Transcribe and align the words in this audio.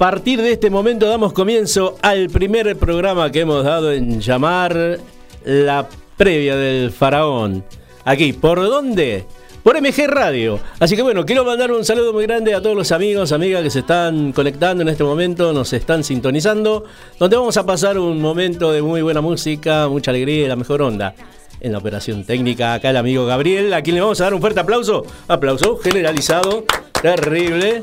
partir 0.00 0.40
de 0.40 0.52
este 0.52 0.70
momento, 0.70 1.06
damos 1.06 1.34
comienzo 1.34 1.98
al 2.00 2.30
primer 2.30 2.74
programa 2.78 3.30
que 3.30 3.40
hemos 3.40 3.62
dado 3.62 3.92
en 3.92 4.18
llamar 4.18 4.98
La 5.44 5.86
Previa 6.16 6.56
del 6.56 6.90
Faraón. 6.90 7.62
Aquí, 8.06 8.32
¿por 8.32 8.62
dónde? 8.62 9.26
Por 9.62 9.78
MG 9.78 10.06
Radio. 10.06 10.58
Así 10.78 10.96
que 10.96 11.02
bueno, 11.02 11.26
quiero 11.26 11.44
mandar 11.44 11.70
un 11.70 11.84
saludo 11.84 12.14
muy 12.14 12.24
grande 12.24 12.54
a 12.54 12.62
todos 12.62 12.74
los 12.74 12.92
amigos, 12.92 13.30
amigas 13.32 13.62
que 13.62 13.68
se 13.68 13.80
están 13.80 14.32
conectando 14.32 14.80
en 14.80 14.88
este 14.88 15.04
momento, 15.04 15.52
nos 15.52 15.70
están 15.74 16.02
sintonizando, 16.02 16.84
donde 17.18 17.36
vamos 17.36 17.58
a 17.58 17.66
pasar 17.66 17.98
un 17.98 18.22
momento 18.22 18.72
de 18.72 18.80
muy 18.80 19.02
buena 19.02 19.20
música, 19.20 19.86
mucha 19.86 20.12
alegría 20.12 20.46
y 20.46 20.48
la 20.48 20.56
mejor 20.56 20.80
onda. 20.80 21.14
En 21.60 21.72
la 21.72 21.78
operación 21.78 22.24
técnica, 22.24 22.72
acá 22.72 22.88
el 22.88 22.96
amigo 22.96 23.26
Gabriel, 23.26 23.74
a 23.74 23.82
quien 23.82 23.96
le 23.96 24.00
vamos 24.00 24.18
a 24.22 24.24
dar 24.24 24.32
un 24.32 24.40
fuerte 24.40 24.60
aplauso. 24.60 25.04
Aplauso 25.28 25.76
generalizado, 25.76 26.64
terrible. 27.02 27.82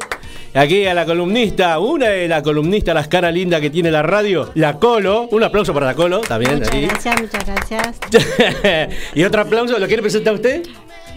Aquí 0.58 0.88
a 0.88 0.96
la 0.96 1.06
columnista, 1.06 1.78
una 1.78 2.08
de 2.08 2.28
las 2.28 2.42
columnistas, 2.42 2.96
las 2.96 3.08
caras 3.08 3.32
lindas 3.32 3.62
que 3.62 3.70
tiene 3.70 3.92
la 3.92 4.02
radio, 4.02 4.50
la 4.56 4.80
Colo. 4.80 5.28
Un 5.30 5.44
aplauso 5.44 5.72
para 5.72 5.86
la 5.86 5.94
Colo 5.94 6.22
también. 6.22 6.56
Muchas 6.56 6.74
ahí. 6.74 6.88
gracias, 6.88 7.22
muchas 7.22 7.46
gracias. 7.46 8.00
y 9.14 9.24
otro 9.24 9.42
aplauso, 9.42 9.78
¿lo 9.78 9.86
quiere 9.86 10.02
presentar 10.02 10.34
usted? 10.34 10.64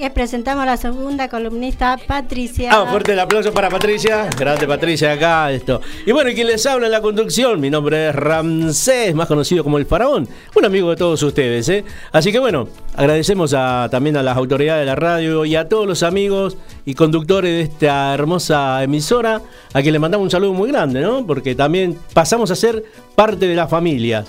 Les 0.00 0.10
presentamos 0.12 0.62
a 0.62 0.66
la 0.66 0.76
segunda 0.78 1.28
columnista, 1.28 1.98
Patricia. 2.06 2.70
Ah, 2.72 2.86
fuerte 2.90 3.12
el 3.12 3.20
aplauso 3.20 3.52
para 3.52 3.68
Patricia. 3.68 4.30
Grande 4.34 4.66
Patricia 4.66 5.12
acá, 5.12 5.52
esto. 5.52 5.82
Y 6.06 6.12
bueno, 6.12 6.30
y 6.30 6.34
quien 6.34 6.46
les 6.46 6.64
habla 6.64 6.86
en 6.86 6.92
la 6.92 7.02
conducción, 7.02 7.60
mi 7.60 7.68
nombre 7.68 8.08
es 8.08 8.14
Ramsés, 8.14 9.14
más 9.14 9.28
conocido 9.28 9.62
como 9.62 9.76
el 9.76 9.84
Faraón. 9.84 10.26
Un 10.56 10.64
amigo 10.64 10.88
de 10.88 10.96
todos 10.96 11.22
ustedes, 11.22 11.68
¿eh? 11.68 11.84
Así 12.12 12.32
que 12.32 12.38
bueno, 12.38 12.68
agradecemos 12.96 13.52
a, 13.52 13.88
también 13.90 14.16
a 14.16 14.22
las 14.22 14.38
autoridades 14.38 14.80
de 14.80 14.86
la 14.86 14.96
radio 14.96 15.44
y 15.44 15.54
a 15.54 15.68
todos 15.68 15.86
los 15.86 16.02
amigos 16.02 16.56
y 16.86 16.94
conductores 16.94 17.50
de 17.52 17.60
esta 17.60 18.14
hermosa 18.14 18.82
emisora, 18.82 19.42
a 19.74 19.82
quien 19.82 19.92
le 19.92 19.98
mandamos 19.98 20.24
un 20.24 20.30
saludo 20.30 20.54
muy 20.54 20.70
grande, 20.72 21.02
¿no? 21.02 21.26
Porque 21.26 21.54
también 21.54 21.98
pasamos 22.14 22.50
a 22.50 22.56
ser 22.56 22.82
parte 23.14 23.46
de 23.46 23.54
la 23.54 23.68
familia. 23.68 24.24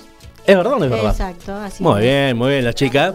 ¿Es 0.46 0.54
verdad 0.54 0.74
o 0.74 0.78
no 0.80 0.84
es 0.84 0.90
verdad? 0.90 1.12
Exacto, 1.12 1.54
así 1.54 1.82
Muy 1.82 1.94
es. 1.94 2.00
bien, 2.02 2.36
muy 2.36 2.50
bien, 2.50 2.64
la 2.66 2.74
chica. 2.74 3.14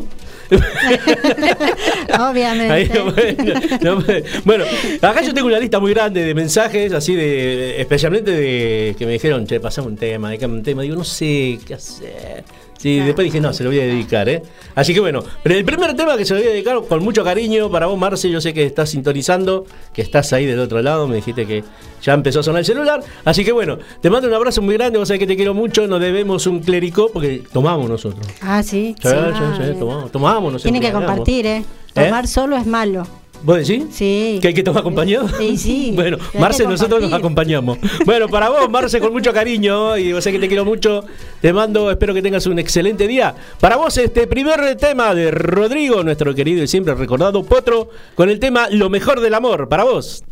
Obviamente. 2.20 2.74
Ahí 2.74 2.92
no 3.82 4.04
bueno, 4.44 4.66
acá 5.02 5.22
yo 5.22 5.34
tengo 5.34 5.48
una 5.48 5.60
lista 5.60 5.80
muy 5.80 5.94
grande 5.94 6.26
de 6.26 6.34
mensajes, 6.34 6.92
así 6.92 7.16
de, 7.16 7.80
especialmente 7.80 8.32
de 8.32 8.94
que 8.98 9.06
me 9.06 9.14
dijeron, 9.14 9.48
che, 9.48 9.62
pasame 9.62 9.88
un 9.88 9.96
tema, 9.96 10.28
dedicame 10.30 10.56
un 10.56 10.64
tema. 10.64 10.82
Digo, 10.82 10.98
no 10.98 11.06
sé 11.06 11.58
qué 11.66 11.76
hacer. 11.76 12.44
Sí, 12.82 12.98
después 12.98 13.26
dije, 13.26 13.40
no, 13.40 13.54
se 13.54 13.64
lo 13.64 13.70
voy 13.70 13.80
a 13.80 13.84
dedicar, 13.84 14.28
¿eh? 14.28 14.42
Así 14.74 14.92
que 14.92 15.00
bueno, 15.00 15.24
pero 15.44 15.54
el 15.54 15.64
primer 15.64 15.96
tema 15.96 16.18
que 16.18 16.26
se 16.26 16.34
lo 16.34 16.40
voy 16.40 16.50
a 16.50 16.52
dedicar 16.52 16.82
con 16.90 17.04
mucho 17.04 17.24
cariño 17.24 17.70
para 17.70 17.86
vos, 17.86 17.96
Marce, 17.96 18.28
yo 18.28 18.42
sé 18.42 18.56
que 18.56 18.66
estás 18.66 18.90
sintonizando, 18.90 19.68
que 19.94 20.02
estás 20.02 20.34
ahí 20.34 20.48
del 20.48 20.60
otro 20.60 20.82
lado, 20.82 21.08
me 21.08 21.18
dijiste 21.18 21.46
que 21.46 21.64
ya 22.02 22.14
empezó 22.14 22.40
a 22.40 22.44
sonar 22.44 22.62
el 22.62 22.66
celular. 22.66 23.04
Así 23.24 23.46
que 23.46 23.52
bueno, 23.52 23.78
te 24.02 24.10
mando 24.10 24.28
un 24.28 24.34
abrazo 24.34 24.64
muy 24.64 24.74
grande, 24.74 24.98
vos 24.98 25.08
sabés 25.08 25.20
que 25.20 25.28
te 25.28 25.36
quiero 25.36 25.54
mucho, 25.54 25.86
nos 25.86 26.02
debemos 26.02 26.48
un 26.48 26.60
clericó 26.62 27.12
porque 27.14 27.44
tomamos 27.54 27.88
nosotros. 27.88 28.26
Ah, 28.42 28.64
sí. 28.64 28.96
Sí, 29.00 29.10
sí. 29.10 29.74
tomamos, 29.78 30.12
tomamos, 30.12 30.54
nos 30.54 30.64
Tiene 30.64 30.82
que 30.82 30.92
compartir, 30.92 31.46
¿eh? 31.46 31.64
Tomar 31.94 32.28
solo 32.28 32.58
es 32.58 32.66
malo. 32.66 33.06
¿Vos 33.44 33.58
decís? 33.58 33.86
Sí. 33.92 34.40
¿Que 34.42 34.50
hay 34.50 34.54
que 34.54 34.64
tomar 34.64 34.82
acompañado? 34.82 35.28
Sí, 35.38 35.58
sí. 35.58 35.92
bueno, 35.96 36.18
Marce, 36.40 36.66
nosotros 36.66 37.02
nos 37.02 37.14
acompañamos. 37.14 37.78
Bueno, 38.06 38.28
para 38.28 38.50
vos, 38.50 38.70
Marce, 38.70 39.00
con 39.00 39.12
mucho 39.12 39.34
cariño, 39.34 39.98
y 39.98 40.14
vos 40.14 40.24
sé 40.24 40.32
que 40.32 40.40
te 40.40 40.48
quiero 40.48 40.66
mucho, 40.66 41.04
te 41.42 41.52
mando, 41.52 41.90
espero 41.90 42.14
que 42.14 42.22
tengas 42.22 42.46
un 42.46 42.60
excelente 42.60 43.08
día. 43.08 43.36
Para 43.60 43.78
vos, 43.78 43.98
este 43.98 44.28
primer 44.28 44.76
tema 44.76 45.16
de 45.16 45.32
Rodrigo, 45.32 46.04
nuestro 46.04 46.36
querido 46.36 46.64
y 46.64 46.68
siempre 46.68 46.94
recordado 46.94 47.44
Potro, 47.44 47.90
con 48.16 48.30
el 48.30 48.40
tema 48.40 48.70
Lo 48.70 48.90
mejor 48.90 49.22
del 49.22 49.34
amor. 49.34 49.68
Para 49.70 49.84
vos. 49.84 50.24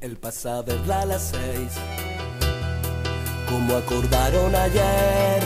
El 0.00 0.16
pasado 0.16 0.72
a 0.90 1.04
las 1.04 1.32
seis, 1.32 1.72
como 3.48 3.76
acordaron 3.76 4.54
ayer, 4.54 5.42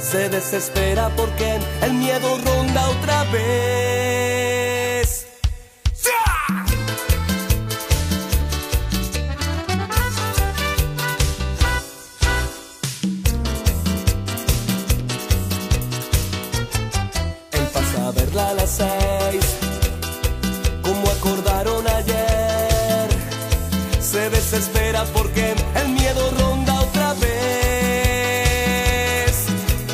se 0.00 0.28
desespera 0.30 1.10
porque 1.16 1.58
el 1.82 1.92
miedo 1.92 2.38
ronda 2.44 2.88
otra 2.88 3.24
vez. 3.24 4.79
Verla 18.30 18.54
las 18.54 18.70
seis, 18.70 19.44
como 20.82 21.10
acordaron 21.10 21.86
ayer. 21.86 23.08
Se 24.00 24.30
desespera 24.30 25.04
porque 25.12 25.54
el 25.76 25.88
miedo 25.90 26.30
ronda 26.38 26.80
otra 26.80 27.14
vez. 27.14 27.30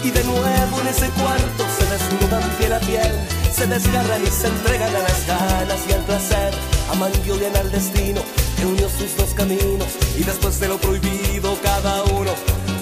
Y 0.03 0.11
de 0.11 0.25
nuevo 0.25 0.81
en 0.81 0.89
ese 0.89 1.09
cuarto 1.11 1.65
se 1.79 1.85
desnudan 1.87 2.43
piel 2.59 2.73
a 2.73 2.81
piel, 2.81 3.13
se 3.53 3.67
desgarran 3.67 4.23
y 4.23 4.31
se 4.31 4.49
entregan 4.49 4.95
a 4.95 5.01
las 5.01 5.27
ganas 5.27 5.81
y 5.89 5.93
al 5.93 6.03
placer. 6.03 6.55
Aman 6.93 7.13
y 7.27 7.31
odian 7.31 7.57
al 7.57 7.71
destino 7.71 8.21
que 8.57 8.67
unió 8.67 8.89
sus 8.89 9.17
dos 9.17 9.35
caminos. 9.35 9.89
Y 10.17 10.23
después 10.23 10.61
de 10.61 10.69
lo 10.69 10.79
prohibido, 10.79 11.59
cada 11.63 12.05
uno 12.05 12.31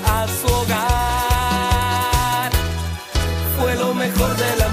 a 0.07 0.27
su 0.29 0.47
hogar 0.47 0.85
fue 3.59 3.75
lo 3.77 3.95
mejor 3.95 4.37
del 4.37 4.63
amor. 4.63 4.64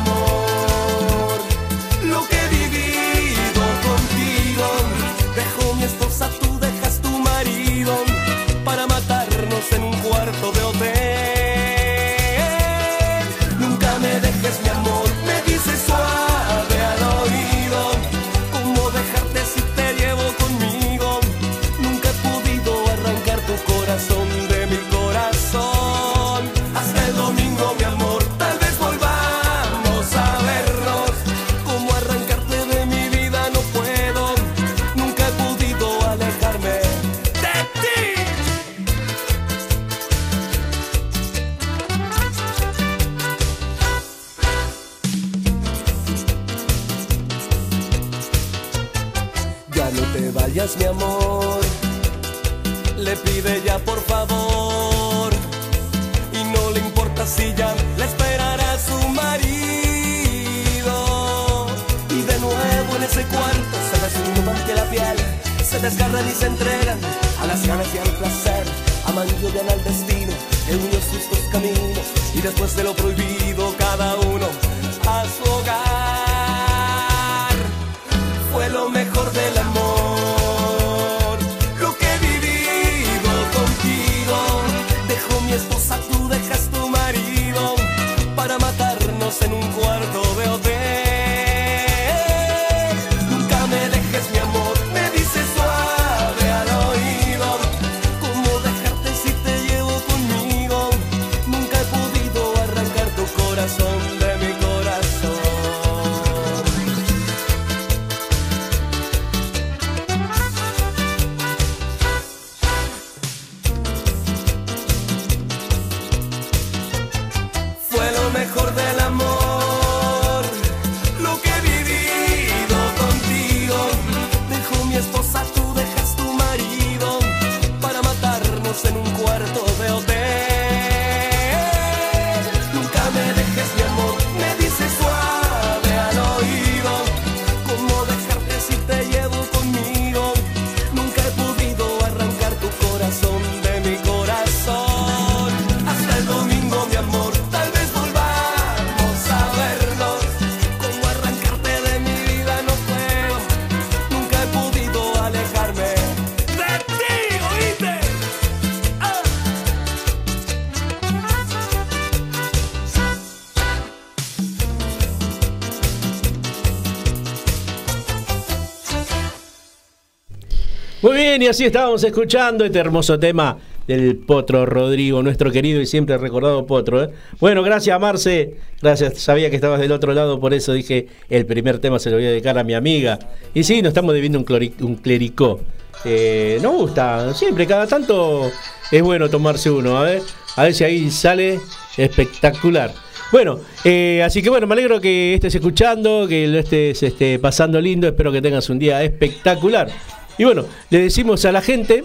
Así 171.52 171.66
estábamos 171.66 172.02
escuchando 172.06 172.64
este 172.64 172.80
hermoso 172.80 173.20
tema 173.20 173.58
del 173.86 174.16
Potro 174.16 174.66
Rodrigo, 174.66 175.22
nuestro 175.22 175.52
querido 175.52 175.82
y 175.82 175.86
siempre 175.86 176.18
recordado 176.18 176.66
Potro. 176.66 177.04
¿eh? 177.04 177.10
Bueno, 177.42 177.62
gracias 177.62 178.00
Marce, 178.00 178.56
gracias, 178.82 179.18
sabía 179.18 179.50
que 179.50 179.58
estabas 179.58 179.82
del 179.82 179.92
otro 179.92 180.14
lado, 180.14 180.40
por 180.40 180.54
eso 180.54 180.72
dije 180.72 181.08
el 181.30 181.46
primer 181.46 181.80
tema 181.80 182.00
se 182.00 182.10
lo 182.10 182.16
voy 182.16 182.26
a 182.26 182.30
dedicar 182.30 182.58
a 182.58 182.64
mi 182.64 182.74
amiga. 182.74 183.20
Y 183.54 183.66
sí, 183.66 183.82
nos 183.82 183.90
estamos 183.90 184.14
debiendo 184.14 184.40
un, 184.40 184.46
un 184.80 184.96
clericó. 184.96 185.60
Eh, 186.06 186.58
nos 186.62 186.74
gusta, 186.74 187.34
siempre, 187.34 187.68
cada 187.68 187.86
tanto 187.86 188.50
es 188.90 189.02
bueno 189.02 189.30
tomarse 189.30 189.70
uno, 189.70 189.98
a 189.98 190.04
ver, 190.04 190.22
a 190.56 190.64
ver 190.64 190.74
si 190.74 190.86
ahí 190.86 191.12
sale 191.12 191.60
espectacular. 191.98 192.94
Bueno, 193.34 193.60
eh, 193.84 194.24
así 194.24 194.42
que 194.42 194.50
bueno, 194.50 194.68
me 194.68 194.74
alegro 194.74 195.02
que 195.02 195.34
estés 195.34 195.56
escuchando, 195.56 196.28
que 196.30 196.48
lo 196.48 196.60
estés 196.60 197.04
este, 197.04 197.40
pasando 197.40 197.82
lindo, 197.82 198.08
espero 198.08 198.32
que 198.32 198.42
tengas 198.42 198.70
un 198.70 198.80
día 198.80 199.04
espectacular. 199.04 199.90
Y 200.38 200.44
bueno, 200.44 200.66
le 200.90 201.00
decimos 201.00 201.44
a 201.46 201.52
la 201.52 201.62
gente 201.62 202.04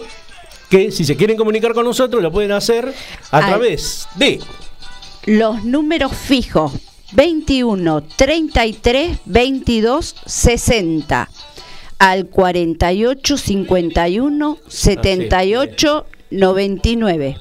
que 0.69 0.91
si 0.91 1.05
se 1.05 1.17
quieren 1.17 1.37
comunicar 1.37 1.73
con 1.75 1.85
nosotros 1.85 2.23
lo 2.23 2.33
pueden 2.33 2.53
hacer 2.53 2.93
a 3.31 3.39
Al- 3.39 3.47
través 3.47 4.09
de 4.17 4.41
Los 5.27 5.65
números 5.65 6.13
fijos 6.13 6.73
21 7.13 8.03
33 8.17 9.19
22 9.25 10.17
60 10.27 11.31
al 11.99 12.27
48 12.27 13.37
51 13.39 14.59
78 14.69 16.07
99. 16.31 17.37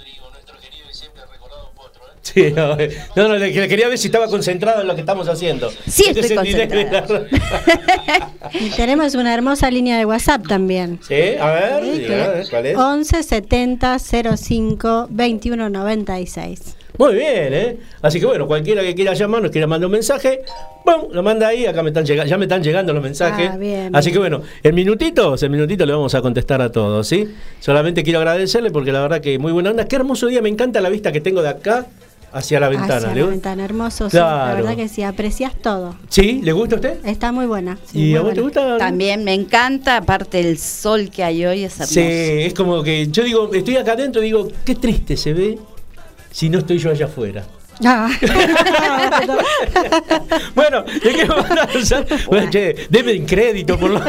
Sí, 2.33 2.51
no, 2.55 2.75
no, 3.15 3.27
no, 3.27 3.35
le, 3.35 3.51
quería 3.51 3.87
ver 3.87 3.99
si 3.99 4.07
estaba 4.07 4.27
concentrado 4.27 4.81
en 4.81 4.87
lo 4.87 4.95
que 4.95 5.01
estamos 5.01 5.29
haciendo. 5.29 5.69
Sí, 5.87 6.05
Este 6.07 6.21
estoy 6.21 6.55
Y 8.59 8.69
tenemos 8.71 9.13
una 9.13 9.31
hermosa 9.31 9.69
línea 9.69 9.99
de 9.99 10.05
WhatsApp 10.05 10.47
también. 10.47 10.99
Sí, 11.07 11.13
a 11.39 11.51
ver, 11.51 11.73
a 11.73 11.79
ver, 11.79 12.47
¿cuál 12.49 12.65
es? 12.65 12.77
11 12.77 13.23
70 13.23 13.99
05 13.99 15.07
21 15.11 15.69
96. 15.69 16.75
Muy 16.97 17.13
bien, 17.13 17.53
¿eh? 17.53 17.77
Así 18.01 18.19
que 18.19 18.25
bueno, 18.25 18.47
cualquiera 18.47 18.81
que 18.81 18.95
quiera 18.95 19.13
llamarnos, 19.13 19.51
quiera 19.51 19.67
mandar 19.67 19.87
un 19.87 19.91
mensaje, 19.91 20.41
¡pum! 20.83 21.11
lo 21.11 21.21
manda 21.21 21.49
ahí, 21.49 21.65
acá 21.65 21.83
me 21.83 21.89
están 21.89 22.05
llegando, 22.05 22.29
ya 22.29 22.37
me 22.37 22.45
están 22.45 22.63
llegando 22.63 22.93
los 22.93 23.03
mensajes. 23.03 23.49
Ah, 23.51 23.57
bien, 23.57 23.95
Así 23.95 24.09
bien. 24.09 24.13
que 24.13 24.19
bueno, 24.19 24.41
en 24.63 24.73
minutitos, 24.73 25.43
en 25.43 25.51
minutitos 25.51 25.85
le 25.85 25.93
vamos 25.93 26.15
a 26.15 26.21
contestar 26.21 26.61
a 26.61 26.71
todos, 26.71 27.07
¿sí? 27.07 27.27
Solamente 27.59 28.01
quiero 28.01 28.19
agradecerle 28.19 28.71
porque 28.71 28.91
la 28.91 29.01
verdad 29.01 29.21
que 29.21 29.37
muy 29.37 29.51
buena 29.51 29.71
onda. 29.71 29.85
Qué 29.85 29.97
hermoso 29.97 30.27
día, 30.27 30.41
me 30.41 30.49
encanta 30.49 30.81
la 30.81 30.89
vista 30.89 31.11
que 31.11 31.21
tengo 31.21 31.41
de 31.41 31.49
acá 31.49 31.85
hacia 32.35 32.59
la 32.59 32.69
ventana. 32.69 32.95
Hacia 32.97 33.13
¿Le 33.13 33.21
la 33.21 33.27
ventana, 33.27 33.63
hermoso. 33.65 34.09
sí, 34.09 34.17
la 34.17 34.23
Claro. 34.23 34.55
verdad 34.57 34.75
que 34.75 34.87
sí, 34.89 35.03
aprecias 35.03 35.53
todo. 35.55 35.95
¿Sí? 36.09 36.41
¿Le 36.43 36.51
gusta 36.51 36.75
a 36.75 36.77
usted? 36.77 37.05
Está 37.05 37.31
muy 37.31 37.45
buena. 37.45 37.77
sí, 37.85 37.99
¿Y 37.99 38.09
muy 38.09 38.15
a 38.17 38.21
vos 38.21 38.33
te 38.33 38.41
buena. 38.41 38.61
gusta? 38.61 38.77
También 38.77 39.23
me 39.23 39.33
encanta, 39.33 39.97
aparte 39.97 40.39
el 40.39 40.57
sol 40.57 41.09
que 41.09 41.23
hay 41.23 41.45
hoy 41.45 41.63
es 41.63 41.73
hermoso. 41.75 41.93
Sí, 41.93 42.01
es 42.01 42.53
como 42.53 42.83
que 42.83 43.07
yo 43.07 43.23
digo, 43.23 43.53
estoy 43.53 43.77
acá 43.77 43.93
adentro 43.93 44.21
y 44.21 44.25
digo, 44.25 44.47
qué 44.65 44.75
triste 44.75 45.15
se 45.17 45.33
ve 45.33 45.57
si 46.31 46.49
no 46.49 46.59
estoy 46.59 46.77
yo 46.77 46.91
allá 46.91 47.05
afuera. 47.05 47.43
Ah. 47.83 48.09
bueno, 50.55 50.85
le 51.03 51.11
quiero 51.13 51.37
mandar 51.37 51.69
un 51.75 51.85
saludo. 51.85 52.15
Bueno, 52.27 52.49
che, 52.49 52.87
deme 52.89 53.13
un 53.19 53.25
crédito 53.25 53.77
por 53.77 53.89
lo 53.91 53.99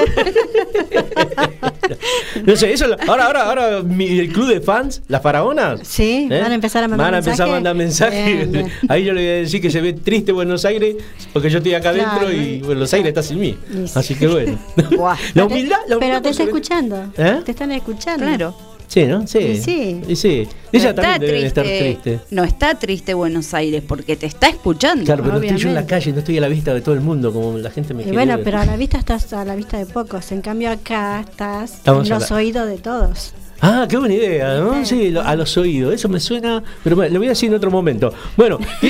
No 2.44 2.56
sé, 2.56 2.72
eso 2.72 2.86
ahora, 3.08 3.26
ahora, 3.26 3.42
ahora 3.48 3.82
mi- 3.82 4.18
el 4.18 4.32
club 4.32 4.48
de 4.48 4.60
fans, 4.60 5.02
las 5.08 5.22
faraonas. 5.22 5.80
Sí, 5.82 6.28
¿eh? 6.30 6.40
van 6.40 6.52
a 6.52 6.54
empezar 6.54 6.84
a 6.84 6.88
mandar 6.88 7.06
Van 7.06 7.14
a 7.14 7.18
empezar 7.18 7.48
a 7.48 7.52
mandar 7.52 7.74
mensajes. 7.74 8.24
Bien, 8.36 8.52
bien. 8.52 8.72
Ahí 8.88 9.04
yo 9.04 9.12
le 9.12 9.20
voy 9.22 9.30
a 9.30 9.34
decir 9.42 9.60
que 9.60 9.70
se 9.70 9.80
ve 9.80 9.92
triste 9.94 10.32
Buenos 10.32 10.64
Aires, 10.64 10.96
porque 11.32 11.50
yo 11.50 11.58
estoy 11.58 11.74
acá 11.74 11.92
Claro. 11.92 12.26
adentro 12.26 12.32
y 12.32 12.60
Buenos 12.60 12.92
Aires 12.92 13.08
está 13.08 13.22
sin 13.22 13.40
mí. 13.40 13.56
Sí. 13.70 13.84
Así 13.94 14.14
que 14.14 14.26
bueno. 14.26 14.58
Buah. 14.96 15.16
la 15.34 15.44
humildad, 15.44 15.78
la 15.88 15.96
Pero 15.98 15.98
humildad 15.98 16.22
te 16.22 16.30
está 16.30 16.42
escuchando. 16.44 17.12
¿Eh? 17.16 17.40
Te 17.44 17.50
están 17.52 17.72
escuchando. 17.72 18.24
Claro. 18.24 18.54
Sí, 18.88 19.04
¿no? 19.04 19.26
Sí. 19.26 19.38
Y 19.38 19.56
sí. 19.62 20.00
Y 20.08 20.16
sí. 20.16 20.48
No 20.72 20.78
Ella 20.78 20.90
está 20.90 21.02
también 21.02 21.20
debe 21.22 21.40
de 21.40 21.46
estar 21.46 21.64
triste. 21.64 22.20
No 22.30 22.44
está 22.44 22.74
triste 22.76 23.14
Buenos 23.14 23.52
Aires 23.54 23.82
porque 23.86 24.16
te 24.16 24.26
está 24.26 24.48
escuchando. 24.48 25.04
Claro, 25.04 25.22
pero 25.24 25.38
no 25.38 25.42
estoy 25.42 25.58
yo 25.58 25.68
en 25.68 25.74
la 25.74 25.80
Obviamente. 25.80 25.90
calle, 25.90 26.12
no 26.12 26.18
estoy 26.20 26.38
a 26.38 26.40
la 26.40 26.48
vista 26.48 26.74
de 26.74 26.80
todo 26.80 26.94
el 26.94 27.00
mundo 27.00 27.32
como 27.32 27.58
la 27.58 27.70
gente 27.70 27.94
me 27.94 28.02
Y 28.04 28.10
bueno, 28.12 28.36
ver. 28.36 28.44
pero 28.44 28.58
a 28.58 28.64
la 28.66 28.76
vista 28.76 28.98
estás 28.98 29.32
a 29.32 29.44
la 29.44 29.56
vista 29.56 29.78
de 29.78 29.86
pocos. 29.86 30.30
En 30.32 30.40
cambio 30.40 30.70
acá 30.70 31.20
estás 31.28 31.74
Estamos 31.74 32.08
en 32.08 32.14
los 32.18 32.30
la- 32.30 32.36
oídos 32.36 32.68
de 32.68 32.78
todos. 32.78 33.32
Ah, 33.60 33.86
qué 33.88 33.96
buena 33.96 34.14
idea, 34.14 34.56
¿no? 34.58 34.84
Sí, 34.84 35.10
lo- 35.10 35.22
a 35.22 35.34
los 35.34 35.56
oídos, 35.56 35.94
eso 35.94 36.08
me 36.08 36.20
suena, 36.20 36.62
pero 36.84 36.94
bueno, 36.96 37.12
le 37.12 37.18
voy 37.18 37.26
a 37.28 37.30
decir 37.30 37.48
en 37.48 37.54
otro 37.56 37.70
momento. 37.70 38.12
Bueno, 38.36 38.58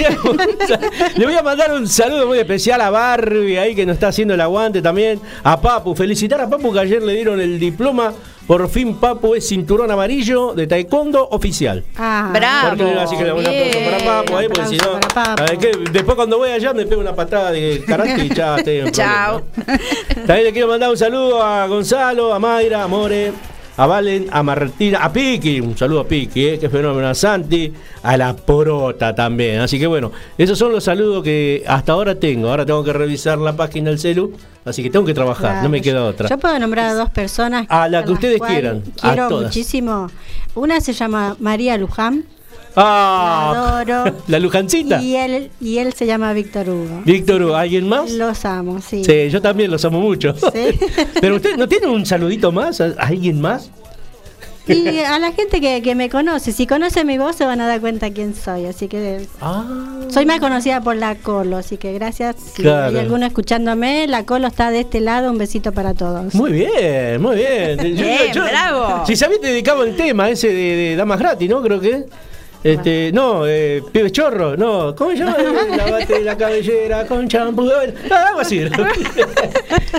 le 1.17 1.25
voy 1.25 1.35
a 1.35 1.43
mandar 1.43 1.73
un 1.73 1.87
saludo 1.87 2.27
muy 2.27 2.39
especial 2.39 2.81
a 2.81 2.91
Barbie 2.91 3.59
ahí 3.59 3.75
que 3.75 3.87
nos 3.87 3.95
está 3.95 4.09
haciendo 4.09 4.35
el 4.35 4.41
aguante 4.41 4.83
también, 4.83 5.21
a 5.45 5.61
Papu, 5.61 5.95
felicitar 5.95 6.41
a 6.41 6.49
Papu 6.51 6.73
que 6.73 6.81
ayer 6.81 7.03
le 7.03 7.15
dieron 7.15 7.41
el 7.41 7.59
diploma, 7.61 8.13
por 8.47 8.69
fin 8.69 8.97
Papu 8.97 9.35
es 9.35 9.47
cinturón 9.49 9.91
amarillo 9.91 10.53
de 10.55 10.67
taekwondo 10.67 11.29
oficial. 11.31 11.85
Ah, 11.97 12.31
Bravo. 12.33 12.69
Porque 12.77 12.85
así 12.99 13.17
que 13.17 13.25
le 13.25 13.33
un 13.33 13.41
aplauso 13.47 13.79
bien. 13.79 13.85
para 13.85 14.05
Papu 14.05 14.37
ahí, 14.37 14.49
porque 14.49 14.67
si 14.67 14.77
no, 14.79 14.99
a 15.15 15.35
ver, 15.45 15.59
que 15.59 15.73
después 15.93 16.17
cuando 16.17 16.39
voy 16.39 16.51
allá 16.51 16.73
me 16.75 16.87
pego 16.87 17.01
una 17.01 17.15
patada 17.15 17.53
de 17.53 17.83
karate 17.87 18.25
y 18.25 18.29
ya 18.35 18.57
estoy 18.57 18.79
en 18.79 18.91
Chao. 18.93 19.43
problema. 19.43 19.81
También 20.27 20.45
le 20.45 20.53
quiero 20.53 20.69
mandar 20.69 20.91
un 20.91 20.97
saludo 20.97 21.43
a 21.43 21.67
Gonzalo, 21.67 22.35
a 22.35 22.39
Mayra, 22.39 22.83
a 22.83 22.89
More, 22.89 23.33
a 23.77 23.87
Valen, 23.87 24.27
a 24.31 24.43
Martina, 24.43 25.05
a 25.05 25.13
Piki, 25.13 25.61
un 25.61 25.77
saludo 25.77 26.01
a 26.01 26.09
Piki, 26.09 26.47
eh, 26.47 26.59
que 26.59 26.69
fenómeno, 26.71 27.09
a 27.09 27.15
Santi, 27.15 27.73
a 28.03 28.17
la 28.17 28.35
Porota 28.35 29.15
también. 29.15 29.61
Así 29.61 29.79
que 29.79 29.87
bueno, 29.87 30.13
esos 30.39 30.59
son 30.59 30.73
los 30.73 30.85
saludos 30.85 31.23
que 31.23 31.63
hasta 31.67 31.93
ahora 31.93 32.15
tengo. 32.15 32.49
Ahora 32.49 32.65
tengo 32.65 32.83
que 32.83 32.93
revisar 32.93 33.39
la 33.39 33.55
página 33.55 33.91
del 33.91 33.99
celu, 33.99 34.33
así 34.65 34.83
que 34.83 34.91
tengo 34.91 35.05
que 35.05 35.15
trabajar, 35.15 35.63
no 35.63 35.69
me 35.69 35.81
queda 35.83 36.05
otra. 36.05 36.29
Yo 36.29 36.39
puedo 36.39 36.59
nombrar 36.59 36.87
a 36.87 36.95
dos 36.95 37.11
personas. 37.11 37.67
A 37.69 37.89
la 37.89 38.05
que 38.05 38.13
ustedes 38.13 38.41
quieran, 38.41 38.83
a 39.03 39.13
Quiero 39.13 39.29
todas. 39.29 39.45
muchísimo. 39.47 40.11
Una 40.55 40.81
se 40.81 40.93
llama 40.93 41.37
María 41.39 41.77
Luján. 41.77 42.25
Ah, 42.77 43.53
La 43.55 43.81
adoro. 44.01 44.17
la 44.29 44.39
Lujancita. 44.39 45.01
Y 45.03 45.17
él, 45.17 45.51
y 45.61 45.79
él 45.79 45.93
se 45.95 46.07
llama 46.07 46.33
Víctor 46.33 46.69
Hugo. 46.69 47.03
Víctor, 47.05 47.43
Hugo, 47.43 47.57
¿alguien 47.57 47.89
más? 47.89 48.11
Los 48.13 48.45
amo, 48.45 48.81
sí. 48.81 49.03
Sí, 49.05 49.31
yo 49.31 49.41
también 49.41 49.71
los 49.71 49.85
amo 49.85 50.01
mucho. 50.01 50.35
Sí. 50.35 50.79
Pero 51.21 51.37
usted 51.37 51.57
no 51.57 51.67
tiene 51.69 51.87
un 51.87 52.05
saludito 52.05 52.53
más, 52.53 52.81
¿A 52.81 52.93
alguien 52.99 53.41
más? 53.41 53.71
Y 54.69 54.99
a 54.99 55.17
la 55.21 55.31
gente 55.31 55.61
que, 55.61 55.81
que 55.81 55.95
me 55.95 56.11
conoce, 56.11 56.51
si 56.51 56.67
conoce 56.67 57.05
mi 57.05 57.19
voz 57.19 57.37
se 57.37 57.47
van 57.47 57.61
a 57.61 57.69
dar 57.69 57.81
cuenta 57.81 58.11
quién 58.11 58.35
soy. 58.35 58.67
Así 58.67 58.89
que 58.89 59.25
Ah, 59.41 59.65
soy 60.09 60.27
más 60.27 60.41
conocida 60.41 60.81
por 60.81 60.97
la 60.97 61.15
Colo, 61.15 61.57
así 61.57 61.77
que 61.77 61.93
gracias. 61.93 62.35
Si 62.57 62.63
Claro. 62.63 62.89
hay 62.89 63.05
alguno 63.05 63.27
escuchándome, 63.27 64.09
la 64.09 64.25
Colo 64.27 64.49
está 64.49 64.73
de 64.73 64.81
este 64.81 64.99
lado. 64.99 65.31
Un 65.31 65.39
besito 65.39 65.71
para 65.71 65.95
todos. 65.95 66.35
muy 66.35 66.51
bien, 66.51 67.23
muy 67.23 67.37
bien. 67.37 67.77
Bien, 67.97 68.33
bravo. 68.35 69.07
Si 69.07 69.15
sabés, 69.15 69.41
te 69.41 69.47
dedicaba 69.47 69.85
el 69.85 69.95
tema 69.95 70.29
ese 70.31 70.49
de, 70.49 70.55
de 70.77 70.97
Damas 70.97 71.21
Gratis, 71.21 71.49
¿no? 71.49 71.63
Creo 71.63 71.79
que. 71.81 72.05
Este, 72.65 73.13
no, 73.13 73.47
eh, 73.47 73.83
pibe 73.93 74.11
chorro, 74.11 74.57
no, 74.57 74.95
¿cómo 74.97 75.13
se 75.13 75.19
llama? 75.19 75.37
Lavate 75.77 76.21
la 76.23 76.37
cabellera 76.37 77.07
con 77.07 77.29
champú. 77.29 77.71
Ah, 78.11 78.25
algo 78.29 78.41
así. 78.41 78.59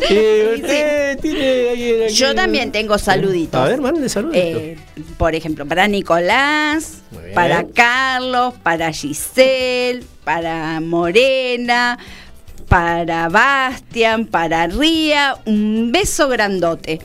Eh, 0.10 0.54
usted 0.56 1.20
tiene 1.20 1.70
ahí- 1.70 2.04
aquí- 2.06 2.14
Yo 2.14 2.36
también 2.36 2.72
tengo 2.72 2.98
saluditos. 2.98 3.60
A 3.62 3.66
ver, 3.70 3.80
mande 3.80 4.10
saluditos. 4.10 4.42
Eh, 4.62 4.78
por 5.18 5.34
ejemplo, 5.36 5.66
para 5.66 5.88
Nicolás, 5.88 7.04
para 7.34 7.66
Carlos, 7.74 8.54
para 8.64 8.92
Giselle, 8.92 10.04
para 10.26 10.82
Morena, 10.82 11.98
para 12.68 13.30
Bastian, 13.30 14.26
para 14.26 14.68
Ría, 14.68 15.38
un 15.46 15.92
beso 15.94 16.28
grandote. 16.28 17.00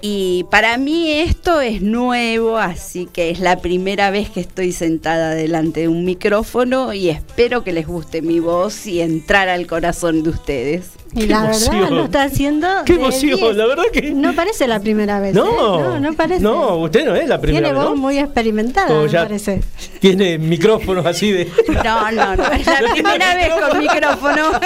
Y 0.00 0.44
para 0.50 0.76
mí 0.78 1.10
esto 1.10 1.60
es 1.60 1.82
nuevo, 1.82 2.58
así 2.58 3.06
que 3.06 3.30
es 3.30 3.40
la 3.40 3.56
primera 3.56 4.10
vez 4.10 4.30
que 4.30 4.40
estoy 4.40 4.72
sentada 4.72 5.30
delante 5.34 5.80
de 5.80 5.88
un 5.88 6.04
micrófono 6.04 6.92
y 6.92 7.08
espero 7.08 7.64
que 7.64 7.72
les 7.72 7.86
guste 7.86 8.22
mi 8.22 8.40
voz 8.40 8.86
y 8.86 9.00
entrar 9.00 9.48
al 9.48 9.66
corazón 9.66 10.22
de 10.22 10.30
ustedes. 10.30 10.90
Y 11.14 11.26
la 11.26 11.42
verdad 11.44 11.62
emoción. 11.72 11.94
lo 11.96 12.04
está 12.04 12.22
haciendo. 12.24 12.68
Qué 12.84 12.94
emoción, 12.94 13.36
10. 13.38 13.56
la 13.56 13.66
verdad 13.66 13.84
que- 13.92 14.10
No 14.10 14.34
parece 14.34 14.66
la 14.66 14.80
primera 14.80 15.18
vez. 15.20 15.34
¿eh? 15.34 15.38
no, 15.38 15.98
no, 15.98 16.12
parece. 16.14 16.42
No, 16.42 16.76
usted 16.76 17.06
no 17.06 17.14
es 17.14 17.26
la 17.28 17.40
primera 17.40 17.64
Tiene 17.68 17.72
vez, 17.78 17.88
voz 17.88 17.96
¿no? 17.96 18.02
muy 18.02 18.18
experimentada, 18.18 18.88
Como 18.88 19.02
me 19.04 19.08
ya 19.08 19.22
parece. 19.22 19.62
Tiene 20.00 20.36
micrófonos 20.38 21.06
así 21.06 21.32
de. 21.32 21.50
No, 21.84 22.10
no, 22.10 22.36
no, 22.36 22.44
es 22.52 22.66
la 22.66 22.90
primera 22.92 23.34
vez 23.34 23.48
con 23.54 23.78
micrófono. 23.78 24.50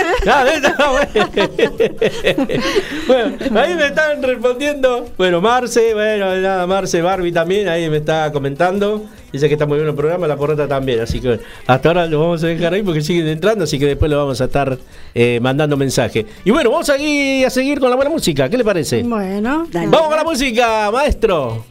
Bueno. 3.06 3.36
bueno, 3.38 3.60
ahí 3.60 3.74
me 3.74 3.86
están 3.86 4.22
respondiendo. 4.22 5.06
Bueno, 5.16 5.40
Marce, 5.40 5.94
bueno, 5.94 6.34
nada, 6.36 6.66
Marce, 6.66 7.00
Barbie 7.02 7.32
también, 7.32 7.68
ahí 7.68 7.88
me 7.88 7.98
está 7.98 8.30
comentando. 8.32 9.04
Dice 9.32 9.48
que 9.48 9.54
está 9.54 9.66
muy 9.66 9.76
bien 9.78 9.88
el 9.88 9.94
programa, 9.94 10.26
la 10.26 10.36
porreta 10.36 10.66
también. 10.66 11.00
Así 11.00 11.20
que 11.20 11.28
bueno, 11.28 11.42
hasta 11.66 11.88
ahora 11.88 12.06
lo 12.06 12.20
vamos 12.20 12.42
a 12.42 12.48
dejar 12.48 12.72
ahí 12.74 12.82
porque 12.82 13.00
siguen 13.00 13.28
entrando, 13.28 13.64
así 13.64 13.78
que 13.78 13.86
después 13.86 14.10
lo 14.10 14.18
vamos 14.18 14.40
a 14.40 14.44
estar 14.44 14.76
eh, 15.14 15.38
mandando 15.40 15.76
mensaje. 15.76 16.26
Y 16.44 16.50
bueno, 16.50 16.70
vamos 16.70 16.90
aquí 16.90 17.44
a 17.44 17.50
seguir 17.50 17.78
con 17.78 17.90
la 17.90 17.96
buena 17.96 18.10
música. 18.10 18.48
¿Qué 18.48 18.58
le 18.58 18.64
parece? 18.64 19.02
Bueno, 19.02 19.66
Dale. 19.70 19.86
Vamos 19.88 20.08
con 20.08 20.16
la 20.16 20.24
música, 20.24 20.90
maestro. 20.90 21.64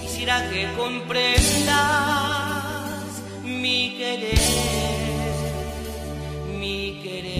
Quisiera 0.00 0.48
que 0.50 0.68
comprendas 0.76 1.76
mi 3.44 3.96
querer, 3.96 4.38
mi 6.58 7.00
querer. 7.02 7.39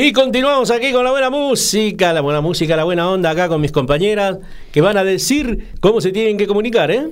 Y 0.00 0.12
continuamos 0.12 0.70
aquí 0.70 0.92
con 0.92 1.02
la 1.02 1.10
buena 1.10 1.28
música, 1.28 2.12
la 2.12 2.20
buena 2.20 2.40
música, 2.40 2.76
la 2.76 2.84
buena 2.84 3.10
onda 3.10 3.30
acá 3.30 3.48
con 3.48 3.60
mis 3.60 3.72
compañeras 3.72 4.38
que 4.70 4.80
van 4.80 4.96
a 4.96 5.02
decir 5.02 5.72
cómo 5.80 6.00
se 6.00 6.12
tienen 6.12 6.36
que 6.36 6.46
comunicar, 6.46 6.92
¿eh? 6.92 7.10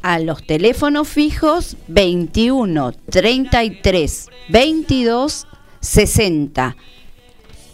A 0.00 0.18
los 0.18 0.42
teléfonos 0.42 1.08
fijos 1.08 1.76
21 1.88 2.92
33 3.10 4.30
22 4.48 5.46
60 5.80 6.74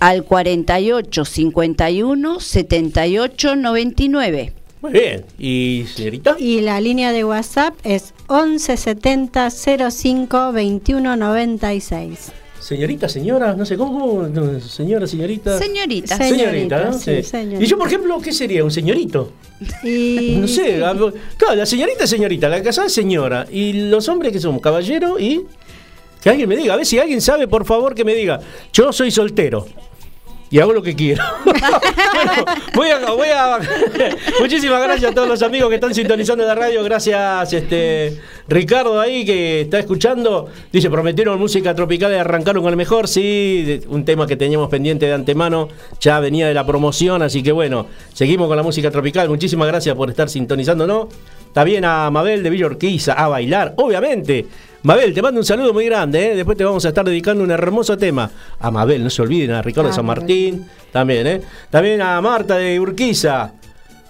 al 0.00 0.24
48 0.24 1.24
51 1.24 2.40
78 2.40 3.54
99. 3.54 4.52
Muy 4.82 4.92
bien. 4.92 5.24
¿Y 5.38 5.84
señorita? 5.94 6.34
Y 6.36 6.62
la 6.62 6.80
línea 6.80 7.12
de 7.12 7.22
WhatsApp 7.22 7.74
es 7.84 8.12
11 8.26 8.76
70 8.76 9.50
05 9.52 10.50
21 10.50 11.16
96. 11.16 12.32
Señorita, 12.60 13.08
señora, 13.08 13.54
no 13.54 13.64
sé 13.64 13.76
cómo, 13.76 14.24
no, 14.24 14.60
señora, 14.60 15.06
señorita. 15.06 15.58
Señorita. 15.58 16.16
Se- 16.16 16.28
Señorita, 16.28 16.84
¿no? 16.84 16.92
sí, 16.92 17.16
Sí. 17.16 17.22
señorita. 17.22 17.62
Y 17.64 17.66
yo, 17.66 17.78
por 17.78 17.86
ejemplo, 17.86 18.20
¿qué 18.20 18.32
sería? 18.32 18.62
¿Un 18.64 18.70
señorito? 18.70 19.32
Y 19.84 20.36
No 20.40 20.48
sé, 20.48 20.82
algo- 20.84 21.12
claro, 21.36 21.54
la 21.54 21.66
señorita 21.66 22.04
es 22.04 22.10
señorita, 22.10 22.48
la 22.48 22.62
casada 22.62 22.86
es 22.88 22.92
señora. 22.92 23.46
Y 23.50 23.88
los 23.88 24.08
hombres 24.08 24.32
que 24.32 24.40
somos 24.40 24.60
caballero 24.60 25.18
y. 25.18 25.42
Que 26.22 26.30
alguien 26.30 26.48
me 26.48 26.56
diga, 26.56 26.74
a 26.74 26.76
ver 26.76 26.84
si 26.84 26.98
alguien 26.98 27.20
sabe, 27.20 27.46
por 27.46 27.64
favor, 27.64 27.94
que 27.94 28.04
me 28.04 28.12
diga. 28.14 28.40
Yo 28.72 28.92
soy 28.92 29.10
soltero. 29.12 29.66
Y 30.50 30.58
hago 30.60 30.72
lo 30.72 30.82
que 30.82 30.94
quiero. 30.96 31.22
Bueno, 31.44 31.66
voy 32.74 32.88
a, 32.90 32.98
voy 33.10 33.28
a- 33.28 33.58
Muchísimas 34.40 34.82
gracias 34.82 35.10
a 35.10 35.14
todos 35.14 35.28
los 35.28 35.42
amigos 35.42 35.68
que 35.68 35.74
están 35.74 35.94
sintonizando 35.94 36.44
la 36.44 36.54
radio. 36.54 36.82
Gracias, 36.84 37.52
este 37.52 38.18
Ricardo 38.48 38.98
ahí 39.00 39.24
que 39.26 39.62
está 39.62 39.78
escuchando. 39.78 40.48
Dice, 40.72 40.88
prometieron 40.90 41.38
música 41.38 41.74
tropical 41.74 42.12
y 42.12 42.16
arrancaron 42.16 42.62
con 42.62 42.70
el 42.72 42.76
mejor. 42.76 43.08
Sí, 43.08 43.80
un 43.88 44.04
tema 44.04 44.26
que 44.26 44.36
teníamos 44.36 44.68
pendiente 44.70 45.06
de 45.06 45.12
antemano. 45.14 45.68
Ya 46.00 46.18
venía 46.20 46.48
de 46.48 46.54
la 46.54 46.64
promoción, 46.64 47.20
así 47.22 47.42
que 47.42 47.52
bueno, 47.52 47.86
seguimos 48.14 48.48
con 48.48 48.56
la 48.56 48.62
música 48.62 48.90
tropical. 48.90 49.28
Muchísimas 49.28 49.68
gracias 49.68 49.94
por 49.96 50.08
estar 50.08 50.28
sintonizándonos. 50.30 51.08
Está 51.46 51.64
bien 51.64 51.84
a 51.84 52.10
Mabel 52.10 52.42
de 52.42 52.50
Villa 52.50 52.66
Urquiza 52.66 53.12
a 53.14 53.28
bailar, 53.28 53.74
obviamente. 53.76 54.46
Mabel, 54.82 55.12
te 55.12 55.20
mando 55.22 55.40
un 55.40 55.44
saludo 55.44 55.72
muy 55.72 55.86
grande, 55.86 56.32
¿eh? 56.32 56.36
después 56.36 56.56
te 56.56 56.64
vamos 56.64 56.84
a 56.84 56.88
estar 56.88 57.04
dedicando 57.04 57.42
un 57.42 57.50
hermoso 57.50 57.96
tema. 57.98 58.30
A 58.60 58.70
Mabel, 58.70 59.02
no 59.02 59.10
se 59.10 59.22
olviden, 59.22 59.50
a 59.52 59.62
Ricardo 59.62 59.88
Ah, 59.88 59.90
de 59.90 59.96
San. 59.96 60.06
Martín, 60.06 60.66
también, 60.92 61.26
¿eh? 61.26 61.40
También 61.68 62.00
a 62.00 62.20
Marta 62.20 62.56
de 62.56 62.78
Urquiza. 62.78 63.52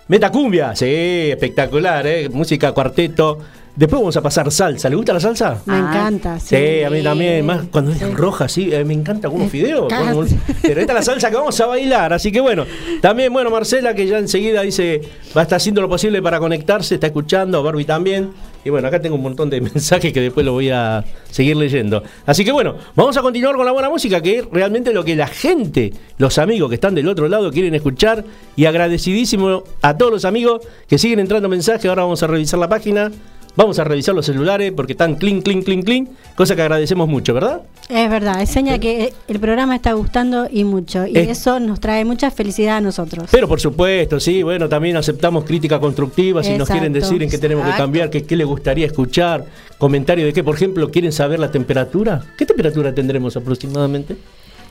Metacumbia, 0.08 0.74
sí, 0.76 0.86
espectacular, 1.30 2.06
¿eh? 2.06 2.28
Música 2.28 2.72
cuarteto. 2.72 3.38
Después 3.76 4.00
vamos 4.00 4.16
a 4.16 4.22
pasar 4.22 4.50
salsa. 4.50 4.88
¿Le 4.90 4.96
gusta 4.96 5.12
la 5.12 5.20
salsa? 5.20 5.62
me 5.66 5.74
Ah, 5.74 5.78
encanta. 5.78 6.40
Sí, 6.40 6.56
Sí, 6.56 6.82
a 6.82 6.90
mí 6.90 7.00
también, 7.02 7.46
más 7.46 7.62
cuando 7.70 7.92
es 7.92 7.98
Sí. 7.98 8.04
roja, 8.06 8.48
sí, 8.48 8.70
eh, 8.72 8.84
me 8.84 8.92
encanta 8.92 9.28
algunos 9.28 9.50
fideos. 9.50 9.88
Con 9.92 10.26
Pero 10.62 10.80
esta 10.80 10.92
es 10.92 10.98
la 10.98 11.02
salsa 11.02 11.30
que 11.30 11.36
vamos 11.36 11.58
a 11.60 11.66
bailar, 11.66 12.12
así 12.12 12.32
que 12.32 12.40
bueno. 12.40 12.64
También, 13.00 13.32
bueno, 13.32 13.50
Marcela, 13.50 13.94
que 13.94 14.06
ya 14.06 14.18
enseguida 14.18 14.62
dice, 14.62 15.00
va 15.36 15.42
a 15.42 15.44
estar 15.44 15.56
haciendo 15.58 15.80
lo 15.80 15.88
posible 15.88 16.20
para 16.20 16.40
conectarse, 16.40 16.94
está 16.96 17.06
escuchando, 17.06 17.62
Barbie 17.62 17.84
también. 17.84 18.30
Y 18.64 18.70
bueno, 18.70 18.88
acá 18.88 19.00
tengo 19.00 19.16
un 19.16 19.22
montón 19.22 19.50
de 19.50 19.60
mensajes 19.60 20.12
que 20.12 20.20
después 20.20 20.44
lo 20.44 20.52
voy 20.52 20.70
a 20.70 21.04
seguir 21.30 21.56
leyendo. 21.56 22.02
Así 22.26 22.44
que 22.44 22.52
bueno, 22.52 22.76
vamos 22.94 23.16
a 23.16 23.22
continuar 23.22 23.56
con 23.56 23.64
la 23.64 23.72
buena 23.72 23.88
música, 23.88 24.20
que 24.20 24.38
es 24.38 24.44
realmente 24.50 24.92
lo 24.92 25.04
que 25.04 25.16
la 25.16 25.26
gente, 25.26 25.92
los 26.18 26.38
amigos 26.38 26.68
que 26.68 26.74
están 26.74 26.94
del 26.94 27.08
otro 27.08 27.28
lado 27.28 27.50
quieren 27.50 27.74
escuchar. 27.74 28.24
Y 28.56 28.64
agradecidísimo 28.64 29.64
a 29.82 29.96
todos 29.96 30.12
los 30.12 30.24
amigos 30.24 30.62
que 30.88 30.98
siguen 30.98 31.20
entrando 31.20 31.48
mensajes. 31.48 31.86
Ahora 31.86 32.02
vamos 32.02 32.22
a 32.22 32.26
revisar 32.26 32.58
la 32.58 32.68
página. 32.68 33.10
Vamos 33.58 33.76
a 33.80 33.82
revisar 33.82 34.14
los 34.14 34.24
celulares 34.24 34.70
porque 34.70 34.92
están 34.92 35.16
clean, 35.16 35.42
clean, 35.42 35.62
clean, 35.62 35.82
clean. 35.82 36.08
Cosa 36.36 36.54
que 36.54 36.62
agradecemos 36.62 37.08
mucho, 37.08 37.34
¿verdad? 37.34 37.62
Es 37.88 38.08
verdad, 38.08 38.40
es 38.40 38.50
seña 38.50 38.78
que 38.78 39.12
el 39.26 39.40
programa 39.40 39.74
está 39.74 39.94
gustando 39.94 40.46
y 40.48 40.62
mucho. 40.62 41.04
Y 41.08 41.18
Eh. 41.18 41.26
eso 41.28 41.58
nos 41.58 41.80
trae 41.80 42.04
mucha 42.04 42.30
felicidad 42.30 42.76
a 42.76 42.80
nosotros. 42.80 43.26
Pero 43.32 43.48
por 43.48 43.60
supuesto, 43.60 44.20
sí, 44.20 44.44
bueno, 44.44 44.68
también 44.68 44.96
aceptamos 44.96 45.44
crítica 45.44 45.80
constructiva 45.80 46.44
si 46.44 46.56
nos 46.56 46.68
quieren 46.68 46.92
decir 46.92 47.20
en 47.20 47.28
qué 47.28 47.38
tenemos 47.38 47.68
que 47.68 47.76
cambiar, 47.76 48.10
qué, 48.10 48.22
qué 48.22 48.36
les 48.36 48.46
gustaría 48.46 48.86
escuchar, 48.86 49.44
comentario 49.76 50.24
de 50.24 50.32
qué, 50.32 50.44
por 50.44 50.54
ejemplo, 50.54 50.88
quieren 50.92 51.10
saber 51.10 51.40
la 51.40 51.50
temperatura. 51.50 52.22
¿Qué 52.38 52.46
temperatura 52.46 52.94
tendremos 52.94 53.36
aproximadamente? 53.36 54.14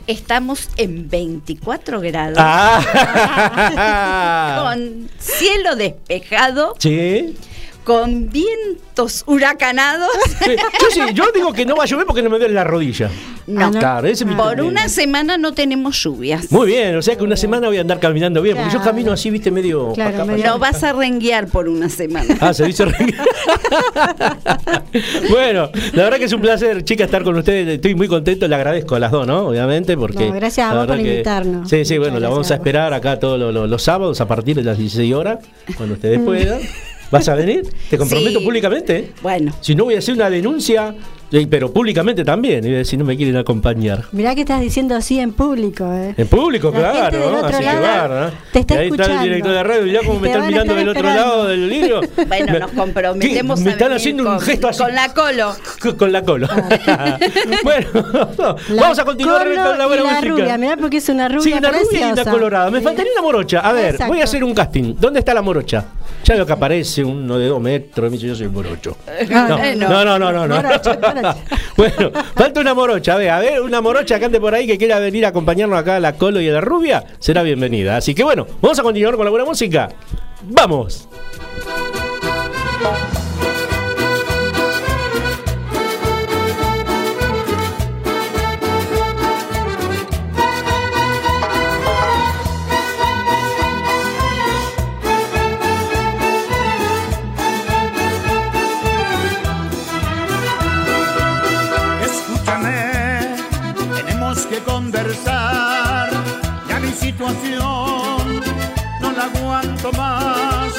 Estamos 0.07 0.69
en 0.77 1.09
24 1.09 1.99
grados. 1.99 2.37
Ah. 2.39 4.63
Con 4.71 5.09
cielo 5.19 5.75
despejado, 5.75 6.75
Sí. 6.79 7.35
Con 7.87 8.29
vientos 8.29 9.23
huracanados. 9.27 10.09
Sí, 10.43 10.51
Yo 10.57 11.07
sí, 11.07 11.13
yo 11.13 11.23
digo 11.33 11.53
que 11.53 11.65
no 11.65 11.77
va 11.77 11.83
a 11.83 11.85
llover 11.85 12.05
porque 12.05 12.21
no 12.21 12.29
me 12.29 12.37
duele 12.37 12.53
la 12.53 12.65
rodilla. 12.65 13.09
No. 13.47 13.67
Ah, 13.67 13.71
no. 13.71 13.79
Claro, 13.79 14.07
ese 14.09 14.25
es 14.25 14.29
mi 14.29 14.35
Por 14.35 14.47
problema. 14.55 14.69
una 14.69 14.89
semana 14.89 15.37
no 15.37 15.53
tenemos 15.53 16.03
lluvias. 16.03 16.51
Muy 16.51 16.67
bien, 16.67 16.97
o 16.97 17.01
sea 17.01 17.15
que 17.15 17.23
una 17.23 17.37
semana 17.37 17.67
voy 17.67 17.77
a 17.77 17.81
andar 17.81 18.01
caminando 18.01 18.41
bien, 18.41 18.57
porque 18.57 18.73
yo 18.73 18.81
camino 18.81 19.13
así, 19.13 19.29
viste, 19.29 19.51
medio. 19.51 19.93
Claro, 19.93 20.15
acá, 20.15 20.25
medio- 20.25 20.43
allá. 20.43 20.51
No 20.53 20.59
vas 20.59 20.83
a 20.83 20.91
renguear 20.91 21.47
por 21.47 21.69
una 21.69 21.87
semana. 21.87 22.35
Ah, 22.41 22.53
se 22.53 22.65
dice 22.65 22.83
re- 22.83 22.97
Bueno, 25.29 25.69
la 25.93 26.03
verdad 26.03 26.17
que 26.17 26.25
es 26.25 26.33
un 26.33 26.41
placer, 26.41 26.83
chicas, 26.83 27.05
estar 27.05 27.23
con 27.23 27.37
ustedes. 27.37 27.69
Estoy 27.69 27.95
muy 27.95 28.09
contento, 28.09 28.49
le 28.49 28.55
agradezco 28.55 28.95
a 28.95 28.99
las 28.99 29.11
dos, 29.11 29.25
¿no? 29.25 29.47
Obviamente, 29.47 29.95
porque. 29.95 30.27
No, 30.27 30.33
gracias 30.33 30.69
a 30.69 30.75
vos 30.75 30.87
por 30.87 30.97
que- 30.97 31.01
invitarnos. 31.03 31.69
Sí, 31.69 31.85
sí, 31.85 31.93
Muchas 31.97 32.11
bueno, 32.11 32.19
la 32.19 32.29
vamos 32.29 32.51
a 32.51 32.55
esperar 32.55 32.93
acá 32.93 33.17
todos 33.17 33.39
los, 33.39 33.53
los- 33.53 33.69
los 33.69 33.81
sábados 33.81 34.19
a 34.19 34.27
partir 34.27 34.57
de 34.57 34.63
las 34.63 34.77
16 34.77 35.13
horas, 35.13 35.39
cuando 35.77 35.95
ustedes 35.95 36.19
puedan. 36.19 36.59
¿Vas 37.11 37.27
a 37.29 37.35
venir? 37.35 37.63
Te 37.89 37.97
comprometo 37.97 38.39
Sí. 38.39 38.45
públicamente. 38.45 39.11
Bueno, 39.21 39.53
Si 39.61 39.75
no, 39.75 39.85
voy 39.85 39.95
a 39.95 39.99
hacer 39.99 40.15
una 40.15 40.29
denuncia, 40.29 40.93
pero 41.49 41.71
públicamente 41.71 42.23
también, 42.23 42.65
y 42.65 42.85
si 42.85 42.95
no 42.97 43.03
me 43.05 43.15
quieren 43.17 43.35
acompañar. 43.37 44.05
Mirá 44.11 44.33
que 44.35 44.41
estás 44.41 44.61
diciendo 44.61 44.95
así 44.95 45.19
en 45.19 45.33
público, 45.33 45.91
¿eh? 45.93 46.13
En 46.17 46.27
público, 46.27 46.71
La 46.71 46.93
gente 46.93 46.97
claro, 46.99 47.19
del 47.19 47.31
¿no? 47.31 47.37
otro 47.37 47.57
así 47.57 47.63
que 47.65 47.75
va, 47.79 48.07
¿no? 48.07 48.31
te 48.53 48.59
está 48.59 48.73
y 48.75 48.77
ahí 48.77 48.83
está 48.87 48.95
escuchando. 49.03 49.13
el 49.23 49.23
director 49.29 49.51
de 49.53 49.63
radio, 49.63 49.85
ya 49.87 49.99
como 50.07 50.19
me 50.19 50.27
están 50.29 50.47
mirando 50.47 50.75
del 50.75 50.89
otro 50.89 51.03
lado 51.03 51.47
del 51.47 51.69
vidrio. 51.69 52.01
bueno, 52.27 52.59
nos 52.59 52.71
comprometemos 52.71 53.59
¿Qué? 53.59 53.63
Me 53.65 53.69
a 53.71 53.73
están 53.73 53.87
venir 53.89 53.97
haciendo 53.97 54.23
un 54.31 54.39
gesto 54.39 54.67
así. 54.69 54.79
Con 54.83 54.95
la 54.95 55.13
colo. 55.13 55.55
Con 55.97 56.11
la 56.11 56.21
colo. 56.23 56.47
bueno, 57.63 57.87
La 58.69 58.81
vamos 58.81 58.99
a 58.99 59.05
continuar 59.05 59.43
Colo 59.43 59.63
con 59.63 59.77
la 59.77 59.85
buena 59.87 60.01
y 60.01 60.05
la 60.05 60.13
música. 60.13 60.33
rubia, 60.33 60.57
mirá 60.57 60.77
porque 60.77 60.97
es 60.97 61.09
una 61.09 61.27
rubia 61.27 61.41
Sí, 61.41 61.53
una 61.53 61.71
rubia 61.71 62.09
y 62.09 62.11
una 62.13 62.25
colorada. 62.25 62.71
Me 62.71 62.79
Sí. 62.79 62.83
faltaría 62.83 63.11
una 63.13 63.21
morocha. 63.21 63.59
A 63.59 63.73
ver, 63.73 63.91
Exacto. 63.91 64.13
voy 64.13 64.21
a 64.21 64.23
hacer 64.23 64.43
un 64.43 64.53
casting. 64.53 64.95
¿Dónde 64.99 65.19
está 65.19 65.33
la 65.33 65.41
morocha? 65.41 65.85
Ya 66.23 66.35
veo 66.35 66.45
que 66.45 66.53
aparece 66.53 67.03
uno 67.03 67.37
de 67.37 67.47
dos 67.47 67.61
metros. 67.61 68.09
Me 68.11 68.17
dice, 68.17 68.27
yo 68.27 68.35
soy 68.35 68.47
morocho. 68.47 68.97
No, 69.29 69.57
Eh, 69.63 69.75
no, 69.75 70.03
no, 70.05 70.19
no, 70.19 70.31
no. 70.31 70.47
no. 70.47 70.61
Bueno, 71.77 72.11
falta 72.35 72.59
una 72.59 72.73
morocha. 72.73 73.13
A 73.13 73.17
ver, 73.17 73.29
a 73.29 73.39
ver, 73.39 73.61
una 73.61 73.81
morocha 73.81 74.17
que 74.17 74.25
ande 74.25 74.39
por 74.39 74.55
ahí 74.55 74.65
que 74.65 74.77
quiera 74.77 74.99
venir 74.99 75.25
a 75.25 75.29
acompañarnos 75.29 75.77
acá 75.77 75.97
a 75.97 75.99
la 75.99 76.13
Colo 76.13 76.41
y 76.41 76.49
a 76.49 76.53
la 76.53 76.61
Rubia, 76.61 77.03
será 77.19 77.43
bienvenida. 77.43 77.97
Así 77.97 78.15
que 78.15 78.23
bueno, 78.23 78.47
vamos 78.61 78.79
a 78.79 78.83
continuar 78.83 79.15
con 79.15 79.25
la 79.25 79.29
buena 79.29 79.45
música. 79.45 79.89
¡Vamos! 80.43 81.07
Aguanto 109.57 109.91
más. 109.93 110.73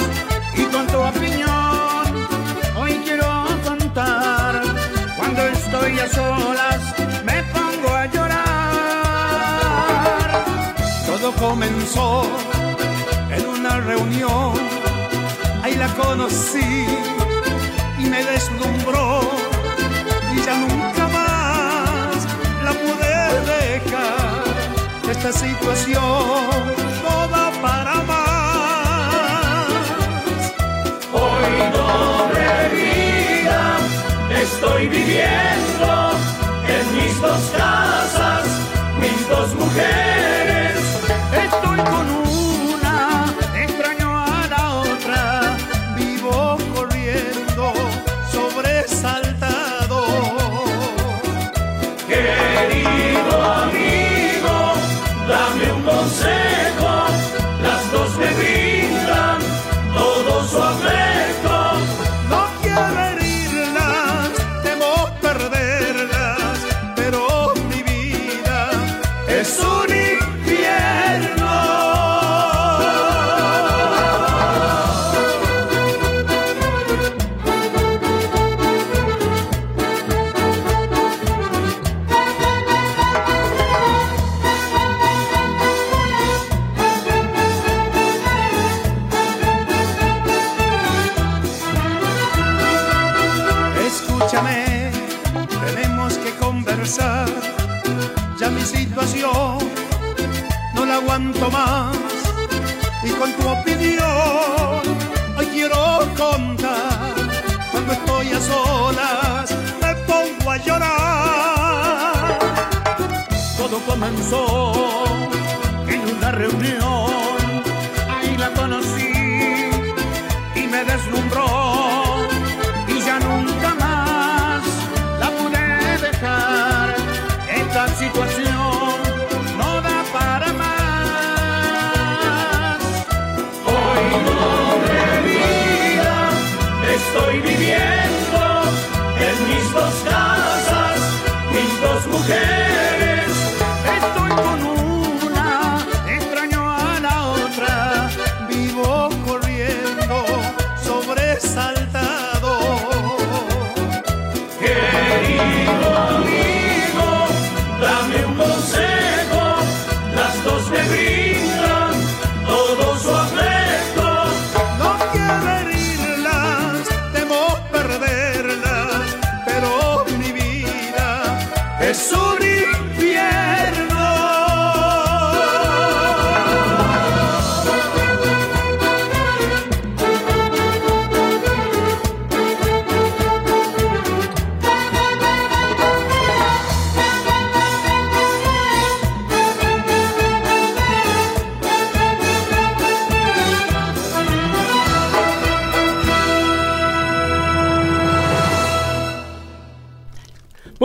Y 0.54 0.62
con 0.64 0.86
tu 0.86 0.98
opinión, 0.98 2.28
hoy 2.76 2.92
quiero 3.04 3.46
contar. 3.64 4.62
Cuando 5.16 5.42
estoy 5.42 5.98
a 5.98 6.08
solas, 6.08 6.94
me 7.24 7.42
pongo 7.54 7.94
a 7.94 8.06
llorar. 8.06 8.44
Todo 11.06 11.32
comenzó 11.32 12.26
en 13.30 13.46
una 13.46 13.80
reunión. 13.80 14.52
Ahí 15.62 15.74
la 15.74 15.88
conocí 15.94 16.86
y 17.98 18.04
me 18.04 18.24
deslumbró 18.24 19.20
y 20.34 20.40
ya 20.40 20.56
nunca 20.56 21.08
más 21.08 22.26
la 22.62 22.72
pude 22.72 23.40
dejar. 23.52 24.44
Esta 25.10 25.32
situación 25.32 26.78
toda 27.02 27.50
para 27.62 27.97
Doble 31.72 32.68
estoy 34.42 34.88
viviendo 34.88 36.10
en 36.66 36.96
mis 36.96 37.20
dos 37.20 37.50
casas, 37.56 38.44
mis 39.00 39.28
dos 39.28 39.54
mujeres. 39.54 40.17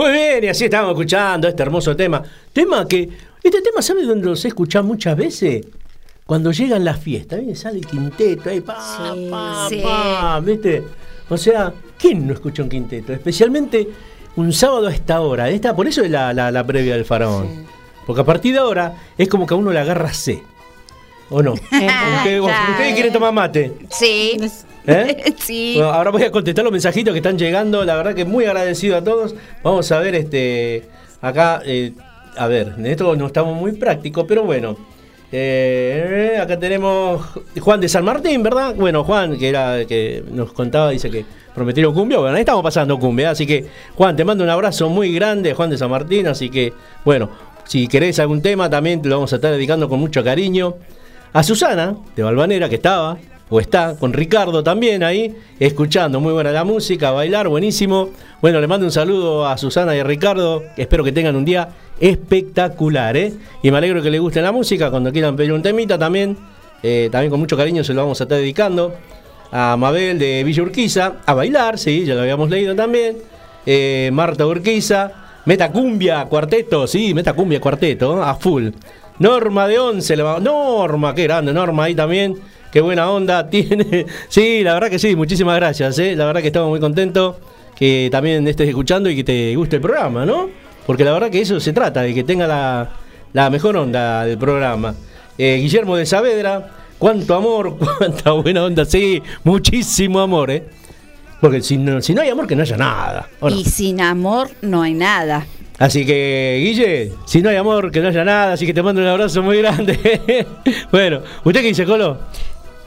Muy 0.04 0.12
bien, 0.12 0.44
y 0.44 0.48
así 0.48 0.64
estamos 0.64 0.90
escuchando 0.90 1.48
este 1.48 1.62
hermoso 1.62 1.96
tema. 1.96 2.22
Tema 2.52 2.86
que, 2.86 3.08
este 3.42 3.62
tema, 3.62 3.80
¿sabes 3.80 4.06
dónde 4.06 4.26
los 4.26 4.44
he 4.44 4.48
escuchado 4.48 4.84
muchas 4.84 5.16
veces? 5.16 5.64
Cuando 6.26 6.52
llegan 6.52 6.84
las 6.84 6.98
fiestas, 7.00 7.38
¿viste? 7.40 7.56
sale 7.56 7.78
el 7.78 7.86
quinteto 7.86 8.50
ahí, 8.50 8.60
pa, 8.60 8.74
Sí, 9.14 9.28
pa, 9.30 9.66
sí. 9.70 9.80
pa, 9.82 10.40
¿viste? 10.40 10.82
O 11.30 11.38
sea, 11.38 11.72
¿quién 11.98 12.26
no 12.26 12.34
escucha 12.34 12.62
un 12.62 12.68
quinteto? 12.68 13.14
Especialmente 13.14 13.88
un 14.36 14.52
sábado 14.52 14.88
a 14.88 14.92
esta 14.92 15.22
hora. 15.22 15.48
Esta, 15.48 15.74
por 15.74 15.86
eso 15.86 16.02
es 16.02 16.10
la, 16.10 16.34
la- 16.34 16.50
la 16.50 16.66
previa 16.66 16.94
del 16.96 17.06
faraón. 17.06 17.64
Porque 18.06 18.20
a 18.20 18.24
partir 18.24 18.52
de 18.52 18.58
ahora 18.58 18.94
es 19.16 19.26
como 19.30 19.46
que 19.46 19.54
a 19.54 19.56
uno 19.56 19.70
le 19.72 19.78
agarra 19.78 20.12
C. 20.12 20.42
¿O 21.30 21.42
no? 21.42 21.52
Ustedes 21.62 22.92
quieren 22.94 23.10
tomar 23.12 23.32
mate. 23.32 23.72
Sí. 23.90 24.36
¿Eh? 24.86 25.34
sí. 25.38 25.74
Bueno, 25.76 25.92
ahora 25.92 26.10
voy 26.10 26.22
a 26.22 26.30
contestar 26.30 26.64
los 26.64 26.72
mensajitos 26.72 27.12
que 27.12 27.18
están 27.18 27.38
llegando. 27.38 27.84
La 27.84 27.96
verdad 27.96 28.14
que 28.14 28.24
muy 28.24 28.44
agradecido 28.44 28.96
a 28.96 29.04
todos. 29.04 29.34
Vamos 29.62 29.90
a 29.92 29.98
ver 29.98 30.14
este 30.14 30.84
acá. 31.20 31.62
eh, 31.64 31.92
a 32.36 32.48
ver, 32.48 32.74
en 32.76 32.86
esto 32.86 33.14
no 33.16 33.26
estamos 33.26 33.56
muy 33.56 33.72
prácticos, 33.72 34.24
pero 34.26 34.44
bueno. 34.44 34.76
Eh, 35.36 36.38
acá 36.40 36.58
tenemos 36.58 37.26
Juan 37.60 37.80
de 37.80 37.88
San 37.88 38.04
Martín, 38.04 38.42
¿verdad? 38.42 38.74
Bueno, 38.76 39.02
Juan, 39.02 39.36
que 39.36 39.48
era 39.48 39.84
que 39.84 40.22
nos 40.30 40.52
contaba, 40.52 40.90
dice 40.90 41.10
que 41.10 41.24
prometieron 41.54 41.92
cumbia. 41.92 42.18
Bueno, 42.18 42.36
ahí 42.36 42.40
estamos 42.40 42.62
pasando 42.62 42.98
cumbia. 42.98 43.30
Así 43.30 43.46
que, 43.46 43.66
Juan, 43.94 44.14
te 44.14 44.24
mando 44.24 44.44
un 44.44 44.50
abrazo 44.50 44.88
muy 44.88 45.12
grande, 45.12 45.54
Juan 45.54 45.70
de 45.70 45.78
San 45.78 45.90
Martín. 45.90 46.28
Así 46.28 46.50
que, 46.50 46.72
bueno, 47.04 47.30
si 47.64 47.88
querés 47.88 48.18
algún 48.20 48.42
tema, 48.42 48.70
también 48.70 49.02
te 49.02 49.08
lo 49.08 49.16
vamos 49.16 49.32
a 49.32 49.36
estar 49.36 49.50
dedicando 49.50 49.88
con 49.88 49.98
mucho 49.98 50.22
cariño. 50.22 50.76
A 51.32 51.42
Susana, 51.42 51.96
de 52.14 52.22
Valvanera, 52.22 52.68
que 52.68 52.76
estaba, 52.76 53.18
está, 53.60 53.96
con 53.96 54.12
Ricardo 54.12 54.62
también 54.62 55.02
ahí, 55.02 55.34
escuchando. 55.58 56.20
Muy 56.20 56.32
buena 56.32 56.50
la 56.52 56.64
música, 56.64 57.10
bailar, 57.10 57.48
buenísimo. 57.48 58.10
Bueno, 58.40 58.60
le 58.60 58.66
mando 58.66 58.86
un 58.86 58.92
saludo 58.92 59.46
a 59.46 59.56
Susana 59.58 59.94
y 59.96 60.00
a 60.00 60.04
Ricardo. 60.04 60.62
Espero 60.76 61.04
que 61.04 61.12
tengan 61.12 61.36
un 61.36 61.44
día 61.44 61.68
espectacular, 62.00 63.16
¿eh? 63.16 63.32
Y 63.62 63.70
me 63.70 63.78
alegro 63.78 64.02
que 64.02 64.10
les 64.10 64.20
guste 64.20 64.40
la 64.42 64.52
música. 64.52 64.90
Cuando 64.90 65.12
quieran 65.12 65.36
pedir 65.36 65.52
un 65.52 65.62
temita 65.62 65.98
también, 65.98 66.36
eh, 66.82 67.08
también 67.12 67.30
con 67.30 67.40
mucho 67.40 67.56
cariño 67.56 67.84
se 67.84 67.94
lo 67.94 68.02
vamos 68.02 68.20
a 68.20 68.24
estar 68.24 68.38
dedicando. 68.38 68.94
A 69.52 69.76
Mabel 69.76 70.18
de 70.18 70.42
Villa 70.42 70.62
Urquiza, 70.62 71.14
a 71.26 71.34
bailar, 71.34 71.78
sí, 71.78 72.04
ya 72.04 72.14
lo 72.14 72.22
habíamos 72.22 72.50
leído 72.50 72.74
también. 72.74 73.18
Eh, 73.66 74.10
Marta 74.12 74.46
Urquiza, 74.46 75.12
Meta 75.44 75.70
Cumbia, 75.70 76.24
cuarteto, 76.24 76.86
sí, 76.86 77.14
Meta 77.14 77.34
Cumbia, 77.34 77.60
cuarteto, 77.60 78.22
a 78.22 78.34
full. 78.34 78.70
Norma 79.20 79.68
de 79.68 79.78
11, 79.78 80.16
le 80.16 80.22
va- 80.24 80.40
Norma, 80.40 81.14
qué 81.14 81.22
grande, 81.24 81.52
Norma 81.52 81.84
ahí 81.84 81.94
también. 81.94 82.36
Qué 82.74 82.80
buena 82.80 83.08
onda 83.08 83.48
tiene. 83.50 84.04
Sí, 84.28 84.64
la 84.64 84.74
verdad 84.74 84.90
que 84.90 84.98
sí, 84.98 85.14
muchísimas 85.14 85.54
gracias. 85.54 85.96
¿eh? 86.00 86.16
La 86.16 86.24
verdad 86.24 86.40
que 86.40 86.48
estamos 86.48 86.70
muy 86.70 86.80
contentos 86.80 87.36
que 87.76 88.08
también 88.10 88.48
estés 88.48 88.68
escuchando 88.68 89.08
y 89.08 89.14
que 89.14 89.22
te 89.22 89.54
guste 89.54 89.76
el 89.76 89.82
programa, 89.82 90.26
¿no? 90.26 90.50
Porque 90.84 91.04
la 91.04 91.12
verdad 91.12 91.30
que 91.30 91.40
eso 91.40 91.60
se 91.60 91.72
trata, 91.72 92.02
de 92.02 92.12
que 92.12 92.24
tenga 92.24 92.48
la, 92.48 92.90
la 93.32 93.48
mejor 93.48 93.76
onda 93.76 94.24
del 94.24 94.38
programa. 94.38 94.92
Eh, 95.38 95.58
Guillermo 95.60 95.94
de 95.94 96.04
Saavedra, 96.04 96.68
cuánto 96.98 97.36
amor, 97.36 97.78
cuánta 97.98 98.32
buena 98.32 98.64
onda, 98.64 98.84
sí, 98.84 99.22
muchísimo 99.44 100.18
amor, 100.18 100.50
¿eh? 100.50 100.64
Porque 101.40 101.60
si 101.62 101.78
no, 101.78 102.02
si 102.02 102.12
no 102.12 102.22
hay 102.22 102.30
amor, 102.30 102.48
que 102.48 102.56
no 102.56 102.62
haya 102.62 102.76
nada. 102.76 103.28
Y 103.50 103.64
sin 103.66 104.00
amor 104.00 104.50
no 104.62 104.82
hay 104.82 104.94
nada. 104.94 105.46
Así 105.78 106.04
que, 106.04 106.60
Guille, 106.60 107.12
si 107.24 107.40
no 107.40 107.50
hay 107.50 107.56
amor, 107.56 107.92
que 107.92 108.00
no 108.00 108.08
haya 108.08 108.24
nada, 108.24 108.54
así 108.54 108.66
que 108.66 108.74
te 108.74 108.82
mando 108.82 109.00
un 109.00 109.06
abrazo 109.06 109.44
muy 109.44 109.58
grande. 109.58 110.46
bueno, 110.90 111.20
¿usted 111.44 111.60
qué 111.60 111.68
dice, 111.68 111.84
Colo? 111.84 112.18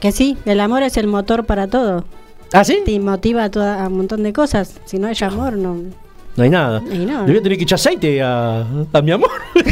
Que 0.00 0.12
sí, 0.12 0.36
el 0.44 0.60
amor 0.60 0.82
es 0.82 0.96
el 0.96 1.06
motor 1.06 1.44
para 1.44 1.66
todo. 1.66 2.04
¿Ah, 2.52 2.64
sí? 2.64 2.78
Te 2.84 2.98
motiva 3.00 3.44
a, 3.44 3.50
toda- 3.50 3.82
a 3.84 3.88
un 3.88 3.96
montón 3.98 4.22
de 4.22 4.32
cosas. 4.32 4.74
Si 4.84 4.98
no 4.98 5.08
hay 5.08 5.16
amor, 5.22 5.54
no. 5.54 5.76
No 6.36 6.44
hay 6.44 6.50
nada. 6.50 6.80
No. 6.80 7.22
Le 7.26 7.32
voy 7.32 7.36
a 7.38 7.42
tener 7.42 7.58
que 7.58 7.64
echar 7.64 7.76
aceite 7.76 8.22
a, 8.22 8.64
a 8.92 9.02
mi 9.02 9.10
amor. 9.10 9.30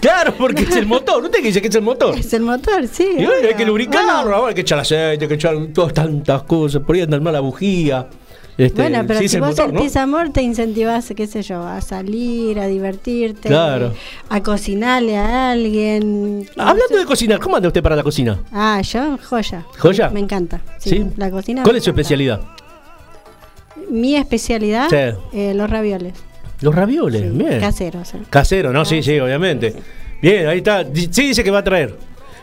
Claro, 0.00 0.34
porque 0.38 0.62
es 0.62 0.76
el 0.76 0.86
motor. 0.86 1.22
¿Usted 1.24 1.42
dice 1.42 1.60
que 1.60 1.68
es 1.68 1.74
el 1.74 1.82
motor? 1.82 2.18
Es 2.18 2.32
el 2.32 2.42
motor, 2.42 2.86
sí. 2.86 3.06
Y 3.18 3.24
bueno, 3.26 3.48
hay 3.48 3.54
que 3.54 3.64
lubricarlo, 3.66 4.22
Bueno, 4.30 4.46
hay 4.46 4.54
que 4.54 4.62
echar 4.62 4.78
aceite, 4.78 5.24
hay 5.24 5.28
que 5.28 5.34
echar 5.34 5.54
todas 5.74 5.92
tantas 5.92 6.42
cosas, 6.44 6.82
por 6.82 6.94
ahí 6.96 7.02
andar 7.02 7.20
mal 7.20 7.32
la 7.32 7.40
bujía. 7.40 8.08
Este, 8.58 8.82
Bueno, 8.82 9.04
pero 9.06 9.20
si 9.20 9.36
el 9.36 9.40
vos 9.40 9.50
motor, 9.50 9.72
¿no? 9.72 9.78
sentís 9.78 9.96
amor, 9.96 10.30
te 10.30 10.42
incentivás, 10.42 11.12
qué 11.16 11.28
sé 11.28 11.42
yo, 11.42 11.62
a 11.64 11.80
salir, 11.80 12.58
a 12.58 12.66
divertirte, 12.66 13.48
Claro. 13.48 13.94
a 14.28 14.42
cocinarle 14.42 15.16
a 15.16 15.52
alguien. 15.52 16.44
Hablando 16.56 16.98
de 16.98 17.04
cocinar, 17.04 17.38
¿cómo 17.38 17.54
anda 17.54 17.68
usted 17.68 17.82
para 17.84 17.94
la 17.94 18.02
cocina? 18.02 18.40
Ah, 18.52 18.80
yo, 18.82 19.16
joya. 19.28 19.64
¿Joya? 19.78 20.10
Me 20.10 20.18
encanta. 20.18 20.60
Sí, 20.78 20.90
¿Sí? 20.90 21.06
La 21.16 21.30
cocina. 21.30 21.62
¿Cuál 21.62 21.76
es 21.76 21.84
su 21.84 21.90
encanta. 21.90 22.00
especialidad? 22.02 22.40
Mi 23.90 24.16
especialidad, 24.16 24.88
Sí. 24.90 25.16
eh, 25.38 25.54
los 25.54 25.70
ravioles. 25.70 26.14
Los 26.60 26.74
ravioles, 26.74 27.22
Sí, 27.22 27.28
bien. 27.38 27.60
Caseros. 27.60 28.12
eh. 28.14 28.18
Casero, 28.28 28.72
¿no? 28.72 28.84
Sí, 28.84 29.04
sí, 29.04 29.20
obviamente. 29.20 29.72
Bien, 30.20 30.48
ahí 30.48 30.58
está. 30.58 30.84
Sí, 30.84 31.28
dice 31.28 31.44
que 31.44 31.52
va 31.52 31.58
a 31.60 31.64
traer. 31.64 31.96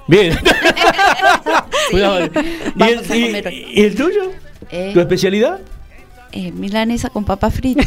Bien. 0.08 0.34
¿Y, 1.92 2.00
Vamos 2.00 3.10
a 3.10 3.16
el, 3.16 3.54
y- 3.54 3.82
y 3.82 3.84
el 3.84 3.96
tuyo? 3.96 4.32
Eh. 4.72 4.92
¿Tu 4.94 5.00
especialidad? 5.02 5.60
Eh, 6.38 6.52
milanesa 6.52 7.10
con 7.10 7.24
papa 7.24 7.50
frita. 7.50 7.82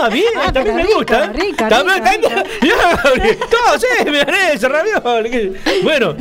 Ah, 0.00 0.08
bien, 0.12 0.26
Ah, 0.40 0.52
también 0.52 0.76
me 0.76 0.82
rico, 0.84 0.98
gusta. 0.98 1.26
rico, 1.32 1.56
también 1.68 2.02
Ya, 2.62 3.02
¿Cómo 3.02 3.78
sí? 3.78 4.04
Milanesa, 4.06 4.68
ravioli. 4.68 5.52
Bueno. 5.82 6.14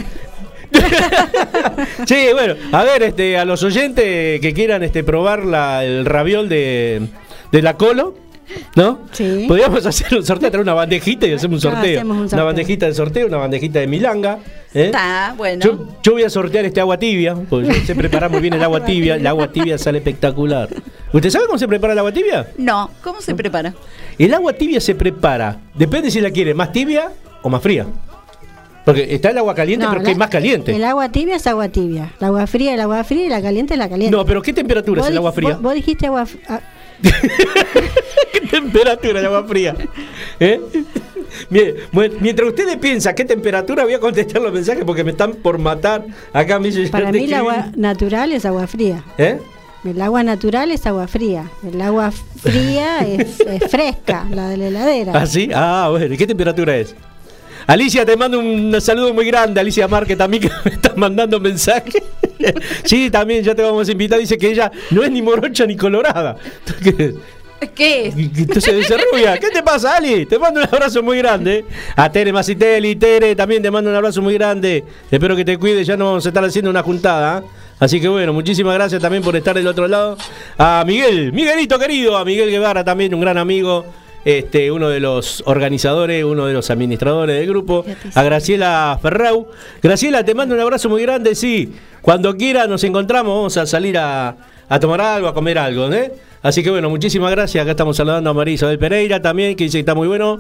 sí, 2.07 2.27
bueno, 2.34 2.55
a 2.71 2.84
ver, 2.84 3.03
este, 3.03 3.38
a 3.38 3.45
los 3.45 3.62
oyentes 3.62 4.39
que 4.41 4.53
quieran 4.55 4.81
este, 4.84 5.03
probar 5.03 5.43
la, 5.45 5.84
el 5.86 6.05
raviol 6.05 6.49
de, 6.49 7.07
de 7.51 7.62
la 7.62 7.75
Colo, 7.77 8.15
¿no? 8.75 9.01
Sí. 9.11 9.45
Podríamos 9.47 9.85
hacer 9.85 10.17
un 10.17 10.25
sorteo, 10.25 10.49
traer 10.49 10.63
una 10.63 10.73
bandejita 10.73 11.27
y 11.27 11.33
hacemos 11.33 11.63
un 11.63 11.71
sorteo. 11.71 11.99
hacemos 11.99 12.17
un 12.17 12.33
Una 12.33 12.43
bandejita 12.43 12.85
de 12.85 12.93
sorteo, 12.93 13.27
una 13.27 13.37
bandejita 13.37 13.79
de 13.79 13.87
milanga. 13.87 14.39
¿eh? 14.73 14.85
Está, 14.85 15.33
bueno. 15.37 15.63
Yo, 15.63 15.87
yo 16.03 16.11
voy 16.13 16.23
a 16.23 16.29
sortear 16.29 16.65
este 16.65 16.79
agua 16.79 16.97
tibia, 16.97 17.35
porque 17.49 17.67
yo 17.67 17.85
sé 17.85 17.95
preparar 17.95 18.29
muy 18.29 18.41
bien 18.41 18.53
el 18.53 18.63
agua 18.63 18.83
tibia. 18.85 19.15
El 19.15 19.27
agua 19.27 19.51
tibia 19.51 19.77
sale 19.77 19.99
espectacular. 19.99 20.69
¿Usted 21.13 21.29
sabe 21.29 21.45
cómo 21.45 21.57
se 21.57 21.67
prepara 21.67 21.93
el 21.93 21.99
agua 21.99 22.11
tibia? 22.11 22.47
No, 22.57 22.89
¿cómo 23.03 23.21
se 23.21 23.35
prepara? 23.35 23.73
El 24.17 24.33
agua 24.33 24.53
tibia 24.53 24.79
se 24.79 24.95
prepara, 24.95 25.59
depende 25.73 26.11
si 26.11 26.21
la 26.21 26.31
quiere 26.31 26.53
más 26.53 26.71
tibia 26.71 27.11
o 27.41 27.49
más 27.49 27.61
fría. 27.61 27.85
Porque 28.85 29.13
está 29.13 29.29
el 29.29 29.37
agua 29.37 29.53
caliente, 29.53 29.85
No, 29.85 29.91
pero 29.91 30.03
que 30.03 30.11
es 30.11 30.17
más 30.17 30.29
caliente. 30.29 30.75
El 30.75 30.83
agua 30.83 31.09
tibia 31.09 31.35
es 31.35 31.45
agua 31.45 31.69
tibia. 31.69 32.13
La 32.19 32.27
agua 32.27 32.47
fría 32.47 32.71
es 32.71 32.75
el 32.75 32.81
agua 32.81 33.03
fría 33.03 33.25
y 33.25 33.29
la 33.29 33.41
caliente 33.41 33.75
es 33.75 33.79
la 33.79 33.87
caliente. 33.87 34.15
No, 34.15 34.25
pero 34.25 34.41
¿qué 34.41 34.53
temperatura 34.53 35.03
es 35.03 35.07
el 35.09 35.17
agua 35.17 35.31
fría? 35.31 35.53
Vos, 35.53 35.61
vos 35.61 35.73
dijiste 35.75 36.07
agua 36.07 36.25
ah, 36.49 36.61
¿Qué 37.01 37.09
temperatura 38.61 39.19
el 39.19 39.25
agua 39.25 39.43
fría? 39.45 39.75
¿Eh? 40.39 40.61
Bien, 41.49 41.75
bueno, 41.91 42.15
mientras 42.19 42.49
ustedes 42.49 42.77
piensan 42.77 43.15
qué 43.15 43.25
temperatura, 43.25 43.83
voy 43.83 43.93
a 43.93 43.99
contestar 43.99 44.41
los 44.41 44.53
mensajes 44.53 44.83
porque 44.83 45.03
me 45.03 45.11
están 45.11 45.33
por 45.33 45.57
matar. 45.57 46.05
Acá 46.33 46.59
me 46.59 46.69
dice, 46.69 46.89
Para 46.89 47.11
mí 47.11 47.23
el 47.23 47.33
agua 47.33 47.71
natural 47.75 48.31
es 48.33 48.45
agua 48.45 48.67
fría. 48.67 49.03
¿Eh? 49.17 49.39
El 49.83 50.01
agua 50.01 50.23
natural 50.23 50.71
es 50.71 50.85
agua 50.85 51.07
fría. 51.07 51.49
El 51.65 51.81
agua 51.81 52.11
fría 52.11 52.99
es, 53.07 53.39
es 53.39 53.71
fresca, 53.71 54.27
la 54.29 54.49
de 54.49 54.57
la 54.57 54.67
heladera. 54.67 55.13
¿Ah, 55.15 55.25
sí? 55.25 55.49
Ah, 55.53 55.87
bueno. 55.89 56.13
¿y 56.13 56.17
qué 56.17 56.27
temperatura 56.27 56.75
es? 56.77 56.95
Alicia, 57.67 58.05
te 58.05 58.17
mando 58.17 58.39
un 58.39 58.75
saludo 58.81 59.13
muy 59.13 59.25
grande. 59.25 59.59
Alicia 59.61 59.87
Márquez 59.87 60.17
también 60.17 60.43
que 60.43 60.49
me 60.65 60.71
está 60.71 60.93
mandando 60.95 61.39
mensajes. 61.39 62.03
sí, 62.83 63.09
también 63.09 63.43
ya 63.43 63.55
te 63.55 63.61
vamos 63.61 63.87
a 63.87 63.91
invitar. 63.91 64.19
Dice 64.19 64.37
que 64.37 64.49
ella 64.49 64.71
no 64.89 65.03
es 65.03 65.11
ni 65.11 65.21
morocha 65.21 65.65
ni 65.65 65.75
colorada. 65.77 66.35
Entonces, 66.65 66.95
¿Qué 66.95 67.03
es? 67.05 67.15
Entonces 68.15 68.76
dice 68.76 68.97
Rubia, 68.97 69.38
¿qué 69.38 69.50
te 69.50 69.62
pasa, 69.62 69.95
Ali? 69.95 70.26
Te 70.26 70.39
mando 70.39 70.60
un 70.60 70.65
abrazo 70.65 71.04
muy 71.04 71.19
grande. 71.19 71.65
A 71.95 72.12
Tere 72.12 72.34
Macitelli, 72.34 72.95
Tere, 72.95 73.36
también 73.36 73.62
te 73.62 73.69
mando 73.69 73.89
un 73.89 73.95
abrazo 73.95 74.21
muy 74.21 74.34
grande. 74.34 74.84
Espero 75.10 75.36
que 75.36 75.45
te 75.45 75.58
cuides, 75.58 75.86
ya 75.86 75.95
nos 75.95 76.08
vamos 76.08 76.26
a 76.26 76.30
estar 76.30 76.43
haciendo 76.43 76.71
una 76.71 76.82
juntada. 76.82 77.39
¿eh? 77.39 77.43
Así 77.80 78.02
que 78.02 78.08
bueno, 78.08 78.34
muchísimas 78.34 78.74
gracias 78.74 79.02
también 79.02 79.24
por 79.24 79.36
estar 79.36 79.56
del 79.56 79.67
otro 79.67 79.88
lado. 79.88 80.17
A 80.58 80.84
Miguel, 80.86 81.32
Miguelito 81.34 81.78
querido, 81.80 82.17
a 82.17 82.26
Miguel 82.26 82.50
Guevara 82.50 82.84
también, 82.84 83.13
un 83.13 83.21
gran 83.21 83.38
amigo. 83.38 83.86
Este, 84.24 84.69
uno 84.69 84.88
de 84.88 85.00
los 85.00 85.41
organizadores, 85.47 86.24
uno 86.24 86.45
de 86.45 86.54
los 86.54 86.69
administradores 86.69 87.39
del 87.39 87.47
grupo, 87.47 87.84
a 88.13 88.21
Graciela 88.21 89.00
Ferrau. 89.02 89.47
Graciela, 89.82 90.24
te 90.24 90.36
mando 90.36 90.54
un 90.54 90.62
abrazo 90.62 90.89
muy 90.89 91.02
grande, 91.02 91.34
sí. 91.34 91.74
Cuando 92.04 92.38
quiera 92.38 92.67
nos 92.67 92.84
encontramos, 92.84 93.36
vamos 93.36 93.58
a 93.58 93.65
salir 93.65 93.97
a, 93.97 94.36
a 94.69 94.80
tomar 94.80 95.02
algo, 95.02 95.28
a 95.28 95.34
comer 95.34 95.58
algo, 95.58 95.91
¿eh? 95.91 96.12
Así 96.43 96.63
que 96.63 96.71
bueno, 96.71 96.89
muchísimas 96.89 97.32
gracias. 97.32 97.62
Acá 97.62 97.71
estamos 97.71 97.95
saludando 97.97 98.30
a 98.30 98.34
María 98.34 98.56
Isabel 98.56 98.80
Pereira 98.80 99.21
también, 99.21 99.56
que 99.56 99.65
dice 99.65 99.77
que 99.77 99.82
está 99.82 99.95
muy 99.95 100.08
bueno. 100.08 100.39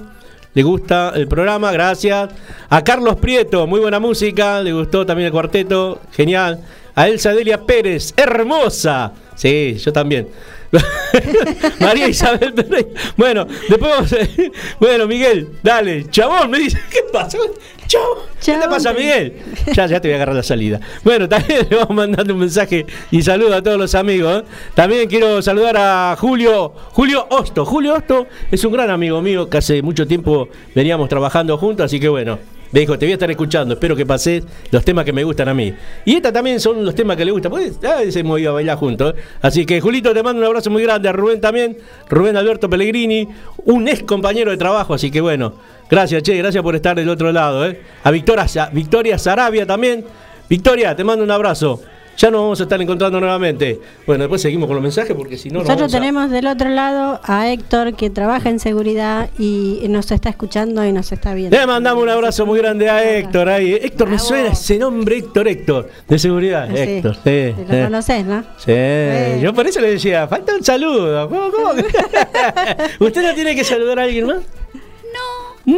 Le 0.53 0.63
gusta 0.63 1.13
el 1.15 1.27
programa, 1.27 1.71
gracias. 1.71 2.29
A 2.69 2.83
Carlos 2.83 3.15
Prieto, 3.17 3.67
muy 3.67 3.79
buena 3.79 3.99
música, 3.99 4.61
le 4.61 4.73
gustó 4.73 5.05
también 5.05 5.27
el 5.27 5.31
cuarteto, 5.31 6.01
genial. 6.11 6.59
A 6.95 7.07
Elsa 7.07 7.33
Delia 7.33 7.61
Pérez, 7.61 8.13
hermosa. 8.17 9.13
Sí, 9.35 9.77
yo 9.77 9.93
también. 9.93 10.27
María 11.79 12.07
Isabel 12.07 12.53
Pereira. 12.53 12.89
Bueno, 13.17 13.45
después 13.69 13.91
vamos 13.91 14.13
a... 14.13 14.17
Bueno, 14.79 15.07
Miguel, 15.07 15.49
dale, 15.61 16.09
chabón, 16.09 16.49
me 16.49 16.59
dice, 16.59 16.79
¿qué 16.89 16.99
pasa? 17.11 17.37
Chabón, 17.87 18.19
¿qué 18.43 18.53
te 18.53 18.67
pasa, 18.67 18.93
Miguel? 18.93 19.33
Ya, 19.73 19.85
ya 19.85 19.99
te 19.99 20.07
voy 20.07 20.13
a 20.13 20.15
agarrar 20.15 20.35
la 20.35 20.43
salida. 20.43 20.79
Bueno, 21.03 21.27
también 21.27 21.67
le 21.69 21.75
vamos 21.75 21.95
mandando 21.95 22.33
un 22.33 22.39
mensaje 22.39 22.85
y 23.11 23.21
saludo 23.21 23.55
a 23.55 23.61
todos 23.61 23.77
los 23.77 23.93
amigos. 23.95 24.43
¿eh? 24.43 24.45
También 24.73 25.09
quiero 25.09 25.41
saludar 25.41 25.75
a 25.77 26.15
Julio, 26.17 26.73
Julio 26.91 27.27
Osto. 27.29 27.65
Julio 27.65 27.95
Osto 27.95 28.27
es 28.49 28.63
un 28.63 28.71
gran 28.71 28.89
amigo 28.89 29.21
mío 29.21 29.49
que 29.49 29.57
hace 29.57 29.81
mucho 29.81 30.07
tiempo 30.07 30.47
veníamos 30.73 31.09
trabajando 31.09 31.57
juntos, 31.57 31.85
así 31.85 31.99
que 31.99 32.07
bueno. 32.07 32.39
Me 32.71 32.79
dijo, 32.81 32.97
te 32.97 33.05
voy 33.05 33.11
a 33.11 33.15
estar 33.15 33.29
escuchando, 33.29 33.73
espero 33.73 33.95
que 33.95 34.05
pases 34.05 34.43
los 34.71 34.83
temas 34.85 35.03
que 35.03 35.11
me 35.11 35.23
gustan 35.23 35.49
a 35.49 35.53
mí. 35.53 35.73
Y 36.05 36.15
estos 36.15 36.31
también 36.31 36.59
son 36.59 36.85
los 36.85 36.95
temas 36.95 37.17
que 37.17 37.25
le 37.25 37.31
gustan, 37.31 37.51
pues 37.51 37.73
a 37.83 37.97
veces 37.97 38.15
hemos 38.15 38.39
ido 38.39 38.51
a 38.51 38.53
bailar 38.53 38.77
juntos. 38.77 39.13
¿eh? 39.17 39.21
Así 39.41 39.65
que 39.65 39.81
Julito, 39.81 40.13
te 40.13 40.23
mando 40.23 40.39
un 40.41 40.47
abrazo 40.47 40.69
muy 40.69 40.83
grande, 40.83 41.09
a 41.09 41.11
Rubén 41.11 41.41
también, 41.41 41.77
Rubén 42.09 42.37
Alberto 42.37 42.69
Pellegrini, 42.69 43.27
un 43.65 43.87
ex 43.87 44.03
compañero 44.03 44.51
de 44.51 44.57
trabajo, 44.57 44.93
así 44.93 45.11
que 45.11 45.19
bueno, 45.21 45.53
gracias, 45.89 46.23
che, 46.23 46.37
gracias 46.37 46.63
por 46.63 46.75
estar 46.75 46.95
del 46.95 47.09
otro 47.09 47.31
lado. 47.31 47.65
¿eh? 47.67 47.81
A 48.03 48.11
Victoria, 48.11 48.47
Sa- 48.47 48.69
Victoria 48.71 49.17
Sarabia 49.17 49.65
también. 49.65 50.05
Victoria, 50.49 50.95
te 50.95 51.03
mando 51.03 51.23
un 51.23 51.31
abrazo. 51.31 51.81
Ya 52.17 52.29
nos 52.29 52.41
vamos 52.41 52.59
a 52.59 52.63
estar 52.63 52.79
encontrando 52.81 53.19
nuevamente. 53.19 53.79
Bueno, 54.05 54.23
después 54.23 54.41
seguimos 54.41 54.67
con 54.67 54.75
los 54.75 54.83
mensajes 54.83 55.15
porque 55.15 55.37
si 55.37 55.49
no... 55.49 55.59
nos 55.59 55.67
Nosotros 55.67 55.93
a- 55.93 55.97
tenemos 55.99 56.29
del 56.29 56.45
otro 56.45 56.69
lado 56.69 57.19
a 57.23 57.49
Héctor 57.51 57.95
que 57.95 58.09
trabaja 58.09 58.49
en 58.49 58.59
seguridad 58.59 59.29
y 59.39 59.81
nos 59.89 60.11
está 60.11 60.29
escuchando 60.29 60.85
y 60.85 60.91
nos 60.91 61.11
está 61.11 61.33
viendo. 61.33 61.57
Le 61.57 61.65
mandamos 61.65 62.03
un 62.03 62.09
abrazo 62.09 62.45
muy 62.45 62.59
grande 62.59 62.89
a 62.89 63.17
Héctor. 63.17 63.49
Ahí. 63.49 63.73
Héctor, 63.73 64.07
me 64.09 64.15
Bravo. 64.15 64.27
suena 64.27 64.49
ese 64.49 64.77
nombre, 64.77 65.17
Héctor, 65.17 65.47
Héctor, 65.47 65.89
de 66.07 66.19
seguridad. 66.19 66.67
Sí. 66.69 66.77
Héctor, 66.77 67.15
sí. 67.15 67.21
Te 67.23 67.55
lo 67.67 67.73
sí. 67.75 67.81
conoces, 67.83 68.25
¿no? 68.25 68.43
Sí, 68.57 69.41
yo 69.41 69.53
por 69.53 69.65
eso 69.67 69.79
le 69.81 69.91
decía, 69.91 70.27
falta 70.27 70.53
un 70.55 70.63
saludo. 70.63 71.27
¿Cómo, 71.29 71.49
cómo 71.51 71.69
¿Usted 72.99 73.21
no 73.23 73.33
tiene 73.33 73.55
que 73.55 73.63
saludar 73.63 73.99
a 73.99 74.03
alguien 74.03 74.27
más? 74.27 74.37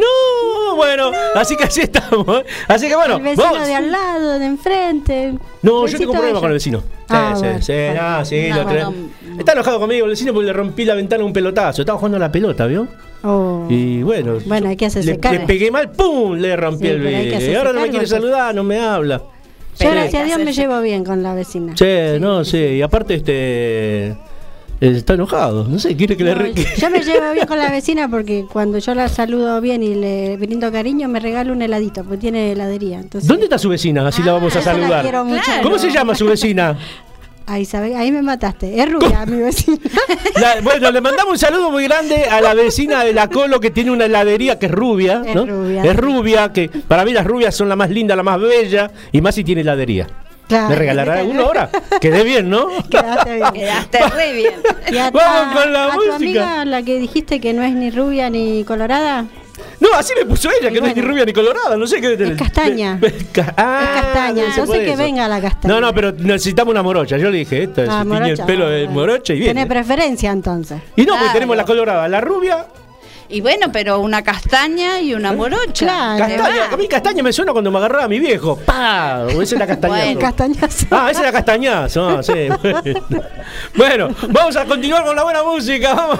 No, 0.70 0.76
bueno, 0.76 1.12
así 1.34 1.56
que 1.56 1.64
así 1.64 1.82
estamos. 1.82 2.42
Así 2.68 2.88
que 2.88 2.96
bueno, 2.96 3.16
el 3.16 3.22
vecino 3.22 3.44
vamos. 3.52 3.66
de 3.66 3.74
al 3.74 3.90
lado, 3.92 4.38
de 4.38 4.46
enfrente. 4.46 5.34
No, 5.62 5.86
yo 5.86 5.98
tengo 5.98 6.12
un 6.12 6.18
problema 6.18 6.40
con 6.40 6.48
el 6.50 6.54
vecino. 6.54 6.80
Sí, 6.80 6.84
Ah, 7.08 7.32
sí, 7.36 7.42
bueno. 7.42 7.62
sí, 7.62 7.72
no, 7.94 8.24
sí, 8.24 8.48
No, 8.50 8.90
no. 8.90 9.38
Está 9.38 9.52
enojado 9.52 9.78
conmigo 9.78 10.04
el 10.04 10.10
vecino 10.10 10.32
porque 10.32 10.46
le 10.46 10.52
rompí 10.52 10.84
la 10.84 10.94
ventana 10.94 11.24
un 11.24 11.32
pelotazo. 11.32 11.82
Estaba 11.82 11.98
jugando 11.98 12.16
a 12.16 12.20
la 12.20 12.32
pelota, 12.32 12.66
¿vio? 12.66 12.88
Oh. 13.22 13.66
Y 13.70 14.02
bueno, 14.02 14.38
Bueno, 14.46 14.68
hay 14.68 14.76
que 14.76 14.86
hacerse 14.86 15.18
le, 15.22 15.30
le 15.38 15.40
pegué 15.46 15.70
mal, 15.70 15.90
¡pum! 15.90 16.34
Le 16.34 16.56
rompí 16.56 16.86
Sí, 16.86 16.92
el 16.92 17.00
vidrio. 17.00 17.50
Y 17.52 17.54
ahora 17.54 17.72
no 17.72 17.80
me 17.80 17.90
quiere 17.90 18.06
saludar, 18.06 18.54
no 18.54 18.64
me 18.64 18.78
habla. 18.80 19.22
Yo, 19.78 19.90
gracias 19.90 20.22
a 20.22 20.24
Dios, 20.26 20.38
me 20.38 20.52
llevo 20.52 20.80
bien 20.80 21.04
con 21.04 21.22
la 21.22 21.34
vecina. 21.34 21.74
Che, 21.74 22.18
no, 22.20 22.44
sí, 22.44 22.58
y 22.58 22.82
aparte 22.82 23.14
este 23.14 24.16
está 24.88 25.14
enojado, 25.14 25.66
no 25.68 25.78
sé, 25.78 25.96
quiere 25.96 26.16
que 26.16 26.24
le 26.24 26.34
No, 26.34 26.40
re- 26.42 26.52
yo 26.54 26.90
me 26.90 27.00
llevo 27.00 27.32
bien 27.32 27.46
con 27.46 27.58
la 27.58 27.70
vecina 27.70 28.08
porque 28.08 28.44
cuando 28.52 28.78
yo 28.78 28.94
la 28.94 29.08
saludo 29.08 29.60
bien 29.60 29.82
y 29.82 29.94
le 29.94 30.36
brindo 30.36 30.70
cariño, 30.72 31.08
me 31.08 31.20
regala 31.20 31.52
un 31.52 31.62
heladito, 31.62 32.02
porque 32.04 32.18
tiene 32.18 32.52
heladería. 32.52 32.98
Entonces, 33.00 33.28
¿Dónde 33.28 33.44
está 33.44 33.58
su 33.58 33.68
vecina? 33.68 34.06
Así 34.06 34.22
la 34.22 34.32
vamos 34.32 34.54
a 34.54 34.58
la 34.58 34.64
saludar. 34.64 35.02
quiero 35.02 35.24
mucho. 35.24 35.42
Claro. 35.44 35.62
¿Cómo 35.62 35.78
se 35.78 35.90
llama 35.90 36.14
su 36.14 36.26
vecina? 36.26 36.76
Ahí, 37.46 37.66
sabe, 37.66 37.94
ahí 37.94 38.10
me 38.10 38.22
mataste. 38.22 38.80
Es 38.80 38.90
rubia, 38.90 39.26
mi 39.26 39.36
vecina. 39.36 39.76
La- 40.40 40.62
bueno, 40.62 40.90
le 40.90 41.00
mandamos 41.02 41.32
un 41.34 41.38
saludo 41.38 41.70
muy 41.70 41.84
grande 41.84 42.24
a 42.24 42.40
la 42.40 42.54
vecina 42.54 43.04
de 43.04 43.12
la 43.12 43.28
Colo 43.28 43.60
que 43.60 43.70
tiene 43.70 43.90
una 43.90 44.06
heladería 44.06 44.58
que 44.58 44.64
es 44.64 44.72
rubia, 44.72 45.22
Es 45.26 45.34
¿no? 45.34 45.44
rubia. 45.44 45.84
Es 45.84 45.94
rubia, 45.94 46.52
que 46.54 46.70
para 46.88 47.04
mí 47.04 47.12
las 47.12 47.26
rubias 47.26 47.54
son 47.54 47.68
la 47.68 47.76
más 47.76 47.90
linda, 47.90 48.16
la 48.16 48.22
más 48.22 48.40
bella, 48.40 48.90
y 49.12 49.20
más 49.20 49.34
si 49.34 49.44
tiene 49.44 49.60
heladería. 49.60 50.06
Claro. 50.48 50.68
¿Me 50.68 50.74
regalará 50.74 51.14
alguna 51.20 51.42
ahora? 51.42 51.70
Quedé 52.00 52.22
bien, 52.24 52.50
¿no? 52.50 52.68
Quedaste 52.90 53.34
bien. 53.36 53.52
Quedaste 53.54 53.98
re 54.10 54.32
bien. 54.32 54.54
Y 54.92 54.98
a, 54.98 55.10
Vamos 55.10 55.54
con 55.62 55.72
la 55.72 55.84
a 55.86 55.90
tu 55.92 55.96
música. 55.96 56.14
amiga, 56.16 56.64
la 56.66 56.82
que 56.82 56.98
dijiste 56.98 57.40
que 57.40 57.52
no 57.54 57.62
es 57.62 57.72
ni 57.72 57.90
rubia 57.90 58.28
ni 58.30 58.62
colorada, 58.64 59.24
No, 59.80 59.88
así 59.96 60.12
me 60.18 60.26
puso 60.26 60.50
ella, 60.50 60.70
que 60.70 60.80
no 60.80 60.86
es 60.86 60.94
ni 60.96 61.00
rubia 61.02 61.24
ni 61.24 61.32
colorada, 61.32 61.76
no 61.76 61.86
sé 61.86 62.00
qué 62.00 62.16
tener. 62.16 62.32
Es 62.34 62.38
castaña. 62.38 63.00
Ca- 63.32 63.54
ah, 63.56 63.80
es 63.96 64.02
castaña. 64.02 64.42
Entonces 64.44 64.66
por 64.66 64.76
que 64.78 64.92
eso. 64.92 65.02
venga 65.02 65.26
la 65.28 65.40
castaña. 65.40 65.74
No, 65.74 65.80
no, 65.80 65.94
pero 65.94 66.12
necesitamos 66.12 66.72
una 66.72 66.82
morocha. 66.82 67.16
Yo 67.16 67.30
le 67.30 67.38
dije, 67.38 67.62
esto 67.62 67.82
es 67.82 67.88
Ah, 67.90 68.02
tiñe 68.04 68.30
el 68.30 68.38
pelo 68.44 68.68
de 68.68 68.86
morocha 68.88 69.32
y 69.32 69.38
Tiene 69.38 69.52
viene. 69.54 69.66
preferencia 69.66 70.30
entonces. 70.30 70.80
Y 70.96 71.02
no, 71.02 71.12
porque 71.12 71.18
Claro. 71.20 71.32
tenemos 71.32 71.56
la 71.56 71.64
colorada, 71.64 72.08
la 72.08 72.20
rubia, 72.20 72.66
Y 73.28 73.40
bueno, 73.40 73.72
pero 73.72 74.00
una 74.00 74.22
castaña 74.22 75.00
y 75.00 75.14
una 75.14 75.32
morocha. 75.32 75.86
Claro. 75.86 76.26
¿Te 76.26 76.36
castaña. 76.36 76.68
A 76.72 76.76
mí 76.76 76.88
castaña 76.88 77.22
me 77.22 77.32
suena 77.32 77.52
cuando 77.52 77.70
me 77.70 77.78
agarraba 77.78 78.06
mi 78.08 78.18
viejo. 78.18 78.56
¡Pah! 78.64 79.26
Esa 79.30 79.42
es 79.42 79.52
la 79.52 79.66
castañazo. 79.66 80.04
Bueno. 80.04 80.20
Castañazo. 80.20 80.86
Ah, 80.90 81.08
esa 81.10 81.20
es 81.20 81.26
la 81.26 81.32
castañazo. 81.32 82.08
ah, 82.18 82.22
sí, 82.22 82.32
bueno. 83.76 84.04
Bueno, 84.06 84.08
vamos 84.28 84.56
a 84.56 84.64
continuar 84.64 85.04
con 85.04 85.14
la 85.16 85.22
buena 85.24 85.42
música. 85.42 85.94
Vamos. 85.94 86.18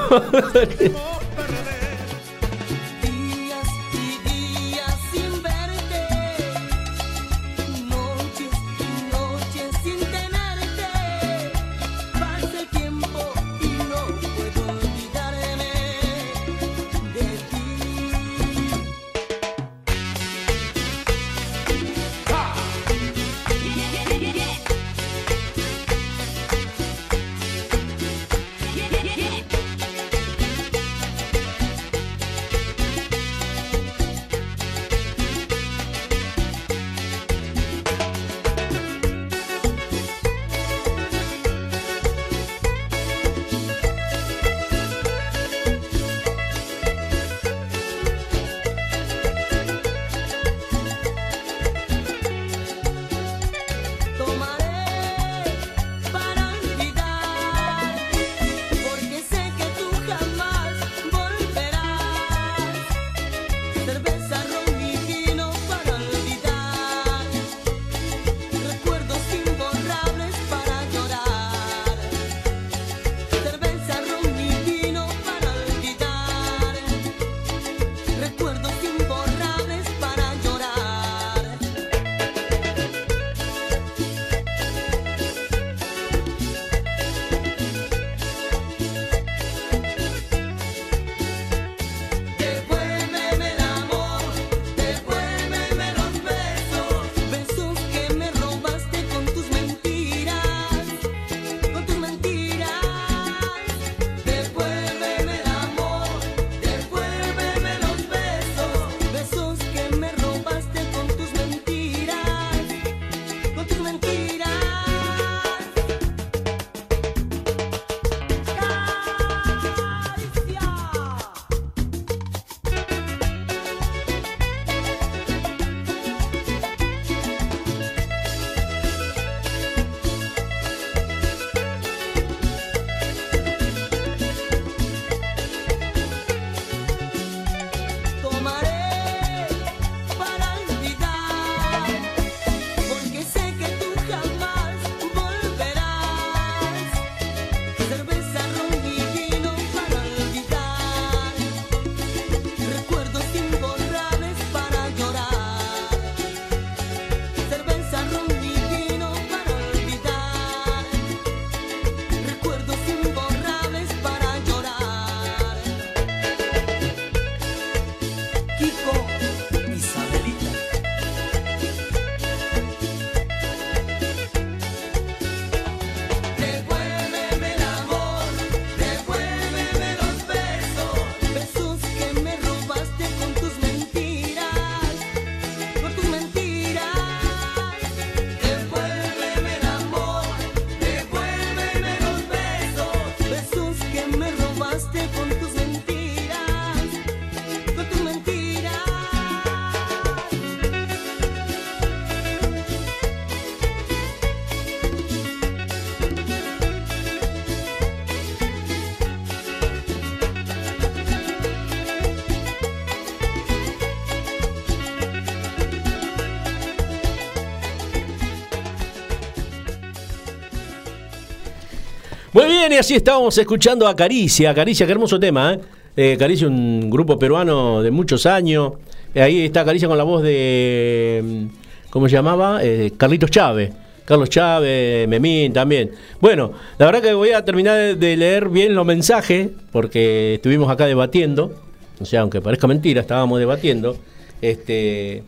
Muy 222.34 222.46
bien, 222.46 222.72
y 222.72 222.74
así 222.74 222.96
estábamos 222.96 223.38
escuchando 223.38 223.86
a 223.86 223.94
Caricia. 223.94 224.52
Caricia, 224.52 224.86
qué 224.86 224.90
hermoso 224.90 225.20
tema, 225.20 225.52
¿eh? 225.54 225.60
Eh, 225.96 226.16
Caricia, 226.18 226.48
un 226.48 226.90
grupo 226.90 227.16
peruano 227.16 227.80
de 227.80 227.92
muchos 227.92 228.26
años. 228.26 228.72
Ahí 229.14 229.44
está 229.44 229.64
Caricia 229.64 229.86
con 229.86 229.96
la 229.96 230.02
voz 230.02 230.24
de. 230.24 231.22
mm, 231.24 231.90
¿Cómo 231.90 232.08
se 232.08 232.16
llamaba? 232.16 232.58
Eh, 232.60 232.90
Carlitos 232.96 233.30
Chávez. 233.30 233.72
Carlos 234.04 234.28
Chávez, 234.30 235.06
Memín 235.06 235.52
también. 235.52 235.92
Bueno, 236.20 236.50
la 236.76 236.86
verdad 236.86 237.02
que 237.02 237.14
voy 237.14 237.30
a 237.30 237.44
terminar 237.44 237.96
de 237.96 238.16
leer 238.16 238.48
bien 238.48 238.74
los 238.74 238.84
mensajes, 238.84 239.50
porque 239.70 240.34
estuvimos 240.34 240.68
acá 240.68 240.86
debatiendo. 240.86 241.54
O 242.00 242.04
sea, 242.04 242.22
aunque 242.22 242.40
parezca 242.40 242.66
mentira, 242.66 243.00
estábamos 243.00 243.38
debatiendo. 243.38 243.96
Este. 244.42 245.22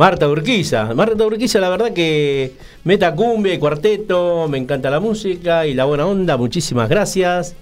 Marta 0.00 0.26
Urquiza. 0.30 0.94
Marta 0.94 1.26
Urquiza, 1.26 1.60
la 1.60 1.68
verdad 1.68 1.92
que 1.92 2.52
meta 2.84 3.14
cumbia 3.14 3.52
y 3.52 3.58
cuarteto, 3.58 4.48
me 4.48 4.56
encanta 4.56 4.88
la 4.88 4.98
música 4.98 5.66
y 5.66 5.74
la 5.74 5.84
buena 5.84 6.06
onda, 6.06 6.38
muchísimas 6.38 6.88
gracias. 6.88 7.54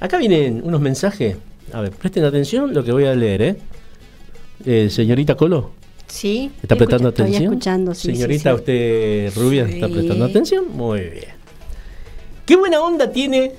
Acá 0.00 0.16
vienen 0.16 0.62
unos 0.64 0.80
mensajes. 0.80 1.36
A 1.74 1.82
ver, 1.82 1.90
presten 1.90 2.24
atención 2.24 2.72
lo 2.72 2.82
que 2.82 2.92
voy 2.92 3.04
a 3.04 3.14
leer, 3.14 3.42
¿eh? 3.42 3.56
Eh, 4.64 4.88
señorita 4.88 5.34
Colo, 5.34 5.72
Sí. 6.06 6.50
¿está 6.62 6.76
prestando 6.76 7.10
escucha- 7.10 7.24
atención? 7.24 7.42
Estoy 7.42 7.56
escuchando, 7.58 7.94
sí. 7.94 8.14
Señorita, 8.14 8.50
sí. 8.52 8.56
usted 8.56 9.32
rubia, 9.36 9.68
¿está 9.68 9.88
prestando 9.88 10.24
atención? 10.24 10.64
Muy 10.72 11.00
bien. 11.00 11.36
¿Qué 12.46 12.56
buena 12.56 12.80
onda 12.80 13.12
tiene? 13.12 13.52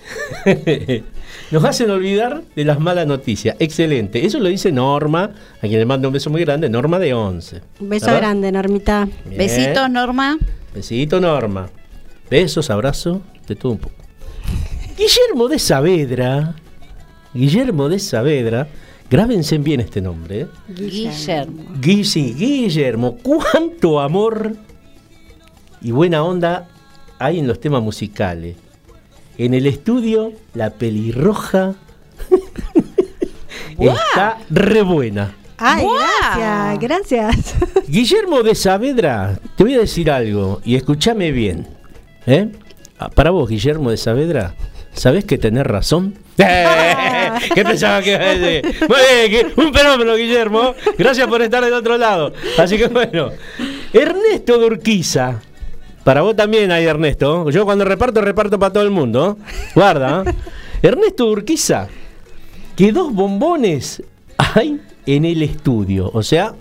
Nos 1.52 1.64
hacen 1.64 1.90
olvidar 1.90 2.44
de 2.56 2.66
las 2.66 2.80
malas 2.80 3.08
noticias. 3.08 3.56
Excelente. 3.60 4.26
Eso 4.26 4.40
lo 4.40 4.50
dice 4.50 4.72
Norma, 4.72 5.32
a 5.58 5.62
quien 5.62 5.80
le 5.80 5.86
mando 5.86 6.10
un 6.10 6.14
beso 6.14 6.30
muy 6.30 6.42
grande, 6.42 6.70
Norma 6.70 7.00
de 7.00 7.14
11. 7.14 7.62
Un 7.80 7.90
beso 7.90 8.06
¿Verdad? 8.08 8.20
grande, 8.22 8.52
Normita. 8.52 9.08
Bien. 9.26 9.38
Besitos, 9.38 9.90
Norma. 9.90 10.38
Besito, 10.76 11.20
Norma. 11.22 11.70
Besos, 12.30 12.70
abrazos, 12.70 13.20
de 13.48 13.56
todo 13.56 13.72
un 13.72 13.78
poco. 13.78 13.96
Guillermo 14.98 15.48
de 15.48 15.58
Saavedra. 15.60 16.56
Guillermo 17.34 17.88
de 17.88 18.00
Saavedra. 18.00 18.68
Grábense 19.10 19.58
bien 19.58 19.80
este 19.80 20.02
nombre. 20.02 20.42
¿eh? 20.42 20.48
Guillermo. 20.68 21.64
Gui- 21.82 22.04
sí, 22.04 22.34
Guillermo. 22.38 23.18
¿Cuánto 23.24 24.02
amor 24.02 24.54
y 25.82 25.92
buena 25.92 26.24
onda 26.24 26.68
hay 27.20 27.40
en 27.40 27.48
los 27.48 27.60
temas 27.62 27.82
musicales? 27.82 28.58
En 29.38 29.54
el 29.54 29.68
estudio, 29.68 30.34
la 30.54 30.72
pelirroja 30.72 31.76
está 33.80 34.38
re 34.50 34.82
buena. 34.82 35.34
Ay, 35.60 35.86
gracias, 36.78 36.80
gracias. 36.80 37.56
Guillermo 37.88 38.44
de 38.44 38.54
Saavedra, 38.56 39.40
te 39.56 39.64
voy 39.64 39.74
a 39.76 39.80
decir 39.80 40.10
algo 40.12 40.62
y 40.64 40.76
escúchame 40.76 41.32
bien. 41.32 41.68
¿eh? 42.26 42.50
Ah, 43.00 43.10
Para 43.10 43.32
vos, 43.32 43.50
Guillermo 43.50 43.90
de 43.92 43.98
Saavedra, 43.98 44.54
¿sabés 44.94 45.26
que 45.26 45.38
tenés 45.38 45.66
razón? 45.66 46.16
¿Qué 46.38 47.64
pensaba 47.64 48.02
que 48.04 48.12
iba 48.14 48.20
a 48.24 48.36
decir? 48.36 48.76
Muy 48.88 48.98
bien, 49.30 49.54
que- 49.56 49.62
un 49.62 49.74
fenómeno, 49.74 50.16
Guillermo. 50.16 50.76
Gracias 50.98 51.28
por 51.28 51.42
estar 51.42 51.64
del 51.64 51.74
otro 51.74 51.98
lado. 51.98 52.34
Así 52.60 52.78
que 52.78 52.88
bueno, 52.88 53.30
Ernesto 53.94 54.60
de 54.60 54.66
Urquiza. 54.66 55.42
Para 56.08 56.22
vos 56.22 56.38
también 56.38 56.72
hay 56.72 56.86
Ernesto. 56.86 57.50
Yo 57.50 57.66
cuando 57.66 57.84
reparto, 57.84 58.22
reparto 58.22 58.58
para 58.58 58.72
todo 58.72 58.84
el 58.84 58.92
mundo. 58.92 59.38
Guarda. 59.76 60.24
¿eh? 60.26 60.34
Ernesto 60.82 61.26
de 61.26 61.32
Urquiza, 61.32 61.90
que 62.78 62.94
dos 62.94 63.14
bombones 63.14 64.02
hay 64.38 64.80
en 65.06 65.26
el 65.26 65.44
estudio. 65.44 66.10
O 66.14 66.24
sea, 66.24 66.54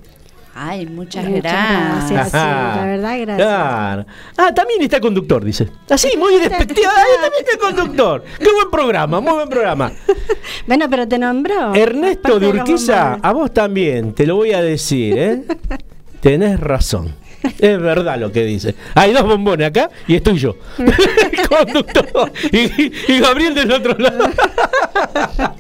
Ay, 0.53 0.87
muchas, 0.87 1.27
Muchas 1.27 1.43
gracias. 1.45 2.11
gracias. 2.11 2.31
sí, 2.31 2.37
la 2.37 2.87
verdad, 2.87 3.19
gracias. 3.21 3.37
Claro. 3.37 4.07
Ah, 4.37 4.53
también 4.53 4.83
está 4.83 4.97
el 4.97 5.03
conductor, 5.03 5.45
dice. 5.45 5.69
Así, 5.91 6.09
muy 6.19 6.41
despectiva. 6.41 6.91
Ah, 6.91 7.23
también 7.23 7.45
está 7.45 7.69
el 7.69 7.75
conductor. 7.77 8.25
Qué 8.41 8.53
buen 8.53 8.71
programa, 8.73 9.21
muy 9.21 9.33
buen 9.33 9.49
programa. 9.49 9.93
Bueno, 10.67 10.87
pero 10.91 11.07
te 11.07 11.19
nombró. 11.19 11.73
Ernesto 11.73 12.41
de 12.41 12.49
Urquiza, 12.49 13.21
a 13.23 13.33
vos 13.33 13.55
también, 13.55 14.13
te 14.13 14.27
lo 14.27 14.35
voy 14.35 14.53
a 14.55 14.61
decir, 14.61 15.17
¿eh? 15.17 15.45
Tenés 16.21 16.59
razón. 16.59 17.26
Es 17.59 17.81
verdad 17.81 18.19
lo 18.19 18.33
que 18.33 18.45
dice. 18.45 18.75
Hay 18.95 19.13
dos 19.13 19.23
bombones 19.23 19.69
acá 19.69 19.91
y 20.07 20.17
estoy 20.17 20.39
yo. 20.39 20.57
El 20.79 21.49
conductor. 21.49 22.33
Y, 22.53 23.13
y 23.13 23.21
Gabriel 23.21 23.55
del 23.55 23.73
otro 23.73 23.97
lado. 23.99 24.29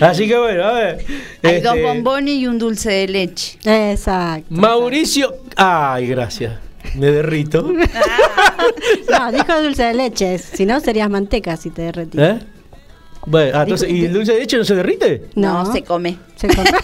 Así 0.00 0.28
que 0.28 0.38
bueno, 0.38 0.64
a 0.64 0.72
ver. 0.72 1.04
Hay 1.42 1.60
dos 1.60 1.74
Este, 1.74 1.82
bombones 1.82 2.34
y 2.34 2.46
un 2.46 2.58
dulce 2.58 2.90
de 2.90 3.08
leche. 3.08 3.58
Exacto. 3.64 4.46
Mauricio. 4.50 5.34
Ay, 5.56 6.06
gracias. 6.08 6.54
Me 6.94 7.06
derrito. 7.10 7.72
No, 9.10 9.32
dijo 9.32 9.62
dulce 9.62 9.84
de 9.84 9.94
leche. 9.94 10.38
Si 10.38 10.66
no, 10.66 10.80
serías 10.80 11.08
manteca 11.08 11.56
si 11.56 11.70
te 11.70 11.82
derretís. 11.82 12.20
¿Eh? 12.20 12.38
Bueno, 13.28 13.58
ah, 13.58 13.62
entonces, 13.62 13.90
¿y 13.90 14.06
el 14.06 14.12
dulce 14.12 14.32
de 14.32 14.40
leche 14.40 14.56
no 14.56 14.64
se 14.64 14.74
derrite? 14.74 15.24
No, 15.34 15.64
No. 15.64 15.72
se 15.72 15.82
come. 15.82 16.18
Se 16.36 16.48
come. 16.48 16.70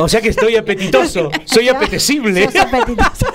O 0.00 0.08
sea 0.08 0.20
que 0.20 0.28
estoy 0.28 0.54
apetitoso, 0.54 1.28
soy 1.44 1.68
apetecible. 1.68 2.44
Sos 2.44 2.54
apetitoso. 2.54 3.26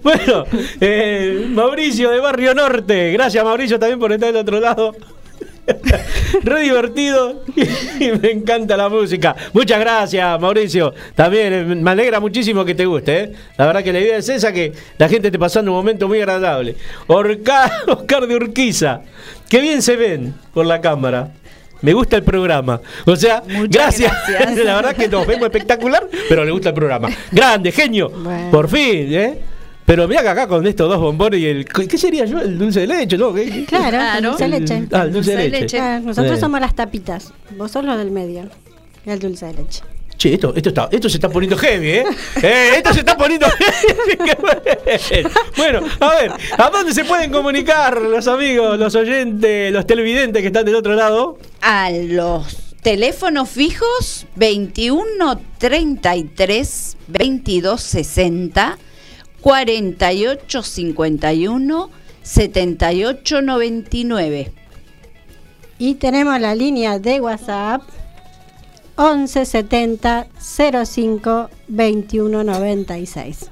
bueno, 0.02 0.44
eh, 0.80 1.46
Mauricio 1.50 2.10
de 2.10 2.18
Barrio 2.20 2.54
Norte, 2.54 3.12
gracias 3.12 3.44
Mauricio 3.44 3.78
también 3.78 3.98
por 3.98 4.10
estar 4.12 4.32
del 4.32 4.40
otro 4.40 4.58
lado. 4.58 4.94
Re 6.42 6.62
divertido 6.62 7.42
y 7.98 8.10
me 8.18 8.30
encanta 8.30 8.76
la 8.76 8.88
música. 8.88 9.34
Muchas 9.52 9.80
gracias, 9.80 10.40
Mauricio. 10.40 10.92
También 11.14 11.52
eh, 11.52 11.64
me 11.64 11.90
alegra 11.90 12.20
muchísimo 12.20 12.64
que 12.64 12.74
te 12.74 12.86
guste. 12.86 13.16
¿eh? 13.20 13.32
La 13.56 13.66
verdad 13.66 13.82
que 13.82 13.92
la 13.92 14.00
idea 14.00 14.16
es 14.16 14.28
esa, 14.28 14.52
que 14.52 14.72
la 14.98 15.08
gente 15.08 15.28
esté 15.28 15.38
pasando 15.38 15.70
un 15.70 15.76
momento 15.76 16.08
muy 16.08 16.18
agradable. 16.18 16.76
Orca- 17.08 17.70
Oscar 17.88 18.26
de 18.26 18.36
Urquiza, 18.36 19.02
qué 19.48 19.60
bien 19.60 19.82
se 19.82 19.96
ven 19.96 20.34
por 20.54 20.66
la 20.66 20.80
cámara. 20.80 21.30
Me 21.82 21.94
gusta 21.94 22.16
el 22.16 22.22
programa. 22.24 22.78
O 23.06 23.16
sea, 23.16 23.42
gracias. 23.68 24.12
gracias. 24.28 24.56
la 24.64 24.76
verdad 24.76 24.94
que 24.94 25.08
nos 25.08 25.26
vemos 25.26 25.44
espectacular, 25.44 26.06
pero 26.28 26.44
le 26.44 26.50
gusta 26.50 26.68
el 26.68 26.74
programa. 26.74 27.08
Grande, 27.32 27.72
genio. 27.72 28.10
Bueno. 28.10 28.50
Por 28.50 28.68
fin, 28.68 29.12
¿eh? 29.14 29.38
Pero 29.86 30.06
mira 30.06 30.22
que 30.22 30.28
acá 30.28 30.46
con 30.46 30.66
estos 30.66 30.88
dos 30.88 31.00
bombones 31.00 31.40
y 31.40 31.46
el. 31.46 31.64
¿Qué 31.64 31.98
sería 31.98 32.24
yo? 32.24 32.40
El 32.40 32.58
dulce 32.58 32.80
de 32.80 32.86
leche, 32.86 33.18
¿no? 33.18 33.34
¿Qué- 33.34 33.50
qué- 33.50 33.64
Claro, 33.64 33.88
Claro. 33.90 34.28
dulce 34.30 34.44
de 34.48 34.60
leche. 34.60 34.82
Ah, 34.92 35.02
el 35.02 35.12
dulce 35.12 35.36
de 35.36 35.48
leche. 35.48 35.78
Ah, 35.80 36.00
nosotros 36.00 36.36
Eh. 36.38 36.40
somos 36.40 36.60
las 36.60 36.74
tapitas. 36.76 37.32
Vos 37.56 37.72
sos 37.72 37.84
los 37.84 37.98
del 37.98 38.10
medio. 38.10 38.48
El 39.04 39.18
dulce 39.18 39.46
de 39.46 39.54
leche. 39.54 39.82
Che, 40.16 40.34
esto, 40.34 40.52
esto, 40.54 40.68
está, 40.68 40.88
esto 40.92 41.08
se 41.08 41.16
está 41.16 41.30
poniendo 41.30 41.56
heavy, 41.56 41.88
¿eh? 41.92 42.04
Eh, 42.42 42.72
Esto 42.76 42.92
se 42.92 42.98
está 43.00 43.16
poniendo 43.16 43.46
heavy. 43.58 45.26
Bueno, 45.56 45.80
a 45.98 46.08
ver, 46.14 46.32
¿a 46.58 46.68
dónde 46.70 46.92
se 46.92 47.04
pueden 47.06 47.32
comunicar 47.32 47.98
los 48.00 48.28
amigos, 48.28 48.78
los 48.78 48.94
oyentes, 48.94 49.72
los 49.72 49.86
televidentes 49.86 50.42
que 50.42 50.48
están 50.48 50.66
del 50.66 50.74
otro 50.74 50.94
lado? 50.94 51.38
A 51.62 51.90
los 51.90 52.74
teléfonos 52.82 53.48
fijos 53.48 54.26
21 54.36 55.40
33 55.56 56.96
22 57.08 57.80
60 57.80 58.78
48 59.40 60.62
51 60.62 61.90
78 62.22 63.42
99. 63.42 64.52
Y 65.78 65.94
tenemos 65.94 66.40
la 66.40 66.54
línea 66.54 66.98
de 66.98 67.20
WhatsApp 67.20 67.82
11 68.96 69.46
70 69.46 70.26
05 70.84 71.50
21 71.68 72.44
96. 72.44 73.50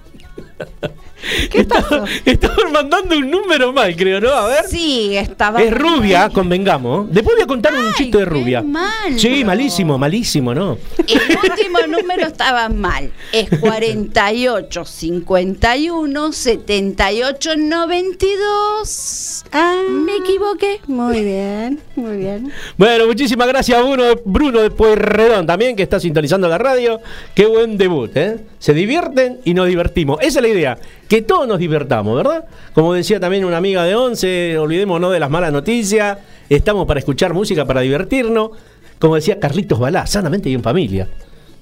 ¿Qué 1.50 1.64
pasó? 1.64 2.04
Estaban 2.24 2.72
mandando 2.72 3.16
un 3.16 3.30
número 3.30 3.72
mal, 3.72 3.94
creo, 3.96 4.20
¿no? 4.20 4.30
A 4.30 4.46
ver. 4.48 4.64
Sí, 4.68 5.16
estaba. 5.16 5.62
Es 5.62 5.72
rubia, 5.76 6.28
convengamos. 6.30 7.12
Después 7.12 7.36
voy 7.36 7.42
a 7.44 7.46
contar 7.46 7.74
un 7.74 7.92
chiste 7.94 8.18
de 8.18 8.24
rubia. 8.24 8.62
malo. 8.62 9.18
Sí, 9.18 9.44
malísimo, 9.44 9.98
malísimo, 9.98 10.54
¿no? 10.54 10.78
El 11.06 11.20
último 11.50 11.78
número 11.88 12.26
estaba 12.26 12.68
mal. 12.68 13.10
Es 13.32 13.48
48 13.60 14.84
51 14.84 16.32
78 16.32 17.56
92. 17.56 19.44
Ah, 19.52 19.82
Me 19.88 20.16
equivoqué. 20.16 20.80
Muy 20.86 21.24
bien, 21.24 21.80
muy 21.96 22.16
bien. 22.16 22.52
Bueno, 22.76 23.06
muchísimas 23.06 23.48
gracias 23.48 23.78
a 23.78 23.82
Bruno, 23.82 24.04
Bruno 24.24 24.60
de 24.60 24.70
Pueyrredón 24.70 25.46
también, 25.46 25.74
que 25.76 25.82
está 25.82 25.98
sintonizando 26.00 26.48
la 26.48 26.58
radio. 26.58 27.00
Qué 27.34 27.46
buen 27.46 27.76
debut, 27.78 28.10
¿eh? 28.16 28.38
Se 28.58 28.74
divierten 28.74 29.40
y 29.44 29.54
nos 29.54 29.66
divertimos. 29.68 30.18
Esa 30.20 30.38
es 30.40 30.42
la 30.42 30.48
idea, 30.48 30.78
que 31.08 31.22
todos 31.22 31.48
nos 31.48 31.58
divertamos, 31.58 32.16
¿verdad? 32.16 32.44
Como 32.74 32.92
decía 32.94 33.18
también 33.18 33.44
una 33.44 33.56
amiga 33.56 33.84
de 33.84 33.94
Once, 33.94 34.58
olvidémonos 34.58 35.12
de 35.12 35.20
las 35.20 35.30
malas 35.30 35.52
noticias. 35.52 36.18
Estamos 36.48 36.86
para 36.86 37.00
escuchar 37.00 37.32
música, 37.34 37.64
para 37.64 37.80
divertirnos. 37.80 38.50
Como 38.98 39.14
decía 39.14 39.38
Carlitos 39.40 39.78
Balá, 39.78 40.06
sanamente 40.06 40.50
y 40.50 40.54
en 40.54 40.62
familia. 40.62 41.08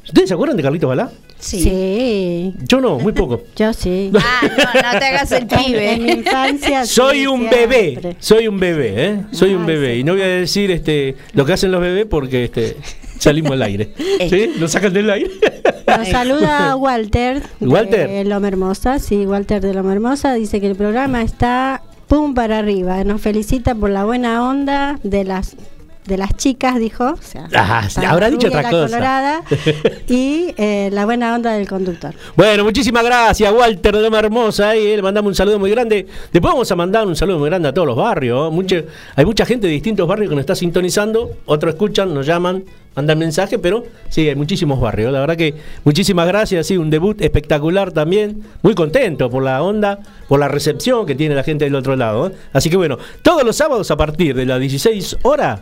¿Ustedes 0.04 0.28
se 0.28 0.34
acuerdan 0.34 0.56
de 0.56 0.62
Carlitos 0.62 0.88
Balá? 0.88 1.10
Sí. 1.38 1.60
Sí. 1.62 2.54
Yo 2.66 2.80
no, 2.80 2.98
muy 2.98 3.12
poco. 3.12 3.42
Yo 3.56 3.72
sí. 3.72 4.10
Ah, 4.18 4.40
no, 4.42 4.92
no 4.92 4.98
te 4.98 5.04
hagas 5.04 5.32
el 5.32 5.42
En 5.42 5.48
mi 5.58 5.64
pibe. 5.64 6.12
infancia. 6.18 6.86
Soy 6.86 7.20
sí, 7.20 7.26
un 7.26 7.38
siempre. 7.40 7.66
bebé, 7.66 8.16
soy 8.18 8.48
un 8.48 8.58
bebé, 8.58 9.04
¿eh? 9.04 9.20
Soy 9.32 9.54
un 9.54 9.66
bebé. 9.66 9.94
sí. 9.94 10.00
Y 10.00 10.04
no 10.04 10.12
voy 10.12 10.22
a 10.22 10.26
decir 10.28 10.70
este 10.70 11.16
lo 11.34 11.44
que 11.44 11.52
hacen 11.52 11.70
los 11.72 11.80
bebés 11.80 12.06
porque 12.08 12.44
este 12.44 12.76
salimos 13.18 13.52
al 13.52 13.62
aire. 13.62 13.92
¿Sí? 14.28 14.50
¿Nos 14.58 14.72
sacan 14.72 14.92
del 14.92 15.10
aire? 15.10 15.30
Nos 15.86 16.08
saluda 16.10 16.76
Walter. 16.76 17.42
Walter. 17.60 18.08
De 18.08 18.24
Loma 18.24 18.48
Hermosa. 18.48 18.98
Sí, 18.98 19.26
Walter 19.26 19.62
de 19.62 19.74
Loma 19.74 19.92
Hermosa. 19.92 20.34
Dice 20.34 20.60
que 20.60 20.66
el 20.68 20.76
programa 20.76 21.22
está 21.22 21.82
pum 22.08 22.34
para 22.34 22.58
arriba. 22.58 23.02
Nos 23.04 23.20
felicita 23.20 23.74
por 23.74 23.90
la 23.90 24.04
buena 24.04 24.48
onda 24.48 24.98
de 25.02 25.24
las 25.24 25.56
de 26.06 26.16
las 26.16 26.36
chicas, 26.36 26.78
dijo. 26.78 27.04
O 27.12 27.16
sea, 27.20 27.48
Ah, 27.54 27.88
habrá 28.08 28.30
dicho 28.30 28.48
otra 28.48 28.62
cosa. 28.70 28.86
colorada, 28.86 29.42
y 30.08 30.54
eh, 30.56 30.88
la 30.92 31.04
buena 31.04 31.34
onda 31.34 31.52
del 31.52 31.68
conductor. 31.68 32.14
Bueno, 32.36 32.64
muchísimas 32.64 33.04
gracias, 33.04 33.52
Walter 33.52 33.94
de 33.96 34.02
Loma 34.02 34.18
Hermosa. 34.18 34.70
Ahí 34.70 34.96
le 34.96 35.02
mandamos 35.02 35.30
un 35.30 35.34
saludo 35.34 35.58
muy 35.58 35.70
grande. 35.70 36.06
Después 36.32 36.52
vamos 36.52 36.70
a 36.70 36.76
mandar 36.76 37.06
un 37.06 37.16
saludo 37.16 37.38
muy 37.38 37.48
grande 37.48 37.68
a 37.68 37.74
todos 37.74 37.86
los 37.86 37.96
barrios. 37.96 38.52
Mucho- 38.52 38.84
hay 39.14 39.24
mucha 39.24 39.44
gente 39.46 39.66
de 39.66 39.72
distintos 39.72 40.06
barrios 40.06 40.28
que 40.28 40.34
nos 40.36 40.42
está 40.42 40.54
sintonizando. 40.54 41.30
Otros 41.46 41.74
escuchan, 41.74 42.12
nos 42.14 42.26
llaman, 42.26 42.64
mandan 42.94 43.18
mensajes, 43.18 43.58
pero 43.62 43.84
sí, 44.08 44.28
hay 44.28 44.34
muchísimos 44.36 44.80
barrios. 44.80 45.12
La 45.12 45.20
verdad 45.20 45.36
que 45.36 45.54
muchísimas 45.84 46.26
gracias. 46.26 46.66
Sí, 46.66 46.76
un 46.76 46.90
debut 46.90 47.20
espectacular 47.20 47.92
también. 47.92 48.42
Muy 48.62 48.74
contento 48.74 49.28
por 49.30 49.42
la 49.42 49.62
onda, 49.62 49.98
por 50.28 50.38
la 50.40 50.48
recepción 50.48 51.06
que 51.06 51.14
tiene 51.14 51.34
la 51.34 51.42
gente 51.42 51.64
del 51.64 51.74
otro 51.74 51.96
lado. 51.96 52.28
¿eh? 52.28 52.32
Así 52.52 52.70
que 52.70 52.76
bueno, 52.76 52.98
todos 53.22 53.44
los 53.44 53.56
sábados 53.56 53.90
a 53.90 53.96
partir 53.96 54.34
de 54.34 54.46
las 54.46 54.60
16 54.60 55.16
horas 55.22 55.60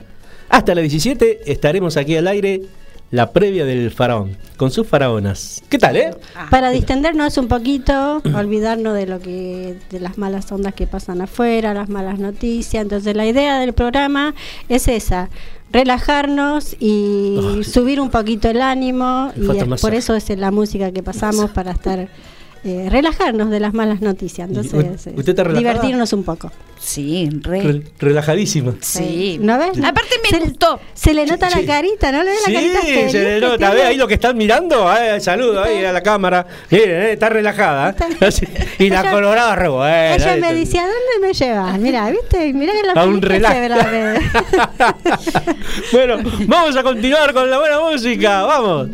hasta 0.49 0.74
las 0.74 0.82
17 0.82 1.51
estaremos 1.53 1.97
aquí 1.97 2.16
al 2.16 2.26
aire. 2.28 2.62
La 3.11 3.30
previa 3.32 3.64
del 3.64 3.92
faraón, 3.92 4.36
con 4.57 4.72
sus 4.72 4.88
faraonas. 4.88 5.62
¿Qué 5.68 5.78
tal, 5.78 5.97
eh? 5.97 6.11
Para 6.51 6.70
distendernos 6.70 7.38
un 7.38 7.47
poquito, 7.47 8.20
olvidarnos 8.34 8.95
de 8.95 9.07
lo 9.07 9.20
que 9.20 9.76
de 9.90 10.01
las 10.01 10.18
malas 10.18 10.51
ondas 10.51 10.74
que 10.74 10.88
pasan 10.88 11.20
afuera, 11.20 11.74
las 11.74 11.88
malas 11.88 12.18
noticias. 12.18 12.82
Entonces 12.82 13.14
la 13.14 13.24
idea 13.26 13.61
del 13.61 13.72
programa 13.72 14.34
es 14.68 14.88
esa, 14.88 15.28
relajarnos 15.70 16.74
y 16.80 17.61
subir 17.62 18.01
un 18.01 18.11
poquito 18.11 18.49
el 18.49 18.62
ánimo 18.62 19.32
y 19.36 19.45
es- 19.59 19.80
por 19.80 19.95
eso 19.95 20.14
es 20.16 20.28
la 20.30 20.51
música 20.51 20.90
que 20.90 21.03
pasamos 21.03 21.51
para 21.51 21.70
estar 21.72 22.09
eh, 22.65 22.89
relajarnos 22.91 23.51
de 23.51 23.61
las 23.61 23.75
malas 23.75 24.01
noticias. 24.01 24.49
Entonces, 24.49 24.73
¿Usted 24.75 25.12
eh, 25.17 25.17
está 25.17 25.45
relajada? 25.45 25.59
divertirnos 25.59 26.12
un 26.12 26.25
poco. 26.25 26.51
Sí, 26.79 27.31
re. 27.41 27.62
Re- 27.62 27.83
relajadísima. 27.99 28.75
Sí. 28.81 29.39
¿No 29.41 29.59
ves? 29.59 29.71
Aparte 29.83 30.17
me 30.23 30.29
se, 30.29 30.39
gustó. 30.45 30.79
Se 30.93 31.15
le 31.15 31.25
nota 31.25 31.49
Sí. 31.49 31.61
la 31.61 31.67
carita, 31.67 32.12
¿no 32.12 32.23
le 32.23 32.31
ve 32.31 32.37
Sí, 32.45 32.53
la 32.53 32.61
carita 32.61 32.81
feliz 32.83 33.12
se 33.12 33.23
le 33.25 33.41
nota. 33.41 33.71
¿Ve 33.71 33.83
ahí 33.85 33.97
lo 33.97 34.07
que 34.07 34.15
están 34.15 34.37
mirando? 34.37 34.93
Eh, 34.95 35.19
saludo 35.21 35.62
ahí 35.62 35.83
a 35.85 35.93
la 35.93 36.03
cámara. 36.03 36.47
Miren, 36.71 36.91
eh, 36.91 37.12
está 37.12 37.31
relajada. 37.31 37.91
¿eh? 37.91 37.95
Está- 38.21 38.29
y 38.79 38.91
la 38.91 39.01
Ella- 39.01 39.12
colorada 39.12 39.57
re 39.57 39.69
buena. 39.69 40.17
Ella 40.17 40.37
me 40.37 40.55
decía, 40.55 40.83
¿a 40.83 40.87
dónde 40.87 41.27
me 41.29 41.33
llevas? 41.33 41.79
Mira, 41.79 42.11
¿viste? 42.11 42.53
Mira 42.53 42.73
que 42.73 42.83
la 42.87 42.93
A 43.01 43.05
un 43.07 43.21
de- 43.21 43.35
bueno, 45.93 46.17
vamos 46.47 46.77
a 46.77 46.83
continuar 46.83 47.33
con 47.33 47.51
la 47.51 47.59
buena 47.59 47.81
música. 47.81 48.43
Vamos. 48.43 48.89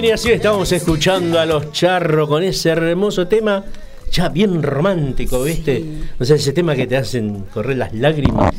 Bien, 0.00 0.10
y 0.10 0.14
así 0.14 0.30
estamos 0.30 0.70
escuchando 0.70 1.40
a 1.40 1.46
los 1.46 1.72
charros 1.72 2.28
con 2.28 2.42
ese 2.44 2.70
hermoso 2.70 3.26
tema, 3.26 3.64
ya 4.12 4.28
bien 4.28 4.62
romántico, 4.62 5.42
¿viste? 5.42 5.84
O 6.20 6.24
sea, 6.24 6.36
ese 6.36 6.52
tema 6.52 6.76
que 6.76 6.86
te 6.86 6.96
hacen 6.96 7.46
correr 7.52 7.76
las 7.78 7.92
lágrimas. 7.92 8.54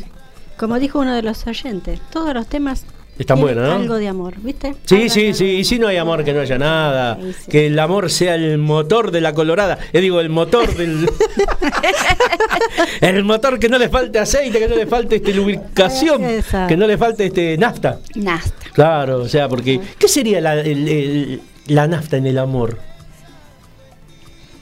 Como 0.58 0.78
dijo 0.78 0.98
uno 0.98 1.14
de 1.14 1.22
los 1.22 1.46
oyentes, 1.46 1.98
todos 2.12 2.34
los 2.34 2.46
temas 2.46 2.84
Están 3.18 3.40
buenos, 3.40 3.66
¿no? 3.66 3.74
algo 3.74 3.96
de 3.96 4.08
amor, 4.08 4.34
¿viste? 4.42 4.74
Sí, 4.84 4.96
Algo 4.96 5.08
sí, 5.08 5.32
sí, 5.32 5.44
y 5.46 5.64
si 5.64 5.78
no 5.78 5.88
hay 5.88 5.96
amor, 5.96 6.24
que 6.24 6.34
no 6.34 6.40
haya 6.40 6.58
nada. 6.58 7.16
Sí, 7.16 7.32
sí. 7.32 7.50
Que 7.50 7.66
el 7.68 7.78
amor 7.78 8.10
sea 8.10 8.34
el 8.34 8.58
motor 8.58 9.10
de 9.10 9.22
la 9.22 9.32
colorada. 9.32 9.78
Eh, 9.94 10.00
digo, 10.00 10.20
el 10.20 10.28
motor 10.28 10.74
del. 10.74 11.08
el 13.00 13.24
motor 13.24 13.58
que 13.58 13.68
no 13.68 13.78
le 13.78 13.88
falte 13.88 14.18
aceite, 14.18 14.58
que 14.58 14.68
no 14.68 14.76
le 14.76 14.86
falte 14.86 15.16
este 15.16 15.32
lubricación, 15.34 16.22
que 16.68 16.76
no 16.76 16.86
le 16.86 16.96
falte 16.98 17.26
este 17.26 17.56
nafta. 17.58 17.98
Nasta. 18.14 18.70
Claro, 18.72 19.18
o 19.22 19.28
sea, 19.28 19.48
porque. 19.48 19.80
¿Qué 19.98 20.08
sería 20.08 20.40
la, 20.40 20.54
el- 20.60 20.88
el- 20.88 21.40
la 21.66 21.86
nafta 21.86 22.16
en 22.16 22.26
el 22.26 22.38
amor? 22.38 22.78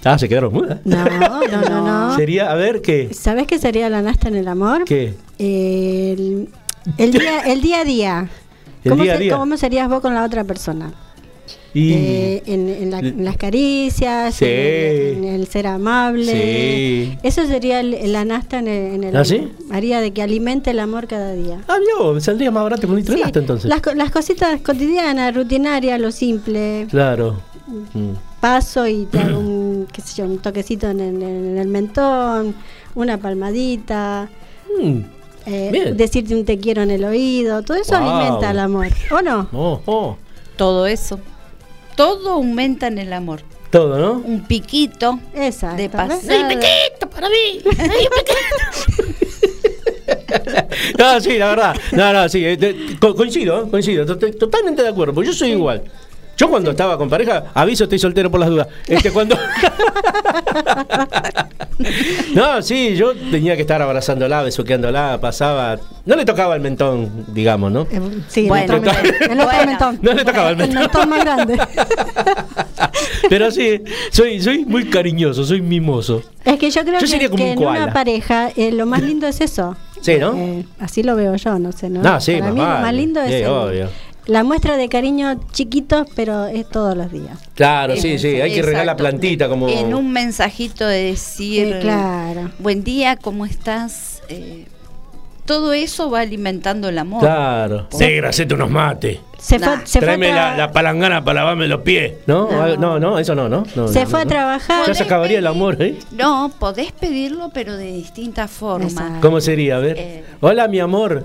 Ah, 0.04 0.18
se 0.18 0.28
quedaron 0.28 0.52
mudas. 0.52 0.78
No, 0.84 1.04
no, 1.04 1.42
no, 1.68 1.80
no. 2.10 2.16
Sería, 2.16 2.50
a 2.50 2.54
ver, 2.54 2.80
¿qué? 2.82 3.12
¿Sabés 3.12 3.46
qué 3.46 3.58
sería 3.58 3.88
la 3.90 4.00
nasta 4.00 4.28
en 4.28 4.36
el 4.36 4.48
amor? 4.48 4.84
¿Qué? 4.84 5.14
El, 5.38 6.48
el 6.96 7.12
día, 7.12 7.40
el 7.40 7.60
día 7.60 7.80
a 7.80 7.84
día. 7.84 8.28
¿Cómo, 8.88 9.02
día 9.02 9.16
se- 9.16 9.22
día. 9.24 9.36
cómo 9.36 9.56
serías 9.56 9.88
vos 9.88 10.00
con 10.00 10.14
la 10.14 10.24
otra 10.24 10.44
persona? 10.44 10.92
Y. 11.74 11.92
Eh, 11.92 12.42
en, 12.46 12.68
en 12.68 12.90
la- 12.90 12.98
en 13.00 13.24
las 13.24 13.36
caricias, 13.36 14.34
Sí. 14.34 14.44
en, 14.46 15.24
en 15.24 15.34
el 15.34 15.46
ser 15.46 15.66
amable. 15.66 16.32
Sí. 16.32 17.18
Eso 17.22 17.46
sería 17.46 17.80
el- 17.80 18.10
la 18.12 18.24
nasta 18.24 18.58
en 18.58 18.68
el, 18.68 18.94
en 18.94 19.04
el 19.04 19.16
¿Ah, 19.16 19.20
amor. 19.20 19.26
sí? 19.26 19.48
Haría 19.70 20.00
de 20.00 20.12
que 20.12 20.22
alimente 20.22 20.70
el 20.70 20.80
amor 20.80 21.06
cada 21.06 21.34
día. 21.34 21.60
Ah, 21.68 21.76
vio, 21.78 22.18
saldría 22.20 22.50
más 22.50 22.62
barato 22.62 22.82
con 22.86 22.92
un 22.92 22.96
litro 23.00 23.14
de 23.16 23.22
entonces. 23.38 23.68
Las, 23.68 23.82
las 23.94 24.10
cositas 24.10 24.60
cotidianas, 24.62 25.34
rutinarias, 25.34 26.00
lo 26.00 26.10
simple. 26.10 26.86
Claro. 26.90 27.40
Mm. 27.92 28.12
Paso 28.40 28.86
y 28.86 29.04
te 29.04 29.18
hago 29.18 29.38
un, 29.38 29.86
qué 29.92 30.00
sé 30.00 30.16
yo, 30.16 30.24
un 30.24 30.38
toquecito 30.38 30.88
en, 30.88 31.00
el- 31.00 31.22
en 31.22 31.58
el 31.58 31.68
mentón, 31.68 32.54
una 32.94 33.18
palmadita. 33.18 34.30
Mm. 34.82 34.98
eh, 35.46 35.68
Bien. 35.72 35.96
decirte 35.96 36.34
un 36.34 36.44
te 36.44 36.58
quiero 36.58 36.82
en 36.82 36.90
el 36.90 37.04
oído, 37.04 37.62
todo 37.62 37.76
eso 37.76 37.98
Wow. 37.98 38.08
alimenta 38.08 38.50
el 38.50 38.58
amor, 38.58 38.86
¿o 39.10 39.20
no? 39.22 39.48
Oh, 39.52 39.80
oh. 39.86 40.16
Todo 40.56 40.86
eso. 40.86 41.18
Todo 41.98 42.30
aumenta 42.30 42.86
en 42.86 42.98
el 42.98 43.12
amor. 43.12 43.40
Todo, 43.70 43.98
¿no? 43.98 44.12
Un 44.24 44.46
piquito 44.46 45.18
Exacto. 45.34 45.76
de 45.82 45.90
pasada. 45.90 46.22
No, 50.98 51.20
sí, 51.20 51.38
la 51.38 51.48
verdad. 51.48 51.76
No, 51.92 52.12
no, 52.12 52.28
sí. 52.28 52.42
eh, 52.44 52.96
coincido, 53.00 53.68
coincido. 53.70 54.06
to- 54.06 54.16
to- 54.18 54.32
Totalmente 54.32 54.82
de 54.82 54.88
acuerdo. 54.88 55.12
Porque 55.14 55.28
yo 55.28 55.34
soy 55.34 55.50
igual. 55.50 55.82
Yo 56.38 56.48
cuando 56.48 56.70
estaba 56.70 56.96
con 56.96 57.10
pareja, 57.10 57.44
aviso, 57.52 57.84
estoy 57.84 57.98
soltero 57.98 58.30
por 58.30 58.40
las 58.40 58.48
dudas. 58.48 58.68
Este, 58.86 59.10
cuando. 59.10 59.36
no, 62.34 62.62
sí, 62.62 62.94
yo 62.96 63.12
tenía 63.30 63.56
que 63.56 63.62
estar 63.62 63.80
abrazándola, 63.82 64.42
besuqueándola, 64.42 65.18
pasaba. 65.20 65.78
No 66.06 66.16
le 66.16 66.24
tocaba 66.24 66.54
el 66.54 66.60
mentón, 66.60 67.24
digamos, 67.28 67.72
¿no? 67.72 67.82
Eh, 67.90 68.00
Sí, 68.28 68.48
Bueno, 68.48 68.74
el 68.74 68.78
otro 68.80 68.92
mentón. 69.02 69.14
El 69.32 69.40
otro 69.40 69.66
mentón. 69.66 69.98
No 70.02 70.12
le 70.12 70.24
tocaba 70.24 70.48
el 70.50 70.60
El 70.60 70.68
mentón. 70.68 70.80
mentón 70.82 71.08
más 71.08 71.20
grande. 71.24 71.58
Pero 73.28 73.50
sí, 73.50 73.82
soy, 74.10 74.40
soy 74.40 74.64
muy 74.64 74.88
cariñoso, 74.88 75.44
soy 75.44 75.60
mimoso. 75.60 76.22
Es 76.44 76.58
que 76.58 76.70
yo 76.70 76.82
creo 76.82 76.94
Yo 76.94 77.00
que, 77.00 77.06
sería 77.08 77.28
como 77.28 77.44
que 77.44 77.52
un 77.56 77.62
en 77.62 77.68
una 77.68 77.92
pareja 77.92 78.50
eh, 78.56 78.72
lo 78.72 78.86
más 78.86 79.02
lindo 79.02 79.26
es 79.26 79.40
eso. 79.40 79.76
Sí, 80.00 80.16
¿no? 80.18 80.32
Eh, 80.36 80.64
así 80.78 81.02
lo 81.02 81.16
veo 81.16 81.34
yo, 81.36 81.58
no 81.58 81.72
sé, 81.72 81.90
¿no? 81.90 82.02
No, 82.02 82.20
sí, 82.20 82.34
Para 82.36 82.44
más 82.46 82.54
mí 82.54 82.60
lo 82.60 82.66
más 82.66 82.94
lindo 82.94 83.20
es 83.20 83.28
Sí, 83.28 83.34
el- 83.34 83.46
obvio. 83.48 83.88
La 84.28 84.44
muestra 84.44 84.76
de 84.76 84.88
cariño 84.88 85.40
chiquitos, 85.52 86.06
pero 86.14 86.46
es 86.46 86.68
todos 86.68 86.94
los 86.96 87.10
días. 87.10 87.38
Claro, 87.54 87.96
sí, 87.96 88.18
sí, 88.18 88.40
hay 88.40 88.54
que 88.54 88.62
regar 88.62 88.86
la 88.86 88.94
plantita 88.96 89.48
como. 89.48 89.68
En 89.68 89.94
un 89.94 90.12
mensajito 90.12 90.86
de 90.86 91.02
decir, 91.04 91.66
Eh, 91.76 91.78
claro. 91.80 92.50
buen 92.58 92.84
día, 92.84 93.16
¿cómo 93.16 93.46
estás? 93.46 94.22
Eh, 94.28 94.66
todo 95.46 95.72
eso 95.72 96.10
va 96.10 96.20
alimentando 96.20 96.90
el 96.90 96.98
amor. 96.98 97.20
Claro. 97.20 97.88
Negra, 97.98 98.28
hacete 98.28 98.52
unos 98.54 98.70
mates. 98.70 99.18
Se 99.38 99.58
Nah. 99.58 99.76
fue, 99.76 99.86
se 99.86 99.98
fue, 100.00 100.06
Tráeme 100.06 100.30
a 100.32 100.56
la, 100.58 100.72
palangana 100.72 101.24
para 101.24 101.40
lavarme 101.40 101.66
los 101.68 101.80
pies. 101.80 102.12
¿No? 102.26 102.50
No. 102.50 102.76
No, 102.76 102.98
no, 103.00 103.18
eso 103.18 103.34
no, 103.34 103.48
¿no? 103.48 103.64
No, 103.74 103.88
se 103.88 104.00
no, 104.04 104.10
fue 104.10 104.20
a 104.20 104.24
no. 104.24 104.28
trabajar. 104.28 104.86
Ya 104.86 104.94
se 104.94 105.04
acabaría 105.04 105.38
el 105.38 105.46
amor, 105.46 105.80
¿eh? 105.80 105.98
No, 106.10 106.52
podés 106.58 106.92
pedirlo, 106.92 107.50
pero 107.54 107.78
de 107.78 107.92
distintas 107.92 108.50
formas. 108.50 108.92
Exacto. 108.92 109.20
¿Cómo 109.22 109.40
sería? 109.40 109.76
A 109.76 109.78
ver. 109.78 109.96
Eh. 109.98 110.24
Hola, 110.40 110.68
mi 110.68 110.80
amor. 110.80 111.24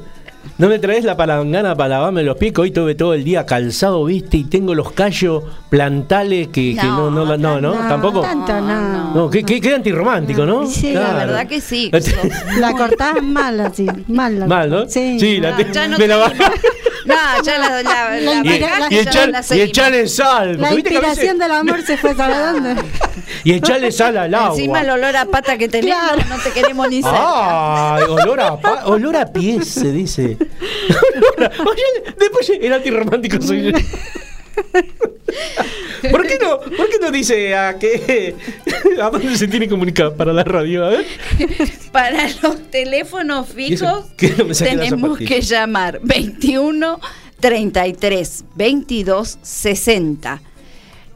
¿No 0.58 0.68
me 0.70 0.78
traes 0.78 1.04
la 1.04 1.18
palangana 1.18 1.76
para 1.76 1.89
lavarme 1.96 2.22
los 2.24 2.38
pies? 2.38 2.54
Que 2.54 2.62
Hoy 2.62 2.72
tuve 2.72 2.96
todo 2.96 3.14
el 3.14 3.24
día 3.24 3.46
calzado, 3.46 4.06
¿viste? 4.06 4.38
Y 4.38 4.44
tengo 4.44 4.76
los 4.76 4.91
callos 4.91 5.44
plantales 5.70 6.48
que, 6.50 6.76
que 6.80 6.86
no, 6.88 7.10
no, 7.10 7.26
no, 7.26 7.38
no, 7.38 7.60
No, 7.62 7.74
¿Tampoco? 7.88 8.22
tanto 8.22 8.54
no. 8.62 9.14
No, 9.16 9.30
qué, 9.30 9.44
qué, 9.44 9.60
qué 9.60 9.76
antirromántico, 9.76 10.46
¿no? 10.46 10.66
Sí, 10.68 10.94
La 10.94 11.14
verdad 11.14 11.48
que 11.48 11.60
sí. 11.62 11.89
La 12.60 12.74
cortás 12.74 13.22
mal 13.24 13.60
así, 13.62 13.88
mal. 14.08 14.39
la- 14.39 14.48
Mal, 14.48 14.70
¿no? 14.70 14.88
Sí. 14.88 15.39
la 15.39 15.52
No, 15.52 15.58
te- 15.58 15.72
ya 15.74 15.88
no 15.88 15.98
me 15.98 16.08
la. 16.08 16.32
No, 17.06 17.16
ya 17.43 17.58
la, 17.60 17.70
la, 17.70 17.84
la, 17.84 18.20
La 18.20 18.34
Y, 18.34 18.38
inspira- 18.38 18.88
y, 18.89 18.95
echar- 18.97 19.32
la 19.49 19.56
y 19.56 19.62
echarle 19.62 20.08
sal. 20.08 20.60
La 20.62 20.74
inspiración 20.74 21.38
del 21.38 21.51
amor 21.51 21.82
se 21.86 21.97
fue, 21.97 22.16
¿sabes 22.16 22.38
dónde? 22.38 22.82
Y 23.43 23.54
echarle 23.54 23.91
sal 23.91 24.18
al 24.18 24.34
agua. 24.34 24.49
Encima 24.56 24.82
el 24.82 24.89
olor 24.89 25.16
a 25.16 25.26
pata 25.26 25.58
que 25.58 25.68
tenemos, 25.68 26.01
Claro. 26.01 26.22
no 26.30 26.38
te 26.41 26.51
queremos 26.51 26.89
ni 26.89 27.01
cerca. 27.01 27.95
Ay, 27.95 28.04
olor 28.04 28.39
a, 28.39 28.58
pa- 28.60 28.86
olor 28.86 29.18
a 29.18 29.26
pies, 29.26 29.68
se 29.68 29.91
dice. 29.91 30.38
Olor 31.16 31.43
a- 31.43 31.62
Oye, 31.62 32.14
después 32.18 32.49
el 32.62 32.74
antirromántico 32.74 33.41
soy 33.41 33.72
yo. 33.72 33.78
¿Por 36.12 36.28
qué 36.28 36.38
no? 36.41 36.60
¿Por 36.60 36.89
qué 36.89 36.99
no 37.01 37.12
dice 37.12 37.56
a 37.56 37.78
qué? 37.80 38.36
¿A 39.01 39.10
dónde 39.10 39.38
se 39.38 39.47
tiene 39.47 39.66
que 39.66 39.72
comunicar 39.72 40.16
para 40.16 40.34
la 40.34 40.43
radio? 40.43 40.86
A 40.86 40.89
ver. 40.89 41.06
Para 41.91 42.28
los 42.41 42.70
teléfonos 42.70 43.47
fijos 43.49 44.06
¿Qué? 44.18 44.34
No 44.38 44.45
me 44.45 44.54
saqué 44.54 44.76
la 44.76 44.84
tenemos 44.84 45.18
que 45.18 45.41
llamar 45.41 45.99
21 46.04 46.99
33 47.39 48.45
22 48.56 49.39
60 49.41 50.41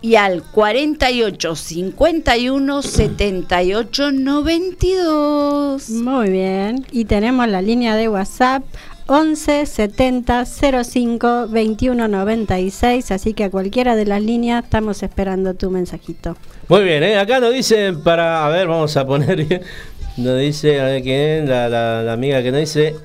y 0.01 0.15
al 0.15 0.43
48 0.43 1.55
51 1.55 2.81
78 2.81 4.11
92. 4.11 5.89
Muy 5.89 6.29
bien. 6.29 6.85
Y 6.91 7.05
tenemos 7.05 7.47
la 7.47 7.61
línea 7.61 7.95
de 7.95 8.07
WhatsApp 8.07 8.63
11 9.07 9.65
70 9.65 10.45
05 10.45 11.47
21 11.49 12.07
96. 12.07 13.11
Así 13.11 13.33
que 13.33 13.45
a 13.45 13.49
cualquiera 13.49 13.95
de 13.95 14.05
las 14.05 14.21
líneas 14.21 14.63
estamos 14.63 15.01
esperando 15.03 15.53
tu 15.53 15.71
mensajito. 15.71 16.35
Muy 16.67 16.83
bien, 16.83 17.03
¿eh? 17.03 17.17
acá 17.17 17.39
nos 17.39 17.53
dicen 17.53 18.01
para. 18.03 18.45
A 18.45 18.49
ver, 18.49 18.67
vamos 18.67 18.95
a 18.97 19.05
poner. 19.07 19.61
Nos 20.17 20.39
dice, 20.39 20.81
a 20.81 20.85
ver 20.85 21.03
quién, 21.03 21.47
la, 21.47 21.69
la, 21.69 22.01
la 22.01 22.13
amiga 22.13 22.41
que 22.41 22.51
nos 22.51 22.61
dice. 22.61 22.95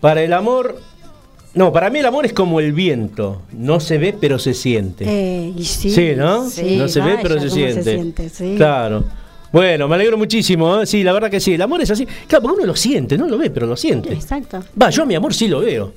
Para 0.00 0.22
el 0.22 0.32
amor. 0.32 0.80
No, 1.54 1.70
para 1.70 1.90
mí 1.90 1.98
el 1.98 2.06
amor 2.06 2.24
es 2.24 2.32
como 2.32 2.60
el 2.60 2.72
viento. 2.72 3.42
No 3.52 3.78
se 3.78 3.98
ve, 3.98 4.16
pero 4.18 4.38
se 4.38 4.54
siente. 4.54 5.04
Eh, 5.06 5.52
y 5.54 5.64
sí, 5.64 5.90
Sí, 5.90 6.12
¿no? 6.16 6.48
sí, 6.48 6.76
no 6.78 6.88
se 6.88 7.02
ve, 7.02 7.18
pero 7.22 7.38
se 7.38 7.50
siente. 7.50 7.82
siente, 7.82 8.28
sí. 8.30 8.54
Claro. 8.56 9.04
Bueno, 9.52 9.86
me 9.88 9.94
alegro 9.96 10.16
muchísimo. 10.16 10.80
¿eh? 10.80 10.86
Sí, 10.86 11.02
la 11.02 11.12
verdad 11.12 11.30
que 11.30 11.40
sí. 11.40 11.54
El 11.54 11.62
amor 11.62 11.80
es 11.82 11.90
así. 11.90 12.06
Claro, 12.26 12.42
porque 12.42 12.56
uno 12.58 12.66
lo 12.66 12.76
siente, 12.76 13.18
no 13.18 13.28
lo 13.28 13.36
ve, 13.38 13.50
pero 13.50 13.66
lo 13.66 13.76
siente. 13.76 14.12
Exacto. 14.12 14.62
Va, 14.80 14.90
yo 14.90 15.02
a 15.02 15.06
mi 15.06 15.14
amor 15.14 15.34
sí 15.34 15.48
lo 15.48 15.60
veo. 15.60 15.92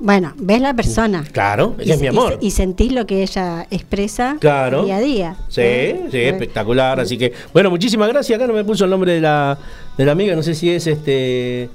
Bueno, 0.00 0.34
ves 0.36 0.60
la 0.60 0.74
persona. 0.74 1.24
Claro, 1.30 1.76
es 1.78 1.84
Y, 1.84 1.88
que 1.88 1.94
es 1.94 2.00
mi 2.00 2.06
y- 2.06 2.08
amor. 2.08 2.38
y 2.40 2.50
sentís 2.50 2.92
lo 2.92 3.06
que 3.06 3.22
ella 3.22 3.66
expresa 3.70 4.36
Claro. 4.40 4.84
día 4.84 4.96
a 4.96 5.00
día. 5.00 5.36
Sí, 5.48 5.60
¿eh? 5.62 6.00
sí, 6.10 6.18
espectacular. 6.18 6.98
Así 6.98 7.16
que, 7.16 7.32
bueno, 7.52 7.70
muchísimas 7.70 8.08
gracias. 8.08 8.36
Acá 8.36 8.46
no 8.48 8.52
me 8.54 8.64
puso 8.64 8.84
el 8.84 8.90
nombre 8.90 9.12
de 9.12 9.20
la, 9.20 9.56
de 9.96 10.04
la 10.04 10.12
amiga, 10.12 10.34
no 10.34 10.42
sé 10.42 10.54
si 10.54 10.68
es 10.70 10.86
este. 10.88 11.70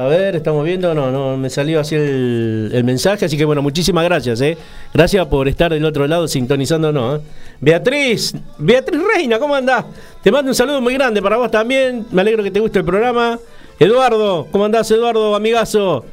A 0.00 0.06
ver, 0.06 0.34
estamos 0.34 0.64
viendo, 0.64 0.94
no, 0.94 1.10
no, 1.10 1.36
me 1.36 1.50
salió 1.50 1.78
así 1.78 1.94
el, 1.94 2.82
mensaje, 2.84 3.26
así 3.26 3.36
que 3.36 3.44
bueno, 3.44 3.60
muchísimas 3.60 4.02
gracias, 4.02 4.40
eh. 4.40 4.56
Gracias 4.94 5.26
por 5.26 5.46
estar 5.46 5.70
del 5.70 5.84
otro 5.84 6.06
lado 6.06 6.26
sintonizándonos. 6.26 7.20
¿eh? 7.20 7.22
Beatriz, 7.60 8.34
Beatriz 8.56 8.98
Reina, 9.14 9.38
¿cómo 9.38 9.54
andás? 9.54 9.84
Te 10.22 10.32
mando 10.32 10.52
un 10.52 10.54
saludo 10.54 10.80
muy 10.80 10.94
grande 10.94 11.20
para 11.20 11.36
vos 11.36 11.50
también, 11.50 12.06
me 12.12 12.22
alegro 12.22 12.42
que 12.42 12.50
te 12.50 12.60
guste 12.60 12.78
el 12.78 12.86
programa. 12.86 13.38
Eduardo, 13.78 14.48
¿cómo 14.50 14.64
andás 14.64 14.90
Eduardo, 14.90 15.34
amigazo? 15.34 16.06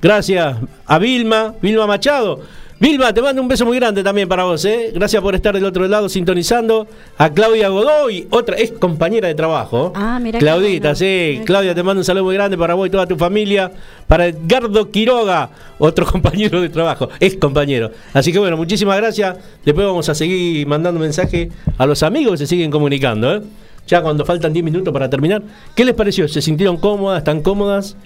Gracias. 0.00 0.58
A 0.86 0.98
Vilma, 1.00 1.56
Vilma 1.60 1.88
Machado. 1.88 2.42
Vilma, 2.82 3.14
te 3.14 3.22
mando 3.22 3.40
un 3.40 3.46
beso 3.46 3.64
muy 3.64 3.76
grande 3.76 4.02
también 4.02 4.28
para 4.28 4.42
vos, 4.42 4.64
¿eh? 4.64 4.90
Gracias 4.92 5.22
por 5.22 5.36
estar 5.36 5.54
del 5.54 5.64
otro 5.64 5.86
lado 5.86 6.08
sintonizando. 6.08 6.88
A 7.16 7.30
Claudia 7.30 7.68
Godoy, 7.68 8.26
otra, 8.30 8.56
es 8.56 8.72
compañera 8.72 9.28
de 9.28 9.36
trabajo. 9.36 9.92
Ah, 9.94 10.18
mira 10.20 10.40
Claudita, 10.40 10.88
bueno. 10.88 10.96
sí. 10.96 11.42
Claudia, 11.44 11.76
te 11.76 11.84
mando 11.84 12.00
un 12.00 12.04
saludo 12.04 12.24
muy 12.24 12.34
grande 12.34 12.58
para 12.58 12.74
vos 12.74 12.88
y 12.88 12.90
toda 12.90 13.06
tu 13.06 13.16
familia. 13.16 13.70
Para 14.08 14.26
Edgardo 14.26 14.90
Quiroga, 14.90 15.50
otro 15.78 16.04
compañero 16.10 16.60
de 16.60 16.70
trabajo, 16.70 17.08
es 17.20 17.36
compañero. 17.36 17.92
Así 18.12 18.32
que 18.32 18.40
bueno, 18.40 18.56
muchísimas 18.56 18.96
gracias. 18.96 19.36
Después 19.64 19.86
vamos 19.86 20.08
a 20.08 20.14
seguir 20.16 20.66
mandando 20.66 20.98
mensaje 20.98 21.50
a 21.78 21.86
los 21.86 22.02
amigos 22.02 22.32
que 22.32 22.38
se 22.38 22.46
siguen 22.48 22.72
comunicando, 22.72 23.36
¿eh? 23.36 23.42
Ya 23.86 24.02
cuando 24.02 24.24
faltan 24.24 24.52
10 24.52 24.64
minutos 24.64 24.92
para 24.92 25.08
terminar. 25.08 25.40
¿Qué 25.76 25.84
les 25.84 25.94
pareció? 25.94 26.26
¿Se 26.26 26.42
sintieron 26.42 26.78
cómodas? 26.78 27.18
¿Están 27.18 27.42
cómodas? 27.42 27.96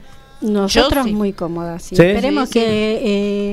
Nosotros 0.41 1.05
sí. 1.07 1.13
muy 1.13 1.33
cómodas, 1.33 1.83
sí. 1.83 1.97
¿Sí? 1.97 2.03
Esperemos 2.03 2.49
Sí, 2.49 2.59
sí. 2.61 2.65
que 2.65 3.01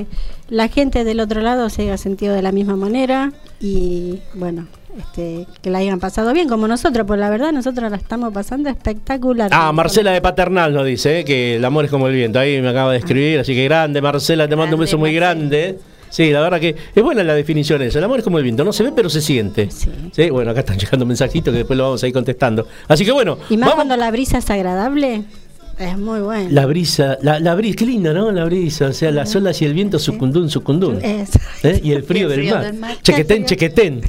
eh, 0.00 0.06
la 0.50 0.68
gente 0.68 1.04
del 1.04 1.20
otro 1.20 1.40
lado 1.40 1.68
se 1.70 1.82
haya 1.82 1.96
sentido 1.96 2.34
de 2.34 2.42
la 2.42 2.52
misma 2.52 2.76
manera 2.76 3.32
y 3.60 4.18
bueno, 4.34 4.66
este, 4.98 5.46
que 5.62 5.70
la 5.70 5.78
hayan 5.78 5.98
pasado 5.98 6.32
bien 6.32 6.48
como 6.48 6.68
nosotros, 6.68 7.06
pues 7.06 7.18
la 7.18 7.30
verdad 7.30 7.52
nosotros 7.52 7.90
la 7.90 7.96
estamos 7.96 8.32
pasando 8.32 8.68
espectacular. 8.68 9.50
Ah, 9.52 9.72
Marcela 9.72 10.12
de 10.12 10.20
Paternal 10.20 10.72
nos 10.74 10.84
dice 10.86 11.20
eh, 11.20 11.24
que 11.24 11.56
el 11.56 11.64
amor 11.64 11.86
es 11.86 11.90
como 11.90 12.06
el 12.08 12.14
viento. 12.14 12.38
Ahí 12.38 12.60
me 12.60 12.68
acaba 12.68 12.92
de 12.92 12.98
escribir, 12.98 13.40
así 13.40 13.54
que 13.54 13.64
grande, 13.64 14.00
Marcela, 14.02 14.46
te 14.46 14.54
mando 14.56 14.76
un 14.76 14.80
beso 14.80 14.98
muy 14.98 15.10
Marcela. 15.10 15.26
grande. 15.34 15.78
Sí, 16.10 16.30
la 16.30 16.42
verdad 16.42 16.60
que 16.60 16.76
es 16.94 17.02
buena 17.02 17.24
la 17.24 17.34
definición 17.34 17.82
esa. 17.82 17.98
El 17.98 18.04
amor 18.04 18.18
es 18.18 18.24
como 18.24 18.38
el 18.38 18.44
viento, 18.44 18.62
no 18.62 18.72
se 18.72 18.84
ve 18.84 18.92
pero 18.94 19.10
se 19.10 19.20
siente. 19.20 19.68
Sí. 20.12 20.30
bueno, 20.30 20.52
acá 20.52 20.60
están 20.60 20.78
llegando 20.78 21.04
mensajitos 21.06 21.50
que 21.50 21.58
después 21.58 21.76
lo 21.76 21.84
vamos 21.84 22.04
a 22.04 22.06
ir 22.06 22.12
contestando. 22.12 22.68
Así 22.86 23.04
que 23.04 23.10
bueno, 23.10 23.36
Y 23.50 23.56
más 23.56 23.70
vamos- 23.70 23.74
cuando 23.76 23.96
la 23.96 24.12
brisa 24.12 24.38
es 24.38 24.48
agradable, 24.48 25.24
es 25.78 25.98
muy 25.98 26.20
bueno. 26.20 26.48
la 26.50 26.66
brisa, 26.66 27.18
la, 27.22 27.38
la 27.40 27.54
brisa, 27.54 27.76
qué 27.78 27.86
linda, 27.86 28.12
¿no? 28.12 28.30
La 28.32 28.44
brisa, 28.44 28.86
o 28.88 28.92
sea, 28.92 29.10
las 29.10 29.34
olas 29.36 29.60
y 29.62 29.64
el 29.64 29.74
viento 29.74 29.98
sucundún, 29.98 30.50
sucundún. 30.50 30.98
¿Eh? 31.02 31.24
Y 31.82 31.92
el 31.92 32.02
frío, 32.02 32.22
Y 32.22 32.24
el 32.24 32.28
del, 32.30 32.38
frío 32.40 32.54
mar. 32.54 32.64
del 32.64 32.74
mar. 32.74 32.96
Chequetén, 33.02 33.44
chequetén. 33.44 34.00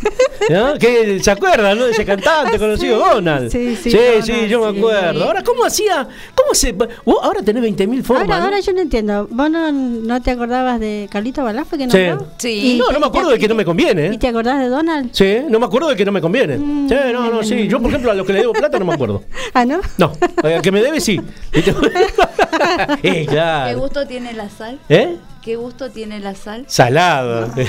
¿No? 0.49 0.75
¿Qué? 0.77 1.19
¿Se 1.23 1.31
acuerdan, 1.31 1.77
no? 1.77 1.85
De 1.85 1.91
ese 1.91 2.05
cantante 2.05 2.59
conocido, 2.59 2.99
Donald. 2.99 3.51
sí, 3.51 3.75
sí, 3.75 3.89
sí, 3.91 3.97
Donald, 3.97 4.47
yo 4.47 4.65
me 4.65 4.71
sí. 4.73 4.77
acuerdo. 4.79 5.23
Ahora, 5.23 5.43
¿cómo 5.43 5.65
hacía? 5.65 6.07
¿Cómo 6.35 6.53
se.? 6.53 6.71
Vos 6.73 6.89
ahora 7.23 7.41
tenés 7.41 7.63
20.000 7.63 8.03
formas. 8.03 8.23
Ahora, 8.25 8.37
¿no? 8.39 8.43
ahora 8.45 8.59
yo 8.59 8.73
no 8.73 8.81
entiendo. 8.81 9.27
¿Vos 9.31 9.49
no, 9.49 9.71
no 9.71 10.21
te 10.21 10.31
acordabas 10.31 10.79
de 10.79 11.07
Carlito 11.11 11.43
Balafre 11.43 11.77
que 11.79 11.89
Sí. 11.89 11.97
nombró? 11.97 12.27
Sí. 12.37 12.75
Y 12.75 12.77
No, 12.77 12.91
no 12.91 12.99
me 12.99 13.07
acuerdo 13.07 13.31
de 13.31 13.39
que 13.39 13.47
no 13.47 13.55
me 13.55 13.65
conviene. 13.65 14.07
¿Y 14.11 14.15
¿eh? 14.15 14.17
te 14.19 14.27
acordás 14.27 14.59
de 14.59 14.67
Donald? 14.69 15.09
Sí, 15.13 15.37
no 15.49 15.59
me 15.59 15.65
acuerdo 15.65 15.89
de 15.89 15.95
que 15.95 16.05
no 16.05 16.11
me 16.11 16.21
conviene. 16.21 16.57
Sí, 16.57 16.95
no, 17.11 17.31
no, 17.31 17.43
sí. 17.43 17.67
Yo, 17.67 17.79
por 17.79 17.89
ejemplo, 17.89 18.11
a 18.11 18.13
los 18.13 18.27
que 18.27 18.33
le 18.33 18.39
debo 18.41 18.53
plata 18.53 18.77
no 18.77 18.85
me 18.85 18.93
acuerdo. 18.93 19.23
Ah, 19.53 19.63
¿no? 19.63 19.79
No, 19.97 20.11
al 20.43 20.61
que 20.61 20.69
me 20.71 20.81
debe 20.81 20.99
sí. 20.99 21.19
Eh, 21.55 23.25
claro. 23.29 23.69
¿Qué 23.69 23.75
gusto 23.75 24.07
tiene 24.07 24.33
la 24.33 24.49
sal? 24.49 24.79
¿Eh? 24.89 25.17
¿Qué 25.41 25.55
gusto 25.55 25.89
tiene 25.91 26.19
la 26.19 26.35
sal? 26.35 26.65
Salado. 26.67 27.51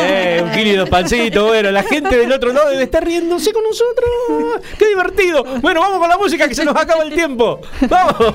Eh, 0.00 0.40
un 0.42 0.50
kilo 0.52 0.84
de 0.84 0.90
pancito. 0.90 1.46
Bueno, 1.46 1.70
la 1.70 1.82
gente 1.82 2.16
del 2.16 2.30
otro 2.32 2.52
lado 2.52 2.70
debe 2.70 2.84
estar 2.84 3.04
riéndose 3.04 3.52
con 3.52 3.62
nosotros. 3.64 4.08
¡Qué 4.78 4.88
divertido! 4.88 5.44
Bueno, 5.60 5.80
vamos 5.80 5.98
con 5.98 6.08
la 6.08 6.16
música 6.16 6.48
que 6.48 6.54
se 6.54 6.64
nos 6.64 6.76
acaba 6.76 7.02
el 7.02 7.12
tiempo. 7.12 7.60
¡Vamos! 7.88 8.34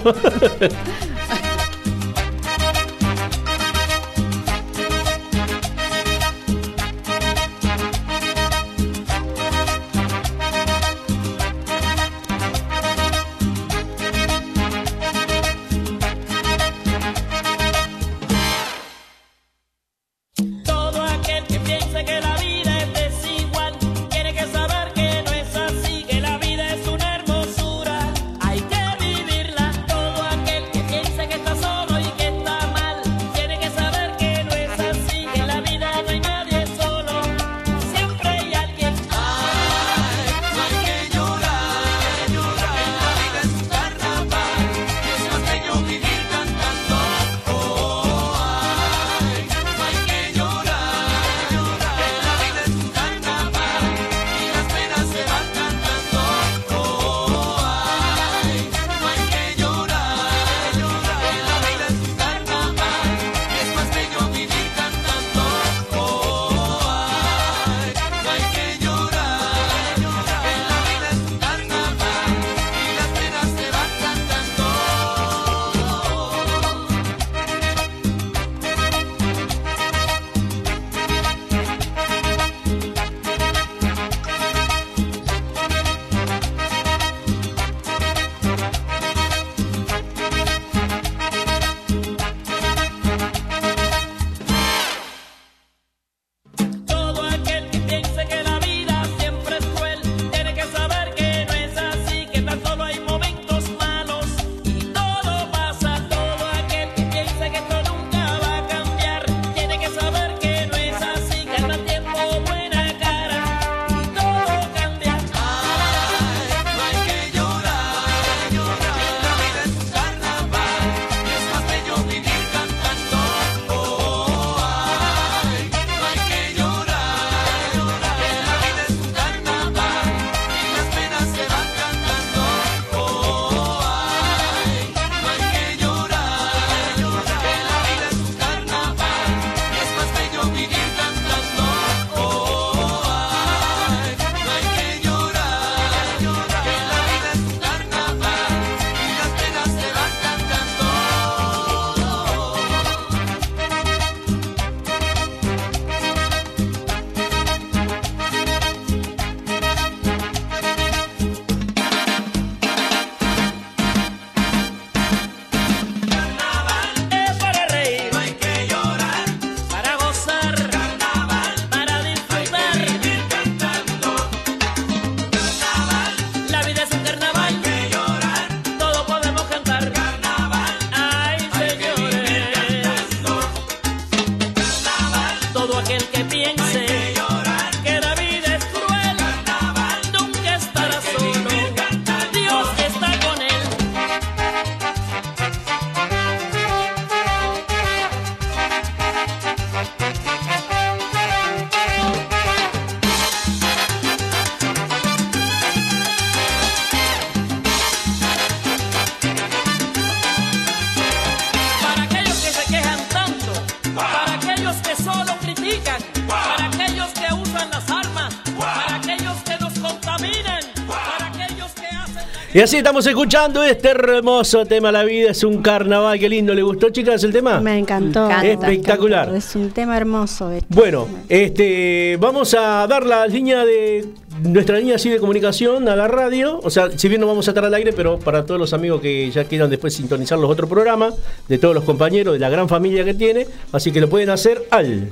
Y 222.55 222.59
así 222.59 222.77
estamos 222.77 223.07
escuchando 223.07 223.63
este 223.63 223.89
hermoso 223.89 224.63
tema 224.63 224.91
La 224.91 225.03
vida 225.03 225.31
es 225.31 225.43
un 225.43 225.63
carnaval. 225.63 226.19
Qué 226.19 226.29
lindo, 226.29 226.53
¿le 226.53 226.61
gustó, 226.61 226.91
chicas, 226.91 227.23
el 227.23 227.33
tema? 227.33 227.59
Me 227.59 227.79
encantó. 227.79 228.27
Me 228.27 228.51
encanta. 228.51 228.71
Espectacular. 228.71 229.31
Me 229.31 229.37
encantó. 229.37 229.47
Es 229.49 229.55
un 229.55 229.71
tema 229.71 229.97
hermoso. 229.97 230.51
este. 230.51 230.67
Bueno, 230.69 231.07
este, 231.29 232.15
vamos 232.19 232.53
a 232.53 232.85
dar 232.85 233.07
la 233.07 233.25
línea 233.25 233.65
de 233.65 234.07
nuestra 234.43 234.77
línea 234.77 234.97
así 234.97 235.09
de 235.09 235.17
comunicación 235.17 235.89
a 235.89 235.95
la 235.95 236.07
radio. 236.07 236.59
O 236.61 236.69
sea, 236.69 236.91
si 236.95 237.09
bien 237.09 237.21
no 237.21 237.25
vamos 237.25 237.47
a 237.47 237.51
estar 237.51 237.65
al 237.65 237.73
aire, 237.73 237.91
pero 237.91 238.19
para 238.19 238.45
todos 238.45 238.59
los 238.59 238.71
amigos 238.73 239.01
que 239.01 239.31
ya 239.31 239.45
quieran 239.45 239.71
después 239.71 239.95
sintonizar 239.95 240.37
los 240.37 240.51
otros 240.51 240.69
programas, 240.69 241.15
de 241.47 241.57
todos 241.57 241.73
los 241.73 241.83
compañeros, 241.85 242.35
de 242.35 242.39
la 242.39 242.51
gran 242.51 242.69
familia 242.69 243.03
que 243.03 243.15
tiene, 243.15 243.47
así 243.71 243.91
que 243.91 243.99
lo 243.99 244.09
pueden 244.09 244.29
hacer 244.29 244.61
al. 244.69 245.09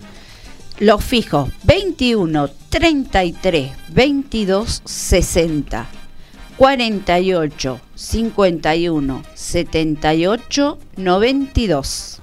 Los 0.80 1.04
fijos 1.04 1.50
21 1.64 2.50
33 2.70 3.72
22 3.90 4.82
60 4.86 6.01
48 6.62 7.82
51 7.96 9.24
78 9.34 10.78
92. 10.96 12.22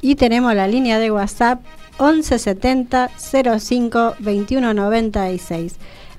Y 0.00 0.14
tenemos 0.14 0.54
la 0.54 0.68
línea 0.68 1.00
de 1.00 1.10
WhatsApp 1.10 1.64
1170 1.98 3.10
05 3.58 4.14
21 4.20 4.72
96. 4.72 5.74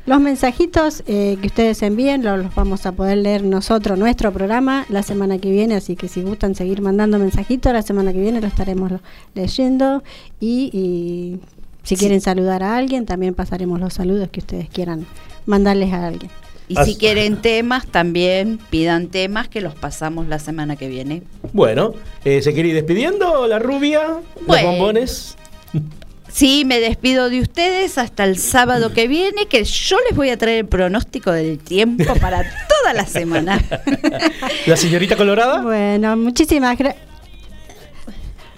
Los 0.05 0.19
mensajitos 0.19 1.03
eh, 1.07 1.37
que 1.39 1.47
ustedes 1.47 1.81
envíen 1.83 2.21
los, 2.21 2.37
los 2.37 2.53
vamos 2.53 2.85
a 2.85 2.91
poder 2.91 3.19
leer 3.19 3.45
nosotros, 3.45 3.97
nuestro 3.97 4.33
programa, 4.33 4.85
la 4.89 5.01
semana 5.01 5.37
que 5.37 5.49
viene. 5.49 5.75
Así 5.75 5.95
que 5.95 6.09
si 6.09 6.23
gustan 6.23 6.53
seguir 6.53 6.81
mandando 6.81 7.17
mensajitos, 7.17 7.71
la 7.71 7.81
semana 7.81 8.11
que 8.11 8.19
viene 8.19 8.41
lo 8.41 8.47
estaremos 8.47 8.91
leyendo. 9.35 10.03
Y, 10.41 10.69
y 10.73 11.39
si 11.83 11.95
quieren 11.95 12.19
saludar 12.19 12.61
a 12.61 12.75
alguien, 12.75 13.05
también 13.05 13.33
pasaremos 13.33 13.79
los 13.79 13.93
saludos 13.93 14.27
que 14.31 14.41
ustedes 14.41 14.67
quieran 14.67 15.05
mandarles 15.45 15.93
a 15.93 16.07
alguien. 16.07 16.29
Y 16.69 16.75
si 16.83 16.95
quieren 16.97 17.37
temas, 17.41 17.87
también 17.87 18.59
pidan 18.69 19.07
temas 19.07 19.47
que 19.47 19.61
los 19.61 19.73
pasamos 19.73 20.27
la 20.27 20.37
semana 20.37 20.75
que 20.75 20.87
viene. 20.89 21.23
Bueno, 21.53 21.93
eh, 22.25 22.41
¿se 22.41 22.53
quiere 22.53 22.69
ir 22.69 22.75
despidiendo 22.75 23.47
la 23.47 23.57
rubia? 23.59 24.01
Los 24.35 24.45
Bueno. 24.45 24.71
bombones. 24.71 25.37
Sí, 26.29 26.65
me 26.65 26.81
despido 26.81 27.29
de 27.29 27.39
ustedes 27.39 27.97
hasta 27.97 28.25
el 28.25 28.37
sábado 28.37 28.91
que 28.91 29.07
viene, 29.07 29.45
que 29.47 29.63
yo 29.63 29.95
les 30.09 30.17
voy 30.17 30.29
a 30.29 30.37
traer 30.37 30.57
el 30.59 30.65
pronóstico 30.65 31.31
del 31.31 31.57
tiempo 31.57 32.13
para 32.19 32.43
toda 32.43 32.93
la 32.93 33.05
semana. 33.05 33.63
La 34.67 34.75
señorita 34.75 35.15
Colorada. 35.15 35.61
Bueno, 35.61 36.17
muchísimas 36.17 36.77
gracias. 36.77 37.01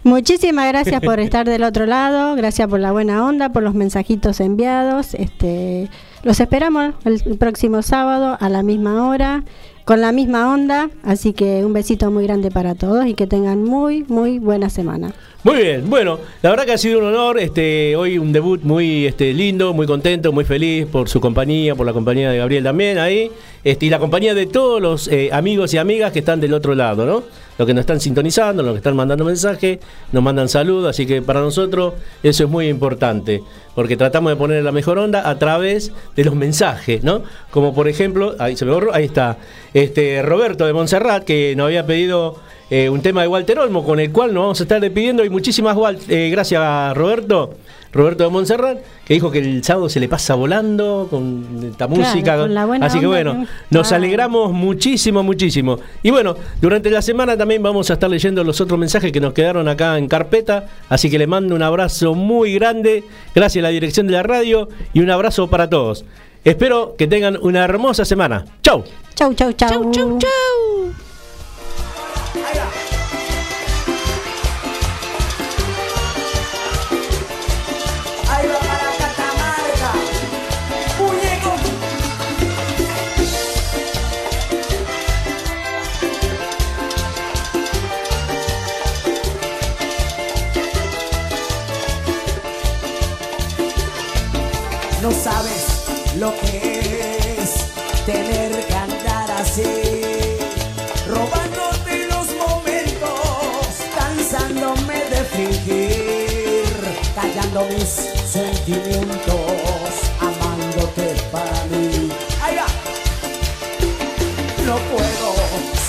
Muchísimas 0.04 0.68
gracias 0.70 1.02
por 1.02 1.20
estar 1.20 1.48
del 1.48 1.64
otro 1.64 1.86
lado, 1.86 2.36
gracias 2.36 2.68
por 2.68 2.80
la 2.80 2.92
buena 2.92 3.24
onda, 3.26 3.50
por 3.50 3.62
los 3.64 3.76
mensajitos 3.76 4.40
enviados. 4.40 5.14
Este, 5.14 5.90
los 6.24 6.40
esperamos 6.40 6.94
el, 7.06 7.38
próximo 7.38 7.82
sábado 7.82 8.38
a 8.40 8.50
la 8.50 8.64
misma 8.64 9.08
hora, 9.08 9.44
con 9.86 10.02
la 10.02 10.12
misma 10.12 10.54
onda. 10.54 10.90
Así 11.04 11.34
que 11.34 11.64
un 11.66 11.74
besito 11.74 12.12
muy 12.12 12.26
grande 12.26 12.52
para 12.52 12.76
todos 12.76 13.06
y 13.06 13.14
que 13.14 13.28
tengan 13.28 13.64
muy, 13.64 14.04
muy 14.04 14.40
buena 14.40 14.70
semana. 14.70 15.14
Muy 15.44 15.56
bien, 15.62 15.90
bueno, 15.90 16.20
la 16.42 16.50
verdad 16.50 16.66
que 16.66 16.74
ha 16.74 16.78
sido 16.78 17.00
un 17.00 17.06
honor, 17.06 17.40
este, 17.40 17.96
hoy 17.96 18.18
un 18.18 18.34
debut 18.34 18.62
muy 18.62 19.06
este, 19.06 19.34
lindo, 19.34 19.74
muy 19.74 19.88
contento, 19.88 20.34
muy 20.34 20.44
feliz 20.44 20.86
por 20.86 21.08
su 21.08 21.22
compañía, 21.22 21.76
por 21.76 21.86
la 21.86 21.94
compañía 21.94 22.30
de 22.30 22.40
Gabriel 22.40 22.66
también 22.66 22.98
ahí, 22.98 23.32
este, 23.64 23.86
y 23.86 23.90
la 23.90 24.00
compañía 24.00 24.34
de 24.34 24.48
todos 24.48 24.82
los 24.82 25.08
eh, 25.08 25.30
amigos 25.32 25.74
y 25.74 25.78
amigas 25.78 26.12
que 26.12 26.20
están 26.20 26.42
del 26.42 26.54
otro 26.54 26.76
lado, 26.76 27.06
¿no? 27.06 27.24
Los 27.60 27.68
que 27.68 27.74
nos 27.74 27.82
están 27.82 28.00
sintonizando, 28.00 28.64
los 28.64 28.72
que 28.72 28.78
están 28.78 28.96
mandando 28.96 29.26
mensajes, 29.26 29.80
nos 30.14 30.24
mandan 30.24 30.48
saludos, 30.48 30.90
así 30.90 31.06
que 31.06 31.22
para 31.22 31.42
nosotros 31.42 31.94
eso 32.24 32.46
es 32.46 32.50
muy 32.50 32.70
importante, 32.70 33.44
porque 33.76 33.98
tratamos 33.98 34.32
de 34.32 34.38
poner 34.38 34.64
la 34.64 34.72
mejor 34.72 34.98
onda 34.98 35.30
a 35.30 35.38
través 35.38 35.92
de 36.16 36.24
los 36.24 36.36
mensajes, 36.36 37.04
¿no? 37.04 37.24
Como 37.52 37.76
por 37.76 37.90
ejemplo, 37.90 38.34
ahí 38.40 38.56
se 38.56 38.64
me 38.64 38.72
borró, 38.72 38.94
ahí 38.94 39.04
está, 39.04 39.38
este 39.74 40.22
Roberto 40.22 40.66
de 40.66 40.72
Montserrat, 40.72 41.26
que 41.26 41.54
nos 41.58 41.66
había 41.66 41.86
pedido 41.86 42.38
eh, 42.70 42.88
un 42.88 43.02
tema 43.02 43.24
de 43.24 43.28
Walter 43.28 43.60
Olmo, 43.60 43.84
con 43.84 44.00
el 44.00 44.12
cual 44.12 44.34
nos 44.34 44.44
vamos 44.44 44.60
a 44.62 44.64
estar 44.64 44.80
despidiendo. 44.80 45.26
Y 45.26 45.30
muchísimas 45.30 45.76
eh, 46.08 46.30
gracias 46.32 46.96
Roberto, 46.96 47.56
Roberto 47.92 48.24
de 48.24 48.30
Montserrat, 48.30 48.78
que 49.06 49.16
dijo 49.16 49.32
que 49.32 49.40
el 49.40 49.64
sábado 49.64 49.90
se 49.90 50.00
le 50.00 50.08
pasa 50.08 50.36
volando 50.36 51.08
con 51.10 51.46
esta 51.72 51.88
Claro, 51.88 52.02
música. 52.04 52.38
con 52.38 52.54
la 52.54 52.66
buena 52.66 52.86
Así 52.86 53.00
que 53.00 53.08
bueno, 53.08 53.34
que- 53.34 53.48
nos 53.76 53.92
Ah. 53.92 53.96
alegramos 53.96 54.52
muchísimo, 54.54 55.24
muchísimo. 55.24 55.80
Y 56.04 56.12
bueno, 56.12 56.36
durante 56.62 56.90
la 56.92 57.02
semana 57.02 57.36
también 57.36 57.64
vamos 57.64 57.90
a 57.90 57.94
estar 57.94 58.10
leyendo 58.10 58.44
los 58.44 58.62
otros 58.62 58.80
mensajes 58.80 59.12
que 59.12 59.20
nos 59.20 59.34
quedaron 59.34 59.68
acá 59.68 59.98
en 59.98 60.08
carpeta. 60.08 60.68
Así 60.90 61.10
que 61.10 61.18
le 61.18 61.26
mando 61.28 61.56
un 61.56 61.64
abrazo 61.64 62.14
muy 62.14 62.54
grande. 62.54 63.04
Gracias 63.34 63.62
a 63.62 63.64
la 63.64 63.70
dirección 63.70 64.06
de 64.08 64.14
la 64.14 64.24
radio 64.24 64.70
y 64.94 65.00
un 65.00 65.10
abrazo 65.10 65.50
para 65.50 65.70
todos. 65.70 66.06
Espero 66.46 66.96
que 66.98 67.08
tengan 67.08 67.38
una 67.42 67.64
hermosa 67.66 68.06
semana. 68.06 68.46
¡Chau! 68.62 68.84
Chau, 69.16 69.34
chau, 69.34 69.52
chau. 69.54 69.70
Chau, 69.70 69.92
chau, 69.92 70.20
chau. 70.20 71.09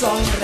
Sonreír. 0.01 0.40